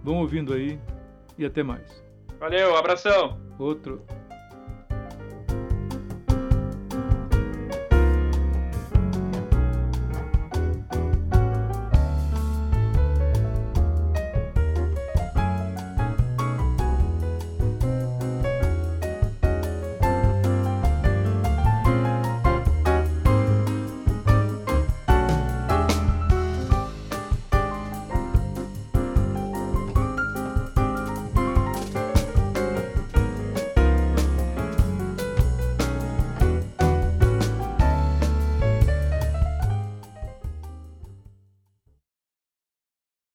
Vão 0.03 0.17
ouvindo 0.17 0.53
aí 0.53 0.79
e 1.39 1.45
até 1.45 1.63
mais. 1.63 2.05
Valeu, 2.39 2.77
abração. 2.77 3.41
Outro. 3.59 4.05